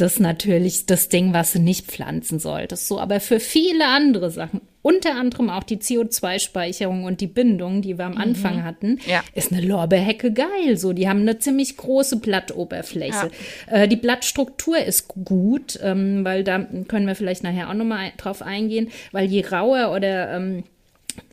das 0.00 0.18
natürlich 0.18 0.86
das 0.86 1.08
Ding, 1.08 1.32
was 1.32 1.52
du 1.52 1.58
nicht 1.58 1.86
pflanzen 1.86 2.38
solltest. 2.38 2.88
So, 2.88 2.98
aber 2.98 3.20
für 3.20 3.40
viele 3.40 3.86
andere 3.86 4.30
Sachen, 4.30 4.60
unter 4.82 5.14
anderem 5.14 5.50
auch 5.50 5.62
die 5.62 5.76
CO2-Speicherung 5.76 7.04
und 7.04 7.20
die 7.20 7.26
Bindung, 7.26 7.82
die 7.82 7.98
wir 7.98 8.06
am 8.06 8.16
Anfang 8.16 8.56
mhm. 8.56 8.64
hatten, 8.64 8.98
ja. 9.06 9.22
ist 9.34 9.52
eine 9.52 9.60
Lorbeerhecke 9.60 10.32
geil. 10.32 10.76
So, 10.76 10.92
die 10.92 11.08
haben 11.08 11.20
eine 11.20 11.38
ziemlich 11.38 11.76
große 11.76 12.16
Blattoberfläche. 12.16 13.30
Ja. 13.70 13.82
Äh, 13.82 13.88
die 13.88 13.96
Blattstruktur 13.96 14.78
ist 14.78 15.08
gut, 15.08 15.78
ähm, 15.82 16.24
weil 16.24 16.44
da 16.44 16.66
können 16.88 17.06
wir 17.06 17.14
vielleicht 17.14 17.42
nachher 17.42 17.68
auch 17.68 17.74
nochmal 17.74 18.12
drauf 18.16 18.40
eingehen, 18.42 18.88
weil 19.12 19.26
je 19.26 19.44
rauer 19.46 19.94
oder 19.94 20.34
ähm, 20.34 20.64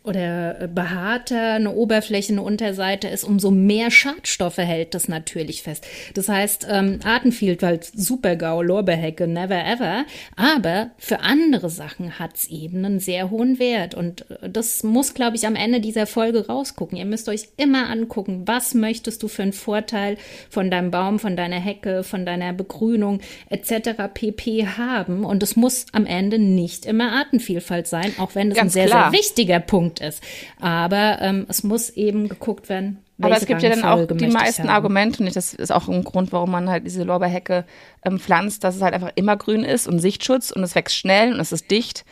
oder 0.08 0.68
behaarter 0.68 1.54
eine 1.54 1.74
Oberfläche, 1.74 2.32
eine 2.32 2.42
Unterseite 2.42 3.10
ist, 3.10 3.26
umso 3.26 3.52
mehr 3.52 3.92
Schadstoffe 3.92 4.58
hält 4.58 4.94
das 4.94 5.10
natürlich 5.10 5.64
fest. 5.64 5.86
Das 6.14 6.30
heißt, 6.30 6.68
ähm, 6.70 7.00
Artenvielfalt, 7.04 7.92
Supergau, 7.94 8.62
Lorbeerhecke, 8.62 9.28
never 9.28 9.66
ever. 9.66 10.06
Aber 10.36 10.92
für 10.98 11.20
andere 11.20 11.70
Sachen 11.70 12.20
hat 12.20 12.36
es 12.36 12.48
eben 12.48 12.86
einen 12.86 13.00
sehr 13.00 13.30
hohen 13.30 13.60
Wert. 13.60 13.96
Und 13.96 14.30
äh, 14.32 14.50
das 14.50 14.84
muss, 14.84 15.14
glaube 15.14 15.36
ich, 15.36 15.46
am 15.46 15.56
Ende 15.56 15.82
dieser 15.82 16.08
Folge 16.08 16.48
rausgucken. 16.48 16.98
Ihr 16.98 17.06
müsst 17.06 17.28
euch 17.28 17.50
immer 17.58 17.90
angucken, 17.90 18.44
was 18.46 18.74
möchtest 18.74 19.22
du 19.24 19.28
für 19.28 19.44
einen 19.44 19.54
Vorteil 19.54 20.18
von 20.50 20.72
deinem 20.72 20.92
Baum, 20.92 21.20
von 21.20 21.36
deiner 21.36 21.60
Hecke, 21.60 22.04
von 22.04 22.26
deiner 22.26 22.54
Begrünung 22.54 23.20
etc. 23.50 23.90
pp 24.14 24.68
haben. 24.78 25.26
Und 25.26 25.44
es 25.44 25.58
muss 25.58 25.86
am 25.92 26.06
Ende 26.06 26.40
nicht 26.40 26.86
immer 26.86 27.12
Artenvielfalt 27.12 27.88
sein, 27.88 28.14
auch 28.20 28.36
wenn 28.36 28.52
es 28.52 28.58
ein 28.58 28.70
sehr, 28.70 28.86
klar. 28.86 29.12
sehr 29.12 29.20
wichtiger 29.20 29.60
Punkt 29.60 29.97
ist. 30.00 30.24
Aber 30.60 31.20
ähm, 31.22 31.46
es 31.50 31.64
muss 31.64 31.90
eben 31.90 32.30
geguckt 32.30 32.70
werden. 32.70 33.04
Aber 33.22 33.36
es 33.36 33.46
gibt 33.48 33.64
ja 33.64 33.70
dann 33.70 33.84
auch 33.84 34.06
die 34.06 34.28
meisten 34.28 34.70
Argumente, 34.70 35.24
und 35.24 35.36
das 35.36 35.54
ist 35.54 35.72
auch 35.72 35.88
ein 35.88 36.04
Grund, 36.04 36.32
warum 36.32 36.52
man 36.52 36.70
halt 36.70 36.86
diese 36.86 37.04
Lorbeerhecke 37.04 37.66
ähm, 38.06 38.20
pflanzt, 38.20 38.64
dass 38.64 38.76
es 38.76 38.82
halt 38.82 38.94
einfach 38.94 39.12
immer 39.16 39.36
grün 39.38 39.64
ist 39.64 39.88
und 39.88 40.00
Sichtschutz 40.00 40.52
und 40.52 40.62
es 40.64 40.76
wächst 40.76 40.96
schnell 40.96 41.34
und 41.34 41.40
es 41.40 41.52
ist 41.52 41.72
dicht. 41.72 42.06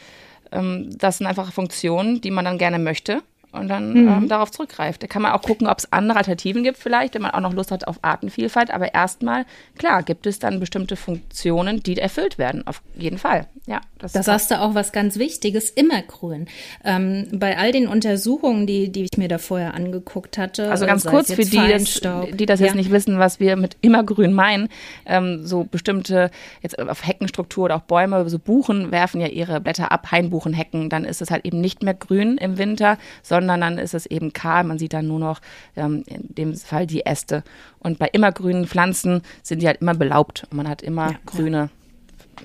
Ähm, 0.52 0.90
das 0.98 1.20
sind 1.20 1.28
einfach 1.28 1.52
Funktionen, 1.54 2.22
die 2.22 2.32
man 2.32 2.46
dann 2.46 2.58
gerne 2.58 2.80
möchte 2.80 3.22
und 3.56 3.68
dann 3.68 3.94
mhm. 3.94 4.08
ähm, 4.08 4.28
darauf 4.28 4.52
zurückgreift. 4.52 5.04
Da 5.04 5.08
kann 5.08 5.22
man 5.22 5.32
auch 5.32 5.42
gucken, 5.42 5.68
ob 5.68 5.80
es 5.80 5.92
andere 5.92 6.18
Alternativen 6.18 6.64
gibt 6.64 6.78
vielleicht, 6.78 7.16
wenn 7.16 7.22
man 7.22 7.32
auch 7.32 7.40
noch 7.40 7.54
Lust 7.54 7.72
hat 7.72 7.88
auf 7.88 8.00
Artenvielfalt. 8.02 8.72
Aber 8.72 8.94
erstmal, 8.94 9.46
klar, 9.78 10.04
gibt 10.04 10.28
es 10.28 10.40
dann 10.40 10.60
bestimmte 10.60 10.96
Funktionen, 10.96 11.82
die 11.82 11.98
erfüllt 11.98 12.38
werden. 12.38 12.66
Auf 12.68 12.82
jeden 12.96 13.18
Fall. 13.18 13.48
Ja, 13.68 13.82
das 13.98 14.14
da 14.14 14.22
sagst 14.22 14.52
du 14.52 14.62
auch 14.62 14.76
was 14.76 14.92
ganz 14.92 15.18
Wichtiges, 15.18 15.72
immer 15.72 16.02
grün. 16.04 16.48
Ähm, 16.84 17.28
bei 17.32 17.58
all 17.58 17.72
den 17.72 17.88
Untersuchungen, 17.88 18.68
die, 18.68 18.92
die 18.92 19.04
ich 19.04 19.18
mir 19.18 19.28
da 19.28 19.40
vorher 19.40 19.74
angeguckt 19.74 20.38
hatte. 20.38 20.70
Also 20.70 20.86
ganz 20.86 21.06
kurz 21.06 21.34
für 21.34 21.46
die, 21.46 21.58
das, 21.58 22.02
die 22.34 22.46
das 22.46 22.60
jetzt 22.60 22.70
ja. 22.70 22.76
nicht 22.76 22.92
wissen, 22.92 23.18
was 23.18 23.40
wir 23.40 23.56
mit 23.56 23.78
immergrün 23.82 24.34
meinen. 24.34 24.70
Ähm, 25.06 25.46
so 25.46 25.64
bestimmte, 25.64 26.30
jetzt 26.62 26.78
auf 26.78 27.08
Heckenstruktur 27.08 27.66
oder 27.66 27.78
auch 27.78 27.82
Bäume, 27.82 28.30
so 28.30 28.38
Buchen 28.38 28.92
werfen 28.92 29.20
ja 29.20 29.28
ihre 29.28 29.60
Blätter 29.62 29.92
ab, 29.92 30.12
Hainbuchenhecken. 30.12 30.90
Dann 30.90 31.06
ist 31.06 31.22
es 31.22 31.32
halt 31.32 31.46
eben 31.46 31.60
nicht 31.62 31.82
mehr 31.82 31.96
grün 31.96 32.38
im 32.38 32.58
Winter, 32.58 32.98
sondern 33.24 33.45
sondern 33.48 33.76
dann 33.76 33.84
ist 33.84 33.94
es 33.94 34.06
eben 34.06 34.34
kahl. 34.34 34.64
Man 34.64 34.78
sieht 34.78 34.94
dann 34.94 35.08
nur 35.08 35.20
noch 35.20 35.42
ähm, 35.76 36.04
in 36.08 36.34
dem 36.36 36.56
Fall 36.56 36.88
die 36.88 37.06
Äste. 37.06 37.44
Und 37.80 38.00
bei 38.00 38.08
immergrünen 38.08 38.68
Pflanzen 38.68 39.22
sind 39.44 39.62
die 39.62 39.68
halt 39.68 39.82
immer 39.82 39.94
belaubt. 39.94 40.48
Und 40.50 40.58
man 40.58 40.68
hat 40.68 40.82
immer 40.82 41.12
ja, 41.12 41.20
grüne, 41.26 41.70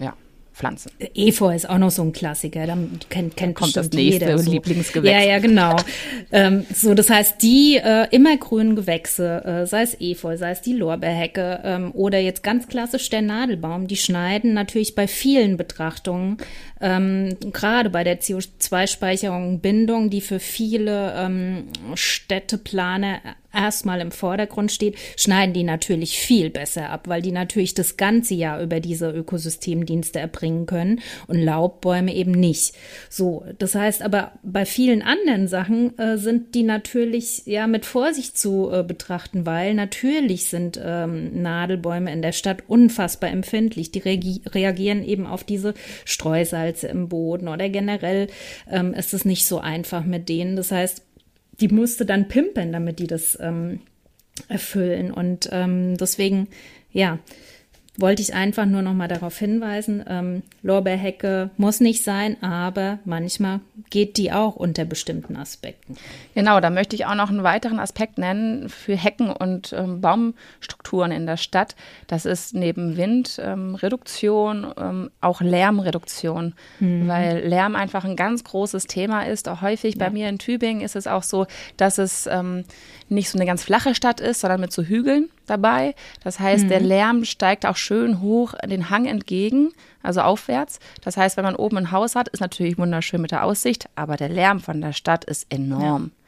ja. 0.00 0.14
Pflanzen. 0.61 0.92
Efeu 1.14 1.55
ist 1.55 1.68
auch 1.68 1.79
noch 1.79 1.90
so 1.90 2.03
ein 2.03 2.12
Klassiker, 2.12 2.66
dann 2.66 3.01
kennt, 3.09 3.35
kennt 3.35 3.55
kommt 3.55 3.75
das 3.77 3.90
nächste 3.90 4.27
jeder, 4.27 4.38
so. 4.38 4.51
Lieblingsgewächs. 4.51 5.11
Ja, 5.11 5.23
ja, 5.27 5.38
genau. 5.38 5.75
ähm, 6.33 6.66
so, 6.73 6.92
das 6.92 7.09
heißt, 7.09 7.42
die 7.42 7.79
äh, 7.83 8.07
immergrünen 8.11 8.77
Gewächse, 8.77 9.42
äh, 9.44 9.66
sei 9.66 9.83
es 9.83 9.99
Efeu, 9.99 10.37
sei 10.37 10.51
es 10.51 10.61
die 10.61 10.75
Lorbeerhecke 10.75 11.61
ähm, 11.64 11.92
oder 11.94 12.18
jetzt 12.18 12.42
ganz 12.42 12.68
klassisch 12.68 13.09
der 13.09 13.23
Nadelbaum, 13.23 13.87
die 13.87 13.96
schneiden 13.96 14.53
natürlich 14.53 14.94
bei 14.94 15.09
vielen 15.09 15.57
Betrachtungen, 15.57 16.37
ähm, 16.83 17.37
gerade 17.53 17.88
bei 17.88 18.05
der 18.05 18.20
CO2-Speicherung, 18.20 19.61
Bindung, 19.61 20.11
die 20.11 20.20
für 20.20 20.40
viele 20.40 21.14
ähm, 21.16 21.68
Städteplaner 21.94 23.20
erstmal 23.52 24.00
im 24.00 24.10
Vordergrund 24.10 24.72
steht, 24.72 24.96
schneiden 25.16 25.52
die 25.52 25.64
natürlich 25.64 26.18
viel 26.18 26.50
besser 26.50 26.90
ab, 26.90 27.08
weil 27.08 27.22
die 27.22 27.32
natürlich 27.32 27.74
das 27.74 27.96
ganze 27.96 28.34
Jahr 28.34 28.62
über 28.62 28.80
diese 28.80 29.10
Ökosystemdienste 29.10 30.18
erbringen 30.20 30.66
können 30.66 31.00
und 31.26 31.38
Laubbäume 31.38 32.14
eben 32.14 32.32
nicht. 32.32 32.74
So, 33.08 33.44
das 33.58 33.74
heißt 33.74 34.03
aber 34.03 34.32
bei 34.42 34.64
vielen 34.64 35.03
anderen 35.03 35.48
Sachen 35.48 35.98
äh, 35.98 36.18
sind 36.18 36.55
die 36.55 36.62
natürlich 36.62 37.42
ja 37.46 37.66
mit 37.66 37.84
Vorsicht 37.84 38.38
zu 38.38 38.70
äh, 38.70 38.82
betrachten, 38.82 39.46
weil 39.46 39.74
natürlich 39.74 40.46
sind 40.46 40.80
ähm, 40.82 41.42
Nadelbäume 41.42 42.12
in 42.12 42.22
der 42.22 42.32
Stadt 42.32 42.64
unfassbar 42.68 43.30
empfindlich. 43.30 43.90
Die 43.90 44.01
reagieren 44.01 45.05
eben 45.05 45.26
auf 45.26 45.44
diese 45.44 45.74
Streusalze 46.05 46.88
im 46.88 47.09
Boden 47.09 47.48
oder 47.48 47.68
generell 47.68 48.28
ähm, 48.70 48.94
ist 48.94 49.14
es 49.14 49.24
nicht 49.24 49.46
so 49.46 49.59
einfach 49.59 50.05
mit 50.05 50.28
denen. 50.28 50.57
Das 50.57 50.70
heißt, 50.70 51.03
die 51.61 51.68
musste 51.68 52.06
dann 52.06 52.28
pimpen, 52.28 52.72
damit 52.72 52.98
die 52.98 53.06
das 53.06 53.38
ähm, 53.40 53.80
erfüllen. 54.48 55.11
Und 55.11 55.48
ähm, 55.52 55.96
deswegen, 55.96 56.48
ja, 56.92 57.18
wollte 57.97 58.22
ich 58.22 58.34
einfach 58.34 58.66
nur 58.66 58.82
noch 58.82 58.95
mal 58.95 59.09
darauf 59.09 59.36
hinweisen, 59.38 60.05
ähm, 60.09 60.43
Lorbeerhecke 60.62 61.51
muss 61.57 61.80
nicht 61.80 62.05
sein, 62.05 62.43
aber 62.43 62.99
manchmal 63.05 63.61
geht 63.91 64.16
die 64.16 64.32
auch 64.32 64.57
unter 64.57 64.84
bestimmten 64.84 65.36
Aspekten. 65.36 65.97
Genau, 66.34 66.61
da 66.61 66.70
möchte 66.70 66.95
ich 66.95 67.07
auch 67.07 67.14
noch 67.14 67.30
einen 67.30 67.43
weiteren 67.43 67.80
Aspekt 67.80 68.18
nennen 68.18 68.68
für 68.68 68.97
Hecken 68.97 69.30
und 69.30 69.72
ähm, 69.72 70.01
Baumstrukturen 70.01 71.11
in 71.11 71.26
der 71.26 71.36
Stadt. 71.36 71.74
Das 72.07 72.24
ist 72.24 72.55
neben 72.55 72.97
Windreduktion 72.97 74.64
ähm, 74.64 74.72
ähm, 74.78 75.11
auch 75.20 75.41
Lärmreduktion, 75.41 76.55
mhm. 76.78 77.09
weil 77.09 77.47
Lärm 77.47 77.74
einfach 77.74 78.05
ein 78.05 78.16
ganz 78.16 78.45
großes 78.45 78.86
Thema 78.86 79.22
ist. 79.22 79.49
Auch 79.49 79.62
häufig 79.62 79.97
ja. 79.97 80.07
bei 80.07 80.11
mir 80.11 80.28
in 80.28 80.38
Tübingen 80.38 80.82
ist 80.82 80.97
es 80.97 81.07
auch 81.07 81.24
so, 81.24 81.47
dass 81.76 81.99
es 81.99 82.26
ähm, 82.26 82.64
nicht 83.09 83.28
so 83.30 83.38
eine 83.38 83.47
ganz 83.47 83.64
flache 83.64 83.95
Stadt 83.95 84.20
ist, 84.20 84.41
sondern 84.41 84.61
mit 84.61 84.72
so 84.72 84.82
Hügeln 84.82 85.28
dabei. 85.51 85.94
Das 86.22 86.40
heißt, 86.40 86.64
mhm. 86.64 86.68
der 86.68 86.80
Lärm 86.80 87.24
steigt 87.24 87.66
auch 87.66 87.76
schön 87.76 88.20
hoch 88.20 88.55
den 88.64 88.88
Hang 88.90 89.07
entgegen, 89.07 89.72
also 90.03 90.20
aufwärts. 90.22 90.78
Das 91.03 91.16
heißt, 91.16 91.36
wenn 91.36 91.44
man 91.44 91.57
oben 91.57 91.76
ein 91.78 91.92
Haus 91.92 92.14
hat, 92.14 92.28
ist 92.28 92.40
natürlich 92.40 92.78
wunderschön 92.78 93.20
mit 93.20 93.32
der 93.32 93.44
Aussicht, 93.44 93.88
aber 93.96 94.16
der 94.16 94.28
Lärm 94.28 94.61
von 94.61 94.80
der 94.80 94.92
Stadt 94.92 95.24
ist 95.24 95.46
enorm. 95.53 96.05
Ja. 96.05 96.20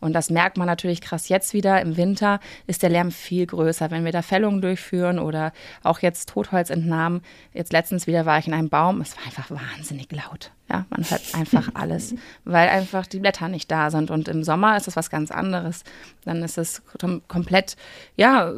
Und 0.00 0.12
das 0.12 0.30
merkt 0.30 0.56
man 0.56 0.66
natürlich 0.66 1.00
krass 1.00 1.28
jetzt 1.28 1.54
wieder. 1.54 1.80
Im 1.80 1.96
Winter 1.96 2.40
ist 2.66 2.82
der 2.82 2.90
Lärm 2.90 3.10
viel 3.10 3.46
größer, 3.46 3.90
wenn 3.90 4.04
wir 4.04 4.12
da 4.12 4.22
Fällungen 4.22 4.60
durchführen 4.60 5.18
oder 5.18 5.52
auch 5.82 6.00
jetzt 6.00 6.28
Totholzentnahmen. 6.28 7.22
Jetzt 7.52 7.72
letztens 7.72 8.06
wieder 8.06 8.26
war 8.26 8.38
ich 8.38 8.46
in 8.46 8.54
einem 8.54 8.68
Baum. 8.68 9.00
Es 9.00 9.16
war 9.16 9.24
einfach 9.24 9.50
wahnsinnig 9.50 10.10
laut. 10.12 10.50
Ja, 10.68 10.84
man 10.90 11.08
hört 11.08 11.22
einfach 11.34 11.70
alles, 11.74 12.14
weil 12.44 12.68
einfach 12.68 13.06
die 13.06 13.20
Blätter 13.20 13.48
nicht 13.48 13.70
da 13.70 13.90
sind. 13.90 14.10
Und 14.10 14.28
im 14.28 14.42
Sommer 14.44 14.76
ist 14.76 14.88
es 14.88 14.96
was 14.96 15.10
ganz 15.10 15.30
anderes. 15.30 15.84
Dann 16.24 16.42
ist 16.42 16.58
es 16.58 16.82
komplett, 17.28 17.76
ja, 18.16 18.52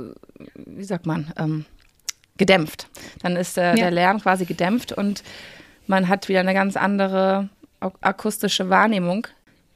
wie 0.55 0.85
sagt 0.85 1.07
man, 1.07 1.33
ähm, 1.39 1.65
gedämpft. 2.39 2.89
Dann 3.23 3.37
ist 3.37 3.59
äh, 3.59 3.71
ja. 3.71 3.75
der 3.75 3.91
Lärm 3.91 4.21
quasi 4.21 4.45
gedämpft 4.47 4.93
und 4.93 5.23
man 5.87 6.09
hat 6.09 6.29
wieder 6.29 6.41
eine 6.41 6.55
ganz 6.55 6.77
andere 6.77 7.49
akustische 8.01 8.71
Wahrnehmung 8.71 9.27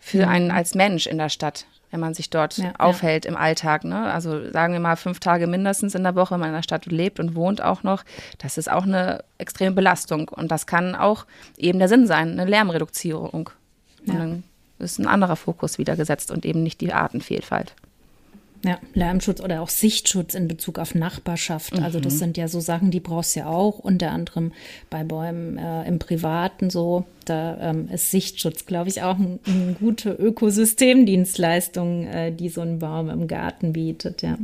für 0.04 0.26
mhm. 0.26 0.28
einen 0.28 0.50
als 0.50 0.74
Mensch 0.74 1.06
in 1.06 1.16
der 1.16 1.28
Stadt, 1.28 1.64
wenn 1.92 2.00
man 2.00 2.12
sich 2.12 2.28
dort 2.28 2.58
ja, 2.58 2.72
aufhält 2.76 3.24
ja. 3.24 3.30
im 3.30 3.36
Alltag. 3.36 3.84
Ne? 3.84 4.12
Also 4.12 4.50
sagen 4.50 4.72
wir 4.72 4.80
mal 4.80 4.96
fünf 4.96 5.20
Tage 5.20 5.46
mindestens 5.46 5.94
in 5.94 6.02
der 6.02 6.16
Woche, 6.16 6.32
wenn 6.32 6.40
man 6.40 6.48
in 6.48 6.56
der 6.56 6.64
Stadt 6.64 6.86
lebt 6.86 7.20
und 7.20 7.36
wohnt 7.36 7.62
auch 7.62 7.84
noch. 7.84 8.02
Das 8.38 8.58
ist 8.58 8.68
auch 8.70 8.82
eine 8.82 9.22
extreme 9.38 9.70
Belastung. 9.70 10.28
Und 10.28 10.48
das 10.50 10.66
kann 10.66 10.96
auch 10.96 11.24
eben 11.56 11.78
der 11.78 11.88
Sinn 11.88 12.08
sein, 12.08 12.32
eine 12.32 12.46
Lärmreduzierung. 12.46 13.50
Ja. 14.04 14.14
Und 14.14 14.18
dann 14.18 14.42
ist 14.80 14.98
ein 14.98 15.06
anderer 15.06 15.36
Fokus 15.36 15.78
wieder 15.78 15.94
gesetzt 15.94 16.32
und 16.32 16.44
eben 16.44 16.64
nicht 16.64 16.80
die 16.80 16.92
Artenvielfalt. 16.92 17.72
Ja, 18.64 18.78
Lärmschutz 18.94 19.40
oder 19.40 19.60
auch 19.60 19.68
Sichtschutz 19.68 20.34
in 20.34 20.46
Bezug 20.46 20.78
auf 20.78 20.94
Nachbarschaft. 20.94 21.76
Mhm. 21.76 21.82
Also 21.82 21.98
das 21.98 22.14
mhm. 22.14 22.18
sind 22.18 22.36
ja 22.36 22.46
so 22.46 22.60
Sachen, 22.60 22.92
die 22.92 23.00
brauchst 23.00 23.34
du 23.34 23.40
ja 23.40 23.46
auch, 23.46 23.80
unter 23.80 24.12
anderem 24.12 24.52
bei 24.88 25.02
Bäumen 25.02 25.58
äh, 25.58 25.86
im 25.88 25.98
Privaten 25.98 26.70
so. 26.70 27.04
Da 27.24 27.58
ähm, 27.60 27.88
ist 27.92 28.10
Sichtschutz, 28.12 28.64
glaube 28.66 28.88
ich, 28.88 29.02
auch 29.02 29.16
eine 29.16 29.40
ein 29.46 29.76
gute 29.80 30.10
Ökosystemdienstleistung, 30.10 32.06
äh, 32.06 32.32
die 32.32 32.48
so 32.48 32.60
ein 32.60 32.78
Baum 32.78 33.10
im 33.10 33.26
Garten 33.26 33.72
bietet, 33.72 34.22
ja. 34.22 34.38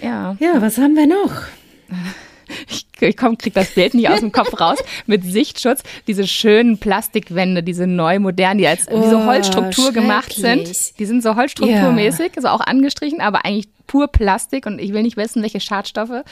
Ja. 0.00 0.36
Ja, 0.40 0.60
was 0.60 0.78
haben 0.78 0.94
wir 0.94 1.06
noch? 1.06 1.42
ich, 2.68 2.86
ich 3.08 3.16
komm, 3.16 3.38
krieg 3.38 3.54
das 3.54 3.70
Bild 3.70 3.94
nicht 3.94 4.08
aus 4.08 4.20
dem 4.20 4.32
Kopf 4.32 4.58
raus, 4.60 4.78
mit 5.06 5.24
Sichtschutz, 5.24 5.82
diese 6.06 6.26
schönen 6.26 6.78
Plastikwände, 6.78 7.62
diese 7.62 7.86
neu 7.86 8.18
modernen, 8.18 8.58
die 8.58 8.66
als 8.66 8.86
oh, 8.90 9.02
wie 9.02 9.08
so 9.08 9.24
Holzstruktur 9.24 9.92
gemacht 9.92 10.32
sind. 10.32 10.98
Die 10.98 11.04
sind 11.04 11.22
so 11.22 11.36
Holzstrukturmäßig, 11.36 12.32
ja. 12.36 12.42
so 12.42 12.48
auch 12.48 12.60
angestrichen, 12.60 13.20
aber 13.20 13.44
eigentlich 13.44 13.68
pur 13.86 14.08
Plastik 14.08 14.64
und 14.64 14.78
ich 14.78 14.92
will 14.92 15.02
nicht 15.02 15.16
wissen, 15.18 15.42
welche 15.42 15.60
Schadstoffe, 15.60 16.24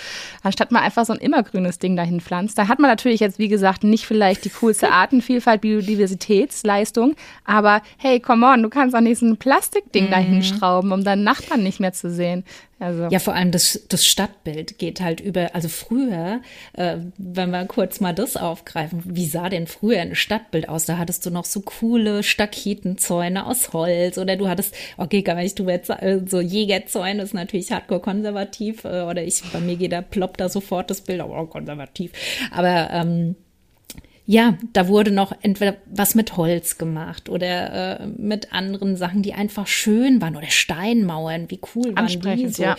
anstatt 0.43 0.73
man 0.73 0.83
einfach 0.83 1.05
so 1.05 1.13
ein 1.13 1.19
immergrünes 1.19 1.79
Ding 1.79 1.95
dahin 1.95 2.21
pflanzt. 2.21 2.57
Da 2.57 2.69
hat 2.69 2.79
man 2.79 2.91
natürlich 2.91 3.21
jetzt, 3.21 3.39
wie 3.39 3.49
gesagt, 3.49 3.85
nicht 3.85 4.07
vielleicht 4.07 4.47
die 4.47 4.51
coolste 4.51 4.91
Artenvielfalt, 4.93 5.61
Biodiversitätsleistung, 5.61 7.17
aber 7.45 7.83
hey, 7.99 8.19
come 8.21 8.47
on, 8.47 8.63
du 8.63 8.71
kannst 8.71 8.97
auch 8.97 9.01
nicht 9.01 9.19
so 9.19 9.27
ein 9.27 9.37
Plastikding 9.37 10.07
mhm. 10.07 10.11
dahin 10.11 10.43
schrauben, 10.43 10.93
um 10.93 11.05
deinen 11.05 11.23
Nachbarn 11.23 11.63
nicht 11.63 11.81
mehr 11.81 11.93
zu 11.93 12.11
sehen. 12.11 12.45
Also. 12.79 13.09
Ja, 13.11 13.19
vor 13.19 13.35
allem 13.35 13.51
das, 13.51 13.85
das 13.91 14.07
Stadtbild 14.07 14.79
geht 14.79 15.03
halt 15.03 15.21
über, 15.21 15.55
also 15.55 15.69
früher, 15.69 16.41
äh, 16.75 16.97
wenn 17.19 17.51
wir 17.51 17.65
kurz 17.67 18.01
mal 18.01 18.15
das 18.15 18.37
aufgreifen, 18.37 19.03
wie 19.05 19.27
sah 19.27 19.49
denn 19.49 19.67
früher 19.67 20.01
ein 20.01 20.15
Stadtbild 20.15 20.69
aus? 20.69 20.87
Da 20.87 20.99
hattest 20.99 21.27
du 21.27 21.31
noch 21.31 21.45
so 21.45 21.61
coole 21.61 22.23
Staketenzäune 22.23 23.47
aus 23.47 23.73
Holz 23.73 24.19
oder 24.19 24.37
du 24.37 24.49
hattest, 24.49 24.75
okay, 24.97 25.23
gar 25.23 25.37
nicht, 25.37 25.59
du 25.59 25.69
jetzt 25.69 25.91
äh, 25.91 26.21
so 26.27 26.41
Jägerzäune, 26.41 27.23
ist 27.23 27.35
natürlich 27.35 27.73
hardcore 27.73 28.01
konservativ 28.01 28.85
äh, 28.85 29.03
oder 29.03 29.23
ich, 29.23 29.43
bei 29.53 29.61
mir 29.61 29.77
geht 29.77 29.93
da, 29.93 30.03
ploppt 30.03 30.41
da 30.41 30.49
sofort 30.49 30.91
das 30.91 31.01
Bild, 31.01 31.23
oh, 31.23 31.47
konservativ. 31.47 32.13
Aber 32.51 32.91
ähm, 32.91 33.37
ja, 34.27 34.57
da 34.73 34.87
wurde 34.87 35.11
noch 35.11 35.33
entweder 35.43 35.77
was 35.87 36.15
mit 36.15 36.37
Holz 36.37 36.79
gemacht 36.79 37.29
oder 37.29 38.01
äh, 38.01 38.07
mit 38.07 38.53
anderen 38.53 38.97
Sachen, 38.97 39.23
die 39.23 39.33
einfach 39.33 39.67
schön 39.67 40.21
waren 40.21 40.37
oder 40.37 40.49
Steinmauern, 40.49 41.51
wie 41.51 41.61
cool 41.75 41.97
waren 41.97 42.37
die 42.37 42.49
so. 42.49 42.63
Ja. 42.63 42.77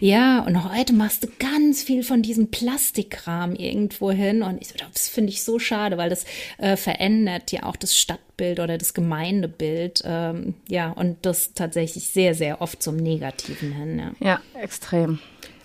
ja, 0.00 0.40
und 0.44 0.72
heute 0.72 0.92
machst 0.92 1.24
du 1.24 1.28
ganz 1.38 1.82
viel 1.82 2.04
von 2.04 2.22
diesem 2.22 2.50
Plastikkram 2.50 3.54
irgendwo 3.54 4.10
hin 4.12 4.42
und 4.42 4.60
ich, 4.62 4.74
das 4.74 5.08
finde 5.08 5.30
ich 5.30 5.42
so 5.42 5.58
schade, 5.58 5.96
weil 5.96 6.10
das 6.10 6.24
äh, 6.58 6.76
verändert 6.76 7.50
ja 7.52 7.64
auch 7.64 7.76
das 7.76 7.96
Stadtbild 7.96 8.60
oder 8.60 8.78
das 8.78 8.94
Gemeindebild, 8.94 10.02
ähm, 10.04 10.54
ja, 10.68 10.90
und 10.92 11.24
das 11.26 11.54
tatsächlich 11.54 12.08
sehr, 12.08 12.34
sehr 12.34 12.60
oft 12.60 12.82
zum 12.82 12.96
Negativen 12.96 13.72
hin. 13.72 13.98
Ja, 13.98 14.12
ja 14.20 14.40
extrem. 14.60 15.18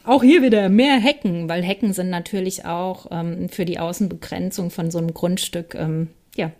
Auch 0.08 0.24
hier 0.24 0.42
wieder 0.42 0.70
mehr 0.70 1.00
Hecken, 1.00 1.50
weil 1.50 1.62
Hecken 1.62 1.92
sind 1.92 2.10
natürlich 2.10 2.66
auch 2.66 3.08
ähm, 3.12 3.50
für 3.50 3.66
die 3.66 3.78
Außenbegrenzung 3.78 4.72
von 4.72 4.90
so 4.90 5.00
einem 5.00 5.14
Grundstück 5.14 5.76
ähm, 5.76 6.08
ja, 6.38 6.52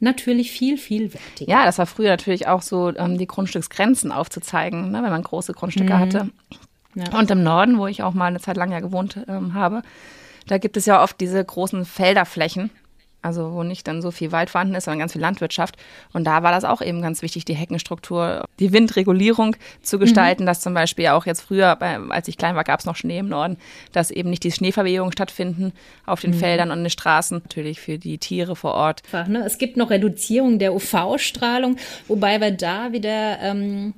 natürlich 0.00 0.50
viel, 0.52 0.78
viel 0.78 1.12
wertiger. 1.12 1.50
Ja, 1.50 1.64
das 1.66 1.76
war 1.78 1.86
früher 1.86 2.10
natürlich 2.10 2.46
auch 2.46 2.62
so, 2.62 2.96
ähm, 2.96 3.18
die 3.18 3.26
Grundstücksgrenzen 3.26 4.10
aufzuzeigen, 4.10 4.90
ne, 4.90 5.02
wenn 5.02 5.10
man 5.10 5.22
große 5.22 5.52
Grundstücke 5.52 5.92
mhm. 5.92 5.98
hatte. 5.98 6.30
Ja. 6.94 7.18
Und 7.18 7.30
im 7.30 7.42
Norden, 7.42 7.78
wo 7.78 7.86
ich 7.86 8.02
auch 8.02 8.14
mal 8.14 8.26
eine 8.26 8.40
Zeit 8.40 8.56
lang 8.56 8.72
ja 8.72 8.80
gewohnt 8.80 9.18
ähm, 9.28 9.52
habe, 9.52 9.82
da 10.46 10.58
gibt 10.58 10.76
es 10.76 10.86
ja 10.86 11.02
oft 11.02 11.20
diese 11.20 11.44
großen 11.44 11.84
Felderflächen, 11.84 12.70
also 13.24 13.52
wo 13.52 13.62
nicht 13.62 13.88
dann 13.88 14.02
so 14.02 14.10
viel 14.10 14.32
Wald 14.32 14.50
vorhanden 14.50 14.74
ist, 14.74 14.84
sondern 14.84 14.98
ganz 14.98 15.12
viel 15.12 15.20
Landwirtschaft. 15.22 15.76
Und 16.12 16.24
da 16.24 16.42
war 16.42 16.52
das 16.52 16.64
auch 16.64 16.82
eben 16.82 17.00
ganz 17.00 17.22
wichtig, 17.22 17.44
die 17.44 17.54
Heckenstruktur, 17.54 18.44
die 18.58 18.72
Windregulierung 18.72 19.56
zu 19.82 19.98
gestalten, 19.98 20.42
mhm. 20.42 20.46
dass 20.46 20.60
zum 20.60 20.74
Beispiel 20.74 21.08
auch 21.08 21.24
jetzt 21.24 21.40
früher, 21.40 21.80
als 22.10 22.28
ich 22.28 22.36
klein 22.36 22.54
war, 22.54 22.64
gab 22.64 22.80
es 22.80 22.86
noch 22.86 22.96
Schnee 22.96 23.18
im 23.18 23.28
Norden, 23.28 23.56
dass 23.92 24.10
eben 24.10 24.28
nicht 24.28 24.44
die 24.44 24.52
Schneeverwehungen 24.52 25.12
stattfinden 25.12 25.72
auf 26.04 26.20
den 26.20 26.32
mhm. 26.32 26.38
Feldern 26.38 26.70
und 26.70 26.82
den 26.82 26.90
Straßen, 26.90 27.40
natürlich 27.42 27.80
für 27.80 27.98
die 27.98 28.18
Tiere 28.18 28.56
vor 28.56 28.74
Ort. 28.74 29.02
Ne? 29.12 29.42
Es 29.44 29.56
gibt 29.56 29.76
noch 29.76 29.90
Reduzierung 29.90 30.58
der 30.58 30.74
UV-Strahlung, 30.74 31.76
wobei 32.06 32.40
wir 32.40 32.50
da 32.50 32.92
wieder 32.92 33.38
ähm, 33.40 33.94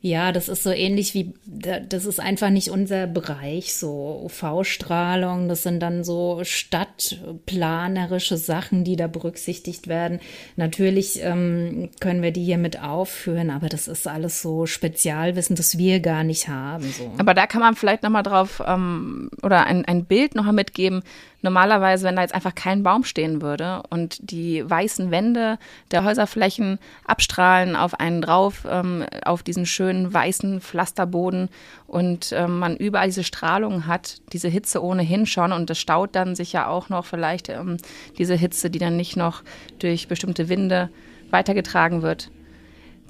ja, 0.00 0.30
das 0.30 0.48
ist 0.48 0.62
so 0.62 0.70
ähnlich 0.70 1.12
wie, 1.14 1.34
das 1.44 2.04
ist 2.04 2.20
einfach 2.20 2.50
nicht 2.50 2.68
unser 2.68 3.08
Bereich, 3.08 3.74
so 3.74 4.20
UV-Strahlung, 4.26 5.48
das 5.48 5.64
sind 5.64 5.80
dann 5.80 6.04
so 6.04 6.38
stadtplanerische 6.44 8.36
Sachen, 8.36 8.84
die 8.84 8.94
da 8.94 9.08
berücksichtigt 9.08 9.88
werden. 9.88 10.20
Natürlich 10.54 11.20
ähm, 11.24 11.90
können 11.98 12.22
wir 12.22 12.30
die 12.30 12.44
hier 12.44 12.58
mit 12.58 12.80
aufführen, 12.80 13.50
aber 13.50 13.68
das 13.68 13.88
ist 13.88 14.06
alles 14.06 14.40
so 14.40 14.66
Spezialwissen, 14.66 15.56
das 15.56 15.78
wir 15.78 15.98
gar 15.98 16.22
nicht 16.22 16.46
haben. 16.46 16.84
So. 16.84 17.12
Aber 17.18 17.34
da 17.34 17.48
kann 17.48 17.60
man 17.60 17.74
vielleicht 17.74 18.04
nochmal 18.04 18.22
drauf 18.22 18.62
ähm, 18.64 19.30
oder 19.42 19.66
ein, 19.66 19.84
ein 19.84 20.04
Bild 20.04 20.36
nochmal 20.36 20.54
mitgeben, 20.54 21.02
normalerweise, 21.42 22.04
wenn 22.04 22.16
da 22.16 22.22
jetzt 22.22 22.34
einfach 22.34 22.54
kein 22.54 22.82
Baum 22.82 23.04
stehen 23.04 23.42
würde 23.42 23.82
und 23.90 24.18
die 24.30 24.68
weißen 24.68 25.10
Wände 25.10 25.58
der 25.90 26.04
Häuserflächen 26.04 26.78
abstrahlen 27.04 27.76
auf 27.76 27.98
einen 28.00 28.22
drauf, 28.22 28.66
ähm, 28.68 29.04
auf 29.24 29.42
diesen 29.42 29.66
schönen 29.66 30.12
weißen 30.12 30.60
Pflasterboden 30.60 31.48
und 31.86 32.32
ähm, 32.32 32.58
man 32.58 32.76
überall 32.76 33.06
diese 33.06 33.24
Strahlung 33.24 33.86
hat, 33.86 34.18
diese 34.32 34.48
Hitze 34.48 34.82
ohnehin 34.82 35.26
schon 35.26 35.52
und 35.52 35.70
das 35.70 35.78
staut 35.78 36.14
dann 36.14 36.34
sich 36.34 36.52
ja 36.52 36.66
auch 36.66 36.88
noch 36.88 37.04
vielleicht 37.04 37.48
ähm, 37.48 37.76
diese 38.18 38.34
Hitze, 38.34 38.70
die 38.70 38.78
dann 38.78 38.96
nicht 38.96 39.16
noch 39.16 39.42
durch 39.78 40.08
bestimmte 40.08 40.48
Winde 40.48 40.90
weitergetragen 41.30 42.02
wird, 42.02 42.30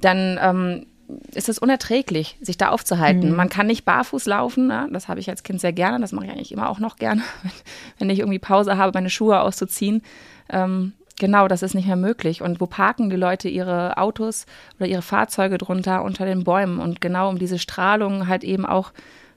dann 0.00 0.38
ähm, 0.40 0.86
ist 1.32 1.48
es 1.48 1.58
unerträglich, 1.58 2.36
sich 2.40 2.58
da 2.58 2.68
aufzuhalten. 2.68 3.30
Mhm. 3.30 3.36
Man 3.36 3.48
kann 3.48 3.66
nicht 3.66 3.84
barfuß 3.84 4.26
laufen, 4.26 4.66
ne? 4.66 4.88
das 4.92 5.08
habe 5.08 5.20
ich 5.20 5.30
als 5.30 5.42
Kind 5.42 5.60
sehr 5.60 5.72
gerne, 5.72 6.00
das 6.00 6.12
mache 6.12 6.26
ich 6.26 6.32
eigentlich 6.32 6.52
immer 6.52 6.68
auch 6.68 6.78
noch 6.78 6.96
gerne, 6.96 7.22
wenn 7.98 8.10
ich 8.10 8.18
irgendwie 8.18 8.38
Pause 8.38 8.76
habe, 8.76 8.92
meine 8.94 9.10
Schuhe 9.10 9.40
auszuziehen. 9.40 10.02
Ähm, 10.50 10.92
genau, 11.18 11.48
das 11.48 11.62
ist 11.62 11.74
nicht 11.74 11.86
mehr 11.86 11.96
möglich. 11.96 12.42
Und 12.42 12.60
wo 12.60 12.66
parken 12.66 13.10
die 13.10 13.16
Leute 13.16 13.48
ihre 13.48 13.96
Autos 13.96 14.46
oder 14.78 14.88
ihre 14.88 15.02
Fahrzeuge 15.02 15.58
drunter 15.58 16.02
unter 16.02 16.26
den 16.26 16.44
Bäumen? 16.44 16.78
Und 16.78 17.00
genau 17.00 17.28
um 17.28 17.38
diese 17.38 17.58
Strahlung 17.58 18.28
halt 18.28 18.44
eben 18.44 18.66
auch 18.66 18.92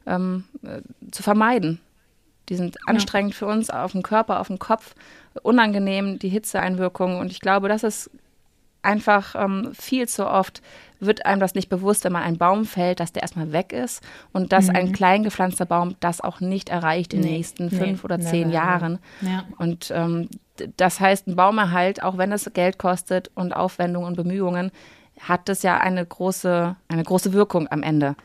ähm, 0.05 0.45
äh, 0.63 0.81
zu 1.11 1.23
vermeiden. 1.23 1.79
Die 2.49 2.55
sind 2.55 2.77
anstrengend 2.85 3.33
ja. 3.33 3.39
für 3.39 3.45
uns 3.45 3.69
auf 3.69 3.93
dem 3.93 4.03
Körper, 4.03 4.39
auf 4.39 4.47
dem 4.47 4.59
Kopf, 4.59 4.95
unangenehm, 5.41 6.19
die 6.19 6.29
Hitzeeinwirkungen. 6.29 7.19
Und 7.19 7.31
ich 7.31 7.39
glaube, 7.39 7.69
das 7.69 7.83
ist 7.83 8.09
einfach 8.81 9.35
ähm, 9.35 9.71
viel 9.73 10.07
zu 10.07 10.27
oft 10.27 10.61
wird 10.99 11.25
einem 11.25 11.39
das 11.39 11.55
nicht 11.55 11.69
bewusst, 11.69 12.03
wenn 12.03 12.13
man 12.13 12.23
einen 12.23 12.37
Baum 12.37 12.65
fällt, 12.65 12.99
dass 12.99 13.11
der 13.11 13.23
erstmal 13.23 13.51
weg 13.51 13.73
ist 13.73 14.03
und 14.33 14.51
dass 14.51 14.67
mhm. 14.67 14.75
ein 14.75 14.91
klein 14.91 15.23
gepflanzter 15.23 15.65
Baum 15.65 15.95
das 15.99 16.21
auch 16.21 16.39
nicht 16.39 16.69
erreicht 16.69 17.13
in 17.13 17.21
nee, 17.21 17.27
den 17.27 17.33
nächsten 17.37 17.69
fünf 17.69 18.03
nee, 18.03 18.03
oder 18.03 18.19
zehn 18.19 18.49
never. 18.49 18.53
Jahren. 18.53 18.99
Ja. 19.21 19.45
Und 19.57 19.91
ähm, 19.93 20.29
das 20.77 20.99
heißt, 20.99 21.27
ein 21.27 21.35
Baumerhalt, 21.35 22.03
auch 22.03 22.17
wenn 22.17 22.31
es 22.31 22.49
Geld 22.53 22.77
kostet 22.77 23.31
und 23.33 23.53
Aufwendungen 23.53 24.07
und 24.07 24.15
Bemühungen, 24.15 24.71
hat 25.19 25.49
es 25.49 25.63
ja 25.63 25.77
eine 25.77 26.05
große, 26.05 26.75
eine 26.87 27.03
große 27.03 27.33
Wirkung 27.33 27.67
am 27.71 27.83
Ende, 27.83 28.15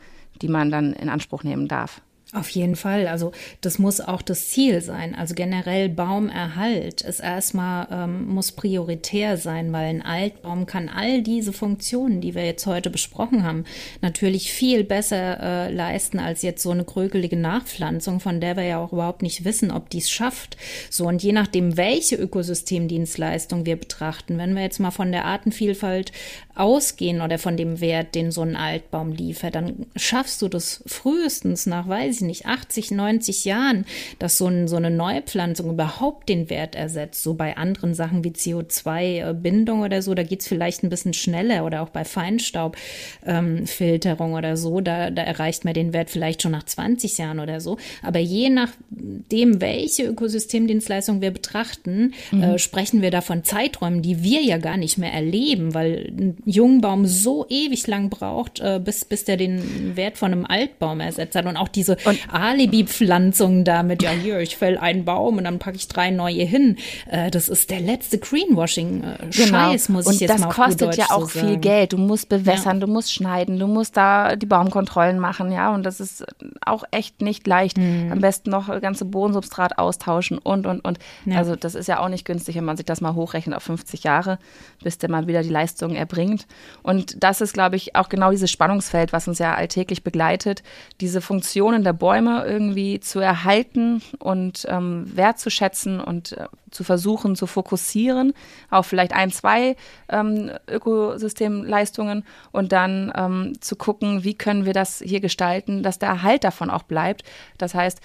die 0.41 0.47
man 0.47 0.69
dann 0.69 0.93
in 0.93 1.09
Anspruch 1.09 1.43
nehmen 1.43 1.67
darf. 1.67 2.01
Auf 2.33 2.49
jeden 2.49 2.75
Fall. 2.75 3.07
Also 3.07 3.31
das 3.61 3.79
muss 3.79 4.01
auch 4.01 4.21
das 4.21 4.49
Ziel 4.49 4.81
sein. 4.81 5.15
Also 5.15 5.33
generell 5.33 5.87
Baumerhalt 5.87 6.99
ist 6.99 7.21
erstmal, 7.21 7.87
ähm, 7.89 8.27
muss 8.27 8.51
prioritär 8.51 9.37
sein, 9.37 9.71
weil 9.71 9.85
ein 9.85 10.01
Altbaum 10.01 10.65
kann 10.65 10.89
all 10.89 11.21
diese 11.21 11.53
Funktionen, 11.53 12.19
die 12.19 12.35
wir 12.35 12.45
jetzt 12.45 12.65
heute 12.65 12.89
besprochen 12.89 13.43
haben, 13.43 13.63
natürlich 14.01 14.51
viel 14.51 14.83
besser 14.83 15.39
äh, 15.39 15.71
leisten 15.71 16.19
als 16.19 16.41
jetzt 16.41 16.63
so 16.63 16.71
eine 16.71 16.83
krökelige 16.83 17.37
Nachpflanzung, 17.37 18.19
von 18.19 18.41
der 18.41 18.57
wir 18.57 18.63
ja 18.63 18.83
auch 18.83 18.91
überhaupt 18.91 19.21
nicht 19.21 19.45
wissen, 19.45 19.71
ob 19.71 19.89
die 19.89 19.99
es 19.99 20.09
schafft. 20.09 20.57
So 20.89 21.07
und 21.07 21.23
je 21.23 21.31
nachdem, 21.31 21.77
welche 21.77 22.17
Ökosystemdienstleistung 22.17 23.65
wir 23.65 23.77
betrachten, 23.77 24.37
wenn 24.37 24.53
wir 24.53 24.63
jetzt 24.63 24.79
mal 24.81 24.91
von 24.91 25.13
der 25.13 25.23
Artenvielfalt 25.23 26.11
ausgehen 26.55 27.21
oder 27.21 27.39
von 27.39 27.55
dem 27.55 27.79
Wert, 27.79 28.15
den 28.15 28.31
so 28.31 28.41
ein 28.41 28.57
Altbaum 28.57 29.11
liefert, 29.13 29.55
dann 29.55 29.85
schaffst 29.95 30.41
du 30.41 30.49
das 30.49 30.83
frühestens 30.87 31.67
nach, 31.67 31.87
weiß 31.87 32.16
ich 32.17 32.27
nicht, 32.27 32.45
80, 32.45 32.91
90 32.91 33.45
Jahren, 33.45 33.85
dass 34.19 34.37
so, 34.37 34.47
ein, 34.47 34.67
so 34.67 34.75
eine 34.75 34.91
Neupflanzung 34.91 35.69
überhaupt 35.69 36.29
den 36.29 36.49
Wert 36.49 36.75
ersetzt. 36.75 37.23
So 37.23 37.33
bei 37.33 37.57
anderen 37.57 37.93
Sachen 37.93 38.23
wie 38.23 38.29
CO2-Bindung 38.29 39.81
oder 39.81 40.01
so, 40.01 40.13
da 40.13 40.23
geht 40.23 40.39
es 40.41 40.47
vielleicht 40.47 40.83
ein 40.83 40.89
bisschen 40.89 41.13
schneller 41.13 41.65
oder 41.65 41.81
auch 41.81 41.89
bei 41.89 42.05
Feinstaubfilterung 42.05 44.31
ähm, 44.31 44.35
oder 44.35 44.57
so, 44.57 44.81
da, 44.81 45.11
da 45.11 45.23
erreicht 45.23 45.65
man 45.65 45.73
den 45.73 45.93
Wert 45.93 46.09
vielleicht 46.09 46.41
schon 46.41 46.51
nach 46.51 46.63
20 46.63 47.17
Jahren 47.17 47.39
oder 47.39 47.61
so. 47.61 47.77
Aber 48.01 48.19
je 48.19 48.49
nachdem, 48.49 49.61
welche 49.61 50.03
Ökosystemdienstleistung 50.03 51.21
wir 51.21 51.31
betrachten, 51.31 52.13
mhm. 52.31 52.43
äh, 52.43 52.59
sprechen 52.59 53.01
wir 53.01 53.11
da 53.11 53.21
von 53.21 53.43
Zeiträumen, 53.43 54.01
die 54.01 54.23
wir 54.23 54.41
ja 54.41 54.57
gar 54.57 54.77
nicht 54.77 54.97
mehr 54.97 55.13
erleben, 55.13 55.73
weil 55.73 56.13
ein 56.17 56.37
Jungbaum 56.45 57.05
so 57.05 57.45
ewig 57.49 57.87
lang 57.87 58.09
braucht, 58.09 58.59
äh, 58.59 58.79
bis, 58.83 59.05
bis 59.05 59.25
der 59.25 59.37
den 59.37 59.95
Wert 59.95 60.17
von 60.17 60.31
einem 60.31 60.45
Altbaum 60.45 60.99
ersetzt 60.99 61.35
hat. 61.35 61.45
Und 61.45 61.57
auch 61.57 61.67
diese 61.67 61.97
Alibi-Pflanzungen 62.31 63.63
damit, 63.63 64.03
ja 64.03 64.11
hier, 64.11 64.39
ich 64.39 64.57
fäll 64.57 64.77
einen 64.77 65.05
Baum 65.05 65.37
und 65.37 65.43
dann 65.43 65.59
packe 65.59 65.77
ich 65.77 65.87
drei 65.87 66.11
neue 66.11 66.43
hin. 66.43 66.77
Äh, 67.09 67.31
das 67.31 67.49
ist 67.49 67.69
der 67.69 67.79
letzte 67.79 68.17
Greenwashing-Scheiß, 68.17 69.87
genau. 69.87 69.97
muss 69.97 70.13
ich 70.13 70.19
jetzt 70.21 70.31
und 70.31 70.41
mal 70.41 70.47
das 70.47 70.55
kostet 70.55 70.97
ja 70.97 71.05
auch 71.11 71.29
so 71.29 71.39
viel 71.39 71.57
Geld. 71.57 71.93
Du 71.93 71.97
musst 71.97 72.29
bewässern, 72.29 72.79
ja. 72.79 72.85
du 72.85 72.91
musst 72.91 73.13
schneiden, 73.13 73.59
du 73.59 73.67
musst 73.67 73.97
da 73.97 74.35
die 74.35 74.45
Baumkontrollen 74.45 75.19
machen, 75.19 75.51
ja. 75.51 75.73
Und 75.73 75.83
das 75.83 75.99
ist 75.99 76.25
auch 76.65 76.83
echt 76.91 77.21
nicht 77.21 77.47
leicht. 77.47 77.77
Mhm. 77.77 78.11
Am 78.11 78.19
besten 78.19 78.49
noch 78.49 78.67
ganze 78.81 79.05
Bodensubstrat 79.05 79.77
austauschen 79.77 80.37
und, 80.37 80.65
und, 80.65 80.81
und. 80.81 80.99
Ja. 81.25 81.37
Also 81.37 81.55
das 81.55 81.75
ist 81.75 81.87
ja 81.87 81.99
auch 81.99 82.09
nicht 82.09 82.25
günstig, 82.25 82.55
wenn 82.55 82.65
man 82.65 82.77
sich 82.77 82.85
das 82.85 83.01
mal 83.01 83.15
hochrechnet 83.15 83.55
auf 83.55 83.63
50 83.63 84.03
Jahre, 84.03 84.39
bis 84.83 84.97
der 84.97 85.09
mal 85.09 85.27
wieder 85.27 85.41
die 85.43 85.49
Leistung 85.49 85.95
erbringt. 85.95 86.47
Und 86.83 87.23
das 87.23 87.41
ist, 87.41 87.53
glaube 87.53 87.75
ich, 87.75 87.95
auch 87.95 88.09
genau 88.09 88.31
dieses 88.31 88.51
Spannungsfeld, 88.51 89.13
was 89.13 89.27
uns 89.27 89.39
ja 89.39 89.55
alltäglich 89.55 90.03
begleitet, 90.03 90.63
diese 91.01 91.21
Funktionen 91.21 91.83
der 91.83 91.93
Bäume 91.97 92.45
irgendwie 92.45 92.99
zu 92.99 93.19
erhalten 93.19 94.01
und 94.19 94.65
ähm, 94.69 95.11
wertzuschätzen 95.15 95.99
und 95.99 96.33
äh, 96.33 96.47
zu 96.71 96.83
versuchen 96.83 97.35
zu 97.35 97.47
fokussieren 97.47 98.33
auf 98.69 98.87
vielleicht 98.87 99.13
ein, 99.13 99.31
zwei 99.31 99.75
ähm, 100.09 100.51
Ökosystemleistungen 100.69 102.23
und 102.51 102.71
dann 102.71 103.11
ähm, 103.15 103.53
zu 103.61 103.75
gucken, 103.75 104.23
wie 104.23 104.33
können 104.33 104.65
wir 104.65 104.73
das 104.73 105.01
hier 105.03 105.19
gestalten, 105.19 105.83
dass 105.83 105.99
der 105.99 106.09
Erhalt 106.09 106.43
davon 106.43 106.69
auch 106.69 106.83
bleibt. 106.83 107.23
Das 107.57 107.73
heißt, 107.73 108.01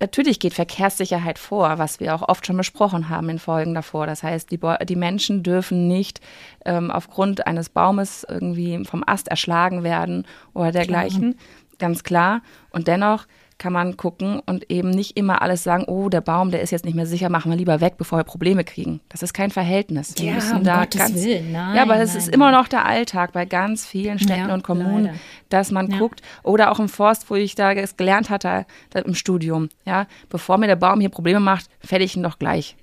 Natürlich 0.00 0.38
geht 0.38 0.54
Verkehrssicherheit 0.54 1.40
vor, 1.40 1.78
was 1.78 1.98
wir 1.98 2.14
auch 2.14 2.28
oft 2.28 2.46
schon 2.46 2.56
besprochen 2.56 3.08
haben 3.08 3.28
in 3.30 3.40
Folgen 3.40 3.74
davor. 3.74 4.06
Das 4.06 4.22
heißt, 4.22 4.50
die, 4.50 4.60
die 4.84 4.96
Menschen 4.96 5.42
dürfen 5.42 5.88
nicht 5.88 6.20
ähm, 6.64 6.92
aufgrund 6.92 7.48
eines 7.48 7.68
Baumes 7.68 8.24
irgendwie 8.28 8.84
vom 8.84 9.02
Ast 9.04 9.26
erschlagen 9.26 9.82
werden 9.82 10.24
oder 10.54 10.70
dergleichen. 10.70 11.34
Klar. 11.34 11.44
Ganz 11.78 12.02
klar. 12.02 12.42
Und 12.70 12.88
dennoch 12.88 13.26
kann 13.58 13.72
man 13.72 13.96
gucken 13.96 14.40
und 14.46 14.70
eben 14.70 14.90
nicht 14.90 15.16
immer 15.16 15.42
alles 15.42 15.64
sagen, 15.64 15.84
oh, 15.88 16.08
der 16.08 16.20
Baum, 16.20 16.52
der 16.52 16.62
ist 16.62 16.70
jetzt 16.70 16.84
nicht 16.84 16.94
mehr 16.94 17.06
sicher, 17.06 17.28
machen 17.28 17.50
wir 17.50 17.58
lieber 17.58 17.80
weg, 17.80 17.94
bevor 17.98 18.18
wir 18.18 18.24
Probleme 18.24 18.62
kriegen. 18.62 19.00
Das 19.08 19.22
ist 19.22 19.34
kein 19.34 19.50
Verhältnis. 19.50 20.14
Wir 20.16 20.26
ja, 20.26 20.34
müssen 20.34 20.58
um 20.58 20.64
da 20.64 20.80
Gottes 20.80 21.00
ganz, 21.00 21.14
Willen. 21.14 21.52
Nein, 21.52 21.74
ja, 21.74 21.82
aber 21.82 21.96
es 21.96 22.14
ist 22.14 22.26
nein. 22.26 22.34
immer 22.34 22.52
noch 22.52 22.68
der 22.68 22.86
Alltag 22.86 23.32
bei 23.32 23.44
ganz 23.44 23.84
vielen 23.84 24.20
Städten 24.20 24.48
ja, 24.48 24.54
und 24.54 24.62
Kommunen, 24.62 25.06
leider. 25.06 25.18
dass 25.48 25.72
man 25.72 25.90
ja. 25.90 25.98
guckt 25.98 26.22
oder 26.44 26.70
auch 26.70 26.78
im 26.78 26.88
Forst, 26.88 27.28
wo 27.30 27.34
ich 27.34 27.56
da 27.56 27.74
gelernt 27.74 28.30
hatte 28.30 28.64
im 28.94 29.14
Studium, 29.14 29.68
ja, 29.84 30.06
bevor 30.28 30.58
mir 30.58 30.68
der 30.68 30.76
Baum 30.76 31.00
hier 31.00 31.10
Probleme 31.10 31.40
macht, 31.40 31.68
fäll 31.80 32.02
ich 32.02 32.16
ihn 32.16 32.22
doch 32.22 32.38
gleich. 32.38 32.76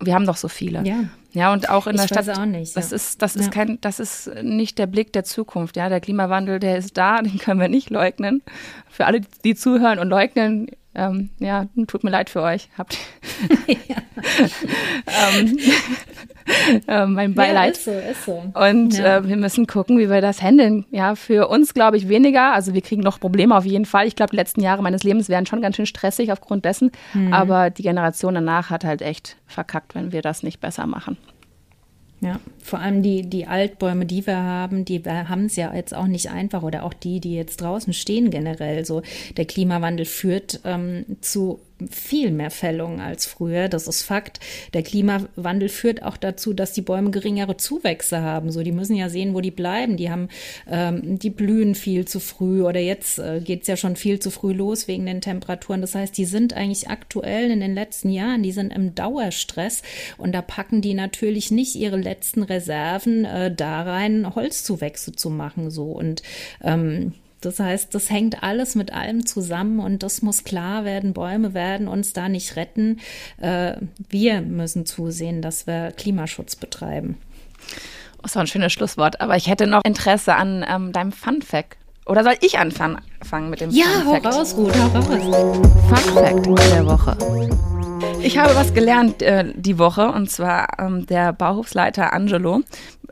Wir 0.00 0.14
haben 0.14 0.26
doch 0.26 0.36
so 0.36 0.48
viele. 0.48 0.82
Ja. 0.84 1.04
Ja, 1.34 1.52
und 1.52 1.68
auch 1.68 1.86
in 1.88 1.96
ich 1.96 2.00
der 2.00 2.08
Stadt. 2.08 2.38
Auch 2.38 2.46
nicht, 2.46 2.76
das 2.76 2.92
ist, 2.92 3.20
das 3.20 3.34
ist 3.34 3.46
ja. 3.46 3.50
kein, 3.50 3.80
das 3.80 3.98
ist 3.98 4.30
nicht 4.42 4.78
der 4.78 4.86
Blick 4.86 5.12
der 5.12 5.24
Zukunft. 5.24 5.76
Ja, 5.76 5.88
der 5.88 6.00
Klimawandel, 6.00 6.60
der 6.60 6.78
ist 6.78 6.96
da, 6.96 7.18
den 7.22 7.38
können 7.38 7.60
wir 7.60 7.68
nicht 7.68 7.90
leugnen. 7.90 8.42
Für 8.88 9.06
alle, 9.06 9.20
die 9.44 9.54
zuhören 9.54 9.98
und 9.98 10.08
leugnen, 10.08 10.68
ähm, 10.94 11.30
ja, 11.38 11.66
tut 11.86 12.04
mir 12.04 12.10
leid 12.10 12.30
für 12.30 12.42
euch. 12.42 12.68
Habt 12.78 12.96
ähm, 15.28 15.58
äh, 16.86 17.06
mein 17.06 17.34
Beileid. 17.34 17.76
Ja, 17.76 17.82
ist 17.82 17.84
so, 17.84 17.90
ist 17.90 18.24
so. 18.24 18.44
Und 18.54 18.98
ja. 18.98 19.18
äh, 19.18 19.28
wir 19.28 19.36
müssen 19.36 19.66
gucken, 19.66 19.98
wie 19.98 20.08
wir 20.08 20.20
das 20.20 20.42
handeln. 20.42 20.84
Ja, 20.90 21.14
für 21.14 21.48
uns 21.48 21.74
glaube 21.74 21.96
ich 21.96 22.08
weniger. 22.08 22.52
Also 22.52 22.74
wir 22.74 22.82
kriegen 22.82 23.02
noch 23.02 23.18
Probleme 23.18 23.56
auf 23.56 23.64
jeden 23.64 23.86
Fall. 23.86 24.06
Ich 24.06 24.16
glaube, 24.16 24.30
die 24.30 24.36
letzten 24.36 24.60
Jahre 24.60 24.82
meines 24.82 25.02
Lebens 25.02 25.28
wären 25.28 25.46
schon 25.46 25.62
ganz 25.62 25.76
schön 25.76 25.86
stressig 25.86 26.30
aufgrund 26.32 26.64
dessen. 26.64 26.92
Mhm. 27.12 27.32
Aber 27.32 27.70
die 27.70 27.82
Generation 27.82 28.34
danach 28.34 28.70
hat 28.70 28.84
halt 28.84 29.02
echt 29.02 29.36
verkackt, 29.46 29.94
wenn 29.94 30.12
wir 30.12 30.22
das 30.22 30.42
nicht 30.42 30.60
besser 30.60 30.86
machen. 30.86 31.16
Ja, 32.24 32.40
vor 32.62 32.78
allem 32.78 33.02
die, 33.02 33.28
die 33.28 33.46
Altbäume, 33.46 34.06
die 34.06 34.26
wir 34.26 34.38
haben, 34.38 34.86
die 34.86 35.02
haben 35.04 35.44
es 35.44 35.56
ja 35.56 35.74
jetzt 35.74 35.94
auch 35.94 36.06
nicht 36.06 36.30
einfach 36.30 36.62
oder 36.62 36.84
auch 36.84 36.94
die, 36.94 37.20
die 37.20 37.34
jetzt 37.34 37.60
draußen 37.60 37.92
stehen 37.92 38.30
generell. 38.30 38.86
So 38.86 39.02
der 39.36 39.44
Klimawandel 39.44 40.06
führt 40.06 40.60
ähm, 40.64 41.04
zu 41.20 41.60
viel 41.88 42.30
mehr 42.30 42.50
Fällungen 42.50 43.00
als 43.00 43.26
früher. 43.26 43.68
Das 43.68 43.86
ist 43.86 44.02
Fakt. 44.02 44.40
Der 44.72 44.82
Klimawandel 44.82 45.68
führt 45.68 46.02
auch 46.02 46.16
dazu, 46.16 46.52
dass 46.52 46.72
die 46.72 46.82
Bäume 46.82 47.10
geringere 47.10 47.56
Zuwächse 47.56 48.20
haben. 48.20 48.50
So, 48.50 48.62
die 48.62 48.72
müssen 48.72 48.96
ja 48.96 49.08
sehen, 49.08 49.34
wo 49.34 49.40
die 49.40 49.50
bleiben. 49.50 49.96
Die 49.96 50.10
haben, 50.10 50.28
ähm, 50.70 51.18
die 51.18 51.30
blühen 51.30 51.74
viel 51.74 52.06
zu 52.06 52.20
früh 52.20 52.62
oder 52.62 52.80
jetzt 52.80 53.18
äh, 53.18 53.40
geht's 53.40 53.68
ja 53.68 53.76
schon 53.76 53.96
viel 53.96 54.18
zu 54.20 54.30
früh 54.30 54.52
los 54.52 54.88
wegen 54.88 55.06
den 55.06 55.20
Temperaturen. 55.20 55.80
Das 55.80 55.94
heißt, 55.94 56.16
die 56.16 56.24
sind 56.24 56.54
eigentlich 56.54 56.88
aktuell 56.88 57.50
in 57.50 57.60
den 57.60 57.74
letzten 57.74 58.10
Jahren, 58.10 58.42
die 58.42 58.52
sind 58.52 58.72
im 58.72 58.94
Dauerstress 58.94 59.82
und 60.18 60.32
da 60.32 60.42
packen 60.42 60.80
die 60.80 60.94
natürlich 60.94 61.50
nicht 61.50 61.74
ihre 61.76 61.96
letzten 61.96 62.42
Reserven 62.42 63.24
äh, 63.24 63.54
da 63.54 63.82
rein, 63.82 64.34
Holzzuwächse 64.34 65.12
zu 65.12 65.30
machen. 65.30 65.70
So 65.70 65.84
und 65.84 66.22
ähm, 66.62 67.12
das 67.44 67.60
heißt, 67.60 67.94
das 67.94 68.10
hängt 68.10 68.42
alles 68.42 68.74
mit 68.74 68.92
allem 68.92 69.26
zusammen 69.26 69.80
und 69.80 70.02
das 70.02 70.22
muss 70.22 70.44
klar 70.44 70.84
werden. 70.84 71.12
Bäume 71.12 71.54
werden 71.54 71.88
uns 71.88 72.12
da 72.12 72.28
nicht 72.28 72.56
retten. 72.56 73.00
Äh, 73.40 73.74
wir 74.08 74.40
müssen 74.40 74.86
zusehen, 74.86 75.42
dass 75.42 75.66
wir 75.66 75.92
Klimaschutz 75.92 76.56
betreiben. 76.56 77.18
Das 78.22 78.34
war 78.36 78.42
ein 78.42 78.46
schönes 78.46 78.72
Schlusswort. 78.72 79.20
Aber 79.20 79.36
ich 79.36 79.48
hätte 79.48 79.66
noch 79.66 79.82
Interesse 79.84 80.34
an 80.34 80.64
ähm, 80.68 80.92
deinem 80.92 81.12
Fun 81.12 81.42
Fact. 81.42 81.76
Oder 82.06 82.22
soll 82.22 82.34
ich 82.40 82.58
anfangen 82.58 82.98
mit 83.50 83.60
dem 83.60 83.70
ja, 83.70 83.84
Fun 83.84 84.12
Fact? 84.12 84.24
Ja, 84.24 84.30
hau 84.30 84.38
raus, 84.38 84.54
Ruth, 84.56 84.74
hau 84.76 84.88
raus. 84.88 85.06
Fun 85.88 86.14
Fact 86.14 86.46
der 86.72 86.86
Woche. 86.86 87.16
Ich 88.22 88.38
habe 88.38 88.54
was 88.54 88.72
gelernt 88.72 89.22
äh, 89.22 89.52
die 89.54 89.78
Woche 89.78 90.08
und 90.10 90.30
zwar 90.30 90.78
ähm, 90.78 91.06
der 91.06 91.32
Bauhofsleiter 91.32 92.12
Angelo 92.12 92.62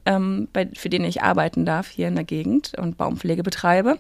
ähm, 0.07 0.48
bei, 0.53 0.68
für 0.74 0.88
den 0.88 1.05
ich 1.05 1.22
arbeiten 1.22 1.64
darf 1.64 1.88
hier 1.88 2.09
in 2.09 2.14
der 2.14 2.24
Gegend 2.24 2.72
und 2.78 2.96
Baumpflege 2.96 3.42
betreibe, 3.42 3.98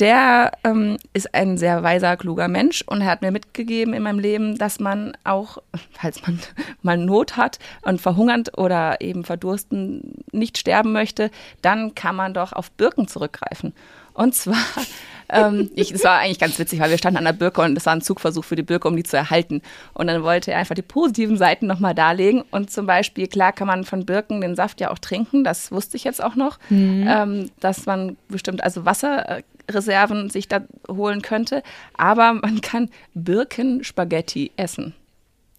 der 0.00 0.52
ähm, 0.64 0.96
ist 1.12 1.34
ein 1.34 1.58
sehr 1.58 1.82
weiser, 1.82 2.16
kluger 2.16 2.48
Mensch 2.48 2.82
und 2.86 3.02
er 3.02 3.08
hat 3.08 3.20
mir 3.20 3.30
mitgegeben 3.30 3.92
in 3.92 4.02
meinem 4.02 4.18
Leben, 4.18 4.56
dass 4.56 4.80
man 4.80 5.12
auch, 5.24 5.58
falls 5.92 6.22
man 6.22 6.40
mal 6.82 6.96
Not 6.96 7.36
hat 7.36 7.58
und 7.82 8.00
verhungert 8.00 8.56
oder 8.58 9.00
eben 9.00 9.24
verdursten 9.24 10.24
nicht 10.32 10.58
sterben 10.58 10.92
möchte, 10.92 11.30
dann 11.60 11.94
kann 11.94 12.16
man 12.16 12.34
doch 12.34 12.52
auf 12.52 12.70
Birken 12.72 13.08
zurückgreifen. 13.08 13.74
Und 14.20 14.34
zwar, 14.34 14.54
ähm, 15.30 15.70
ich, 15.74 15.92
das 15.92 16.04
war 16.04 16.18
eigentlich 16.18 16.38
ganz 16.38 16.58
witzig, 16.58 16.78
weil 16.78 16.90
wir 16.90 16.98
standen 16.98 17.16
an 17.16 17.24
der 17.24 17.32
Birke 17.32 17.62
und 17.62 17.74
das 17.74 17.86
war 17.86 17.94
ein 17.94 18.02
Zugversuch 18.02 18.44
für 18.44 18.54
die 18.54 18.62
Birke, 18.62 18.86
um 18.86 18.96
die 18.96 19.02
zu 19.02 19.16
erhalten. 19.16 19.62
Und 19.94 20.08
dann 20.08 20.22
wollte 20.22 20.52
er 20.52 20.58
einfach 20.58 20.74
die 20.74 20.82
positiven 20.82 21.38
Seiten 21.38 21.66
nochmal 21.66 21.94
darlegen. 21.94 22.44
Und 22.50 22.70
zum 22.70 22.84
Beispiel, 22.84 23.28
klar 23.28 23.52
kann 23.52 23.66
man 23.66 23.84
von 23.84 24.04
Birken 24.04 24.42
den 24.42 24.56
Saft 24.56 24.78
ja 24.82 24.90
auch 24.90 24.98
trinken, 24.98 25.42
das 25.42 25.72
wusste 25.72 25.96
ich 25.96 26.04
jetzt 26.04 26.22
auch 26.22 26.34
noch, 26.34 26.58
mhm. 26.68 27.06
ähm, 27.08 27.50
dass 27.60 27.86
man 27.86 28.18
bestimmt 28.28 28.62
also 28.62 28.84
Wasserreserven 28.84 30.28
sich 30.28 30.48
da 30.48 30.60
holen 30.86 31.22
könnte. 31.22 31.62
Aber 31.94 32.34
man 32.34 32.60
kann 32.60 32.90
Birkenspaghetti 33.14 34.52
essen. 34.56 34.94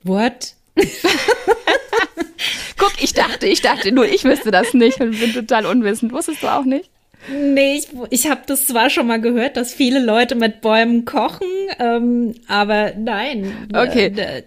What? 0.04 0.54
Guck, 2.78 2.94
ich 3.02 3.14
dachte, 3.14 3.48
ich 3.48 3.62
dachte, 3.62 3.92
nur 3.92 4.06
ich 4.06 4.24
wüsste 4.24 4.52
das 4.52 4.76
nicht 4.76 5.02
und 5.02 5.20
bin 5.20 5.34
total 5.34 5.66
unwissend. 5.66 6.12
Wusstest 6.12 6.44
du 6.44 6.48
auch 6.48 6.66
nicht? 6.66 6.91
Nee, 7.30 7.76
ich, 7.76 7.90
ich 8.10 8.30
habe 8.30 8.42
das 8.48 8.68
zwar 8.68 8.90
schon 8.90 9.08
mal 9.08 9.22
gehört, 9.22 9.58
dass 9.58 9.74
viele 9.74 10.04
Leute 10.04 10.36
mit 10.36 10.62
Bäumen 10.62 11.06
kochen, 11.06 11.48
ähm, 11.80 12.36
aber 12.48 12.94
nein. 12.98 13.68
Okay. 13.74 14.44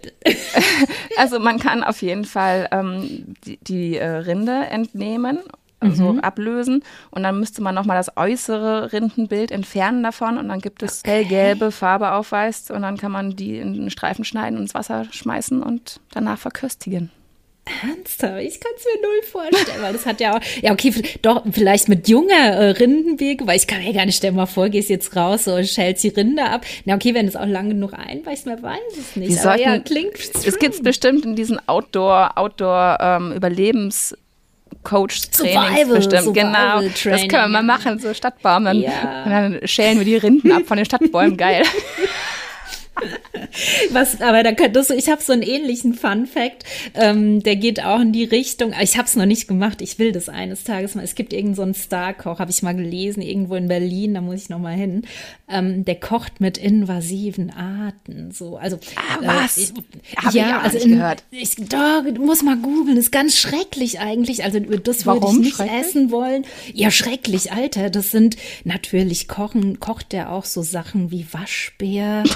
also 1.17 1.39
man 1.39 1.59
kann 1.59 1.83
auf 1.83 2.01
jeden 2.01 2.25
Fall 2.25 2.67
ähm, 2.71 3.35
die, 3.45 3.57
die 3.61 3.97
äh, 3.97 4.05
Rinde 4.05 4.65
entnehmen 4.69 5.39
also 5.85 6.13
mhm. 6.13 6.19
ablösen 6.21 6.83
und 7.11 7.23
dann 7.23 7.39
müsste 7.39 7.61
man 7.61 7.75
nochmal 7.75 7.97
das 7.97 8.17
äußere 8.17 8.93
Rindenbild 8.93 9.51
entfernen 9.51 10.03
davon 10.03 10.37
und 10.37 10.47
dann 10.47 10.59
gibt 10.59 10.83
es 10.83 11.01
okay. 11.01 11.23
hellgelbe 11.23 11.71
Farbe 11.71 12.13
aufweist 12.13 12.71
und 12.71 12.81
dann 12.81 12.97
kann 12.97 13.11
man 13.11 13.35
die 13.35 13.57
in 13.57 13.89
Streifen 13.89 14.25
schneiden 14.25 14.57
und 14.57 14.63
ins 14.63 14.73
Wasser 14.73 15.05
schmeißen 15.11 15.61
und 15.61 15.99
danach 16.11 16.37
verköstigen. 16.37 17.11
Ernsthaft? 17.65 18.41
Ich 18.43 18.59
kann 18.59 18.71
es 18.77 18.85
mir 18.85 19.01
null 19.01 19.23
vorstellen, 19.23 19.81
weil 19.81 19.93
das 19.93 20.05
hat 20.05 20.19
ja 20.19 20.35
auch, 20.35 20.41
ja 20.61 20.71
okay, 20.71 20.93
doch, 21.21 21.43
vielleicht 21.51 21.89
mit 21.89 22.07
junger 22.07 22.33
äh, 22.33 22.69
Rindenwege, 22.71 23.47
weil 23.47 23.57
ich 23.57 23.67
kann 23.67 23.83
mir 23.83 23.93
gar 23.93 24.05
nicht 24.05 24.17
stellen, 24.17 24.35
mal 24.35 24.45
vor, 24.45 24.69
gehst 24.69 24.89
jetzt 24.89 25.15
raus 25.15 25.47
und 25.47 25.67
schälst 25.67 26.03
die 26.03 26.09
Rinde 26.09 26.43
ab. 26.43 26.65
Na 26.85 26.95
okay, 26.95 27.13
wenn 27.13 27.27
es 27.27 27.35
auch 27.35 27.47
lang 27.47 27.69
genug 27.69 27.93
einweicht, 27.93 28.45
man 28.45 28.61
weiß 28.61 28.97
es 28.99 29.15
nicht. 29.15 29.41
sollten, 29.41 29.61
ja, 29.61 29.79
klingt 29.79 30.13
Es 30.17 30.59
gibt 30.59 30.83
bestimmt 30.83 31.25
in 31.25 31.35
diesen 31.35 31.59
Outdoor, 31.67 32.37
Outdoor 32.37 32.97
ähm, 33.01 33.31
Überlebens 33.33 34.15
Coach 34.83 35.31
Trainings 35.31 35.89
bestimmt. 35.89 36.23
Survival 36.23 36.33
genau. 36.33 36.93
Training. 36.93 36.93
Das 37.03 37.21
können 37.27 37.31
wir 37.31 37.47
mal 37.47 37.63
machen, 37.63 37.99
so 37.99 38.13
Stadtbaum. 38.13 38.65
Dann, 38.65 38.79
ja. 38.79 39.23
und 39.25 39.31
dann 39.31 39.59
schälen 39.67 39.97
wir 39.97 40.05
die 40.05 40.15
Rinden 40.15 40.51
ab 40.51 40.63
von 40.65 40.77
den 40.77 40.85
Stadtbäumen. 40.85 41.35
Geil. 41.35 41.63
Was, 43.91 44.21
aber 44.21 44.43
da 44.43 44.53
könntest 44.53 44.89
du, 44.89 44.93
ich 44.93 45.09
habe 45.09 45.21
so 45.21 45.33
einen 45.33 45.41
ähnlichen 45.41 45.93
Fun 45.93 46.25
Fact, 46.25 46.63
ähm, 46.93 47.43
der 47.43 47.55
geht 47.55 47.83
auch 47.83 47.99
in 47.99 48.11
die 48.11 48.23
Richtung. 48.23 48.73
Ich 48.81 48.97
habe 48.97 49.07
es 49.07 49.15
noch 49.15 49.25
nicht 49.25 49.47
gemacht. 49.47 49.81
Ich 49.81 49.99
will 49.99 50.11
das 50.11 50.29
eines 50.29 50.63
Tages 50.63 50.95
mal. 50.95 51.03
Es 51.03 51.15
gibt 51.15 51.33
irgendeinen 51.33 51.73
so 51.73 51.81
Star-Koch, 51.81 52.39
habe 52.39 52.51
ich 52.51 52.63
mal 52.63 52.75
gelesen, 52.75 53.21
irgendwo 53.21 53.55
in 53.55 53.67
Berlin. 53.67 54.13
Da 54.13 54.21
muss 54.21 54.43
ich 54.43 54.49
noch 54.49 54.59
mal 54.59 54.75
hin. 54.75 55.03
Ähm, 55.49 55.85
der 55.85 55.95
kocht 55.95 56.41
mit 56.41 56.57
invasiven 56.57 57.51
Arten. 57.51 58.31
So, 58.31 58.57
also 58.57 58.79
ah, 58.95 59.17
was? 59.21 59.57
Äh, 59.57 59.61
ich, 59.61 60.33
ja, 60.33 60.47
ich 60.47 60.53
auch 60.53 60.63
also 60.63 60.77
nicht 60.77 60.85
in, 60.85 60.91
gehört. 60.93 61.23
Ich, 61.31 61.55
du 61.55 62.25
musst 62.25 62.43
mal 62.43 62.57
googeln. 62.57 62.97
Ist 62.97 63.11
ganz 63.11 63.37
schrecklich 63.37 63.99
eigentlich. 63.99 64.43
Also 64.43 64.59
das 64.59 65.05
würde 65.05 65.27
ich 65.29 65.39
nicht 65.39 65.59
essen 65.59 66.11
wollen. 66.11 66.45
Ja, 66.73 66.91
schrecklich, 66.91 67.51
Alter. 67.51 67.89
Das 67.89 68.11
sind 68.11 68.37
natürlich 68.63 69.27
kochen 69.27 69.79
kocht 69.79 70.11
der 70.11 70.31
auch 70.31 70.45
so 70.45 70.61
Sachen 70.61 71.11
wie 71.11 71.25
Waschbär. 71.31 72.23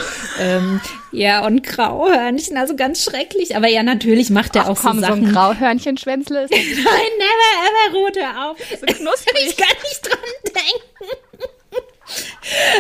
ähm, 0.50 0.82
ja, 1.12 1.46
und 1.46 1.64
Grauhörnchen, 1.64 2.58
also 2.58 2.76
ganz 2.76 3.04
schrecklich. 3.04 3.56
Aber 3.56 3.68
ja, 3.68 3.84
natürlich 3.84 4.30
macht 4.30 4.56
er 4.56 4.70
auch 4.70 4.80
komm, 4.80 5.00
so 5.00 5.02
Sachen. 5.02 5.22
so 5.22 5.28
ein 5.28 5.34
Grauhörnchen-Schwänzle 5.34 6.48
Nein, 6.52 6.66
never 6.80 7.50
ever, 7.68 7.98
Rote 7.98 8.22
auf. 8.40 8.58
So 8.70 8.86
knusprig. 8.86 9.46
ich 9.48 9.58
kann 9.58 9.76
nicht 9.84 10.08
dran 10.08 10.20
denken. 10.46 11.20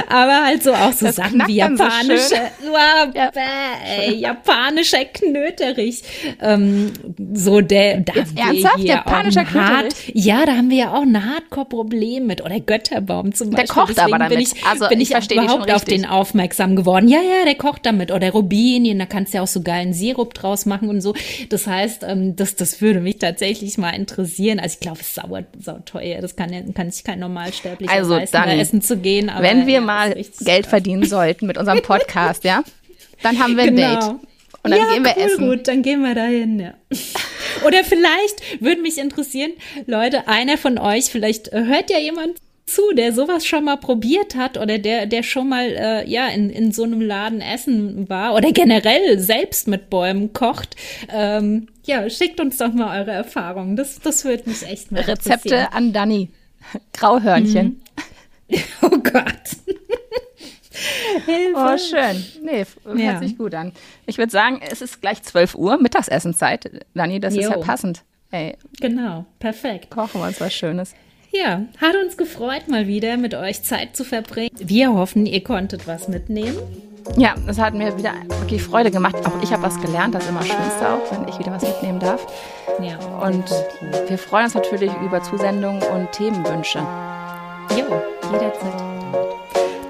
Aber 0.07 0.45
halt 0.45 0.63
so 0.63 0.73
auch 0.73 0.93
so 0.93 1.07
das 1.07 1.15
Sachen 1.15 1.43
wie 1.47 1.55
japanische, 1.55 2.17
so 2.19 2.35
wow, 2.71 3.13
ja. 3.13 3.31
bäh, 3.31 4.15
japanischer 4.15 5.05
Knöterich. 5.05 6.03
Ähm, 6.41 6.91
so 7.33 7.61
der, 7.61 8.01
da 8.01 8.13
Jetzt 8.13 8.37
ernsthaft? 8.37 8.79
Japanischer 8.79 9.45
Knöterich? 9.45 10.11
ja, 10.13 10.45
da 10.45 10.57
haben 10.57 10.69
wir 10.69 10.77
ja 10.77 10.93
auch 10.93 11.01
ein 11.01 11.25
Hardcore-Problem 11.25 12.25
mit. 12.25 12.43
Oder 12.43 12.59
Götterbaum 12.59 13.33
zum 13.33 13.51
Beispiel. 13.51 13.65
Der 13.65 13.73
kocht 13.73 13.89
Deswegen 13.89 14.13
aber 14.13 14.23
damit. 14.25 14.37
Bin 14.37 14.39
ich, 14.39 14.65
also 14.65 14.87
bin 14.87 15.01
ich, 15.01 15.11
ich 15.11 15.31
überhaupt 15.31 15.71
auf 15.71 15.85
den 15.85 16.05
aufmerksam 16.05 16.75
geworden. 16.75 17.07
Ja, 17.07 17.19
ja, 17.19 17.45
der 17.45 17.55
kocht 17.55 17.85
damit. 17.85 18.11
Oder 18.11 18.31
Rubinien, 18.31 18.99
da 18.99 19.05
kannst 19.05 19.33
du 19.33 19.37
ja 19.37 19.43
auch 19.43 19.47
so 19.47 19.61
geilen 19.61 19.93
Sirup 19.93 20.33
draus 20.33 20.65
machen 20.65 20.89
und 20.89 21.01
so. 21.01 21.13
Das 21.49 21.67
heißt, 21.67 22.03
ähm, 22.07 22.35
das, 22.35 22.55
das 22.55 22.81
würde 22.81 22.99
mich 22.99 23.17
tatsächlich 23.17 23.77
mal 23.77 23.91
interessieren. 23.91 24.59
Also 24.59 24.75
ich 24.75 24.79
glaube, 24.79 24.99
es 25.01 25.07
ist 25.07 25.15
sauer, 25.15 25.43
sauer 25.59 25.83
teuer. 25.85 26.21
Das 26.21 26.35
kann, 26.35 26.73
kann 26.73 26.91
sich 26.91 27.03
kein 27.03 27.19
Normalsterblicher 27.19 27.91
also 27.91 28.15
leisten, 28.15 28.37
dann, 28.37 28.49
da 28.49 28.55
essen 28.55 28.81
zu 28.81 28.97
gehen. 28.97 29.29
Aber, 29.29 29.43
wenn 29.43 29.58
wir 29.65 29.75
ja, 29.75 29.81
mal 29.81 30.15
Geld 30.41 30.67
verdienen 30.67 31.05
sollten 31.05 31.47
mit 31.47 31.57
unserem 31.57 31.81
Podcast, 31.81 32.43
ja, 32.43 32.63
dann 33.23 33.39
haben 33.39 33.55
wir 33.57 33.63
ein 33.63 33.75
genau. 33.75 33.99
Date. 33.99 34.15
Und 34.61 34.71
dann 34.71 34.79
ja, 34.79 34.93
gehen 34.93 35.05
wir 35.05 35.13
cool, 35.15 35.23
essen. 35.23 35.49
gut, 35.49 35.67
dann 35.67 35.81
gehen 35.83 36.01
wir 36.01 36.15
dahin, 36.15 36.59
ja. 36.59 36.73
Oder 37.65 37.83
vielleicht 37.83 38.61
würde 38.61 38.81
mich 38.81 38.97
interessieren, 38.97 39.51
Leute, 39.85 40.27
einer 40.27 40.57
von 40.57 40.77
euch, 40.77 41.05
vielleicht 41.05 41.53
äh, 41.53 41.63
hört 41.65 41.89
ja 41.89 41.97
jemand 41.97 42.39
zu, 42.65 42.93
der 42.93 43.13
sowas 43.13 43.45
schon 43.45 43.63
mal 43.63 43.77
probiert 43.77 44.35
hat 44.35 44.57
oder 44.57 44.77
der, 44.77 45.07
der 45.07 45.23
schon 45.23 45.49
mal 45.49 45.65
äh, 45.65 46.09
ja 46.09 46.27
in, 46.27 46.49
in 46.49 46.71
so 46.71 46.83
einem 46.83 47.01
Laden 47.01 47.41
essen 47.41 48.07
war 48.09 48.35
oder 48.35 48.51
generell 48.51 49.19
selbst 49.19 49.67
mit 49.67 49.89
Bäumen 49.89 50.33
kocht. 50.33 50.75
Ähm, 51.11 51.67
ja, 51.85 52.07
schickt 52.09 52.39
uns 52.39 52.57
doch 52.57 52.71
mal 52.71 52.99
eure 52.99 53.11
Erfahrungen. 53.11 53.75
Das, 53.75 53.99
das 53.99 54.23
würde 54.23 54.47
mich 54.47 54.63
echt 54.67 54.91
mal 54.91 55.01
Rezepte 55.01 55.73
an 55.73 55.93
Dani. 55.93 56.29
Grauhörnchen. 56.93 57.65
Mhm. 57.65 57.81
Oh 58.81 58.97
Gott. 58.97 59.57
Hilfe. 61.25 61.53
Oh, 61.55 61.77
schön. 61.77 62.23
Nee, 62.43 62.65
hört 62.83 62.99
ja. 62.99 63.19
sich 63.19 63.37
gut 63.37 63.53
an. 63.53 63.73
Ich 64.05 64.17
würde 64.17 64.31
sagen, 64.31 64.61
es 64.67 64.81
ist 64.81 65.01
gleich 65.01 65.21
12 65.21 65.55
Uhr, 65.55 65.77
Mittagsessenzeit. 65.77 66.85
Dani, 66.93 67.19
das 67.19 67.35
jo. 67.35 67.41
ist 67.41 67.49
ja 67.49 67.57
passend. 67.57 68.03
Ey. 68.31 68.55
Genau, 68.79 69.25
perfekt. 69.39 69.89
Kochen 69.89 70.21
wir 70.21 70.27
uns 70.27 70.39
was 70.39 70.53
Schönes. 70.53 70.93
Ja, 71.31 71.63
hat 71.77 71.95
uns 72.03 72.17
gefreut, 72.17 72.67
mal 72.67 72.87
wieder 72.87 73.17
mit 73.17 73.35
euch 73.35 73.61
Zeit 73.63 73.95
zu 73.95 74.03
verbringen. 74.03 74.49
Wir 74.57 74.93
hoffen, 74.93 75.25
ihr 75.25 75.43
konntet 75.43 75.87
was 75.87 76.07
mitnehmen. 76.07 76.57
Ja, 77.17 77.35
es 77.47 77.59
hat 77.59 77.73
mir 77.73 77.97
wieder 77.97 78.13
wirklich 78.39 78.63
Freude 78.63 78.91
gemacht. 78.91 79.15
Auch 79.25 79.41
ich 79.41 79.51
habe 79.51 79.63
was 79.63 79.79
gelernt, 79.79 80.15
das 80.15 80.23
ist 80.23 80.29
immer 80.29 80.43
Schönste 80.43 80.89
auch, 80.89 81.11
wenn 81.11 81.27
ich 81.27 81.37
wieder 81.39 81.51
was 81.51 81.63
mitnehmen 81.63 81.99
darf. 81.99 82.25
Ja. 82.81 82.97
Und 83.19 83.45
wir 84.07 84.17
freuen 84.17 84.45
uns 84.45 84.55
natürlich 84.55 84.91
über 85.03 85.21
Zusendungen 85.21 85.81
und 85.83 86.11
Themenwünsche. 86.11 86.79
Jo, 87.75 88.01
jederzeit. 88.31 88.73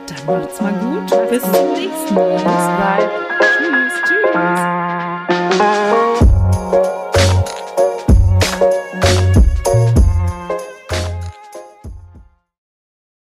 Dann 0.07 0.25
macht's 0.25 0.61
mal 0.61 0.73
gut. 0.73 1.29
Bis 1.29 1.41
zum 1.43 1.73
nächsten 1.73 2.13
Mal. 2.13 2.35
Bis 2.35 2.53
bald. 2.79 3.09
Tschüss. 3.57 3.93
Tschüss. 4.07 5.88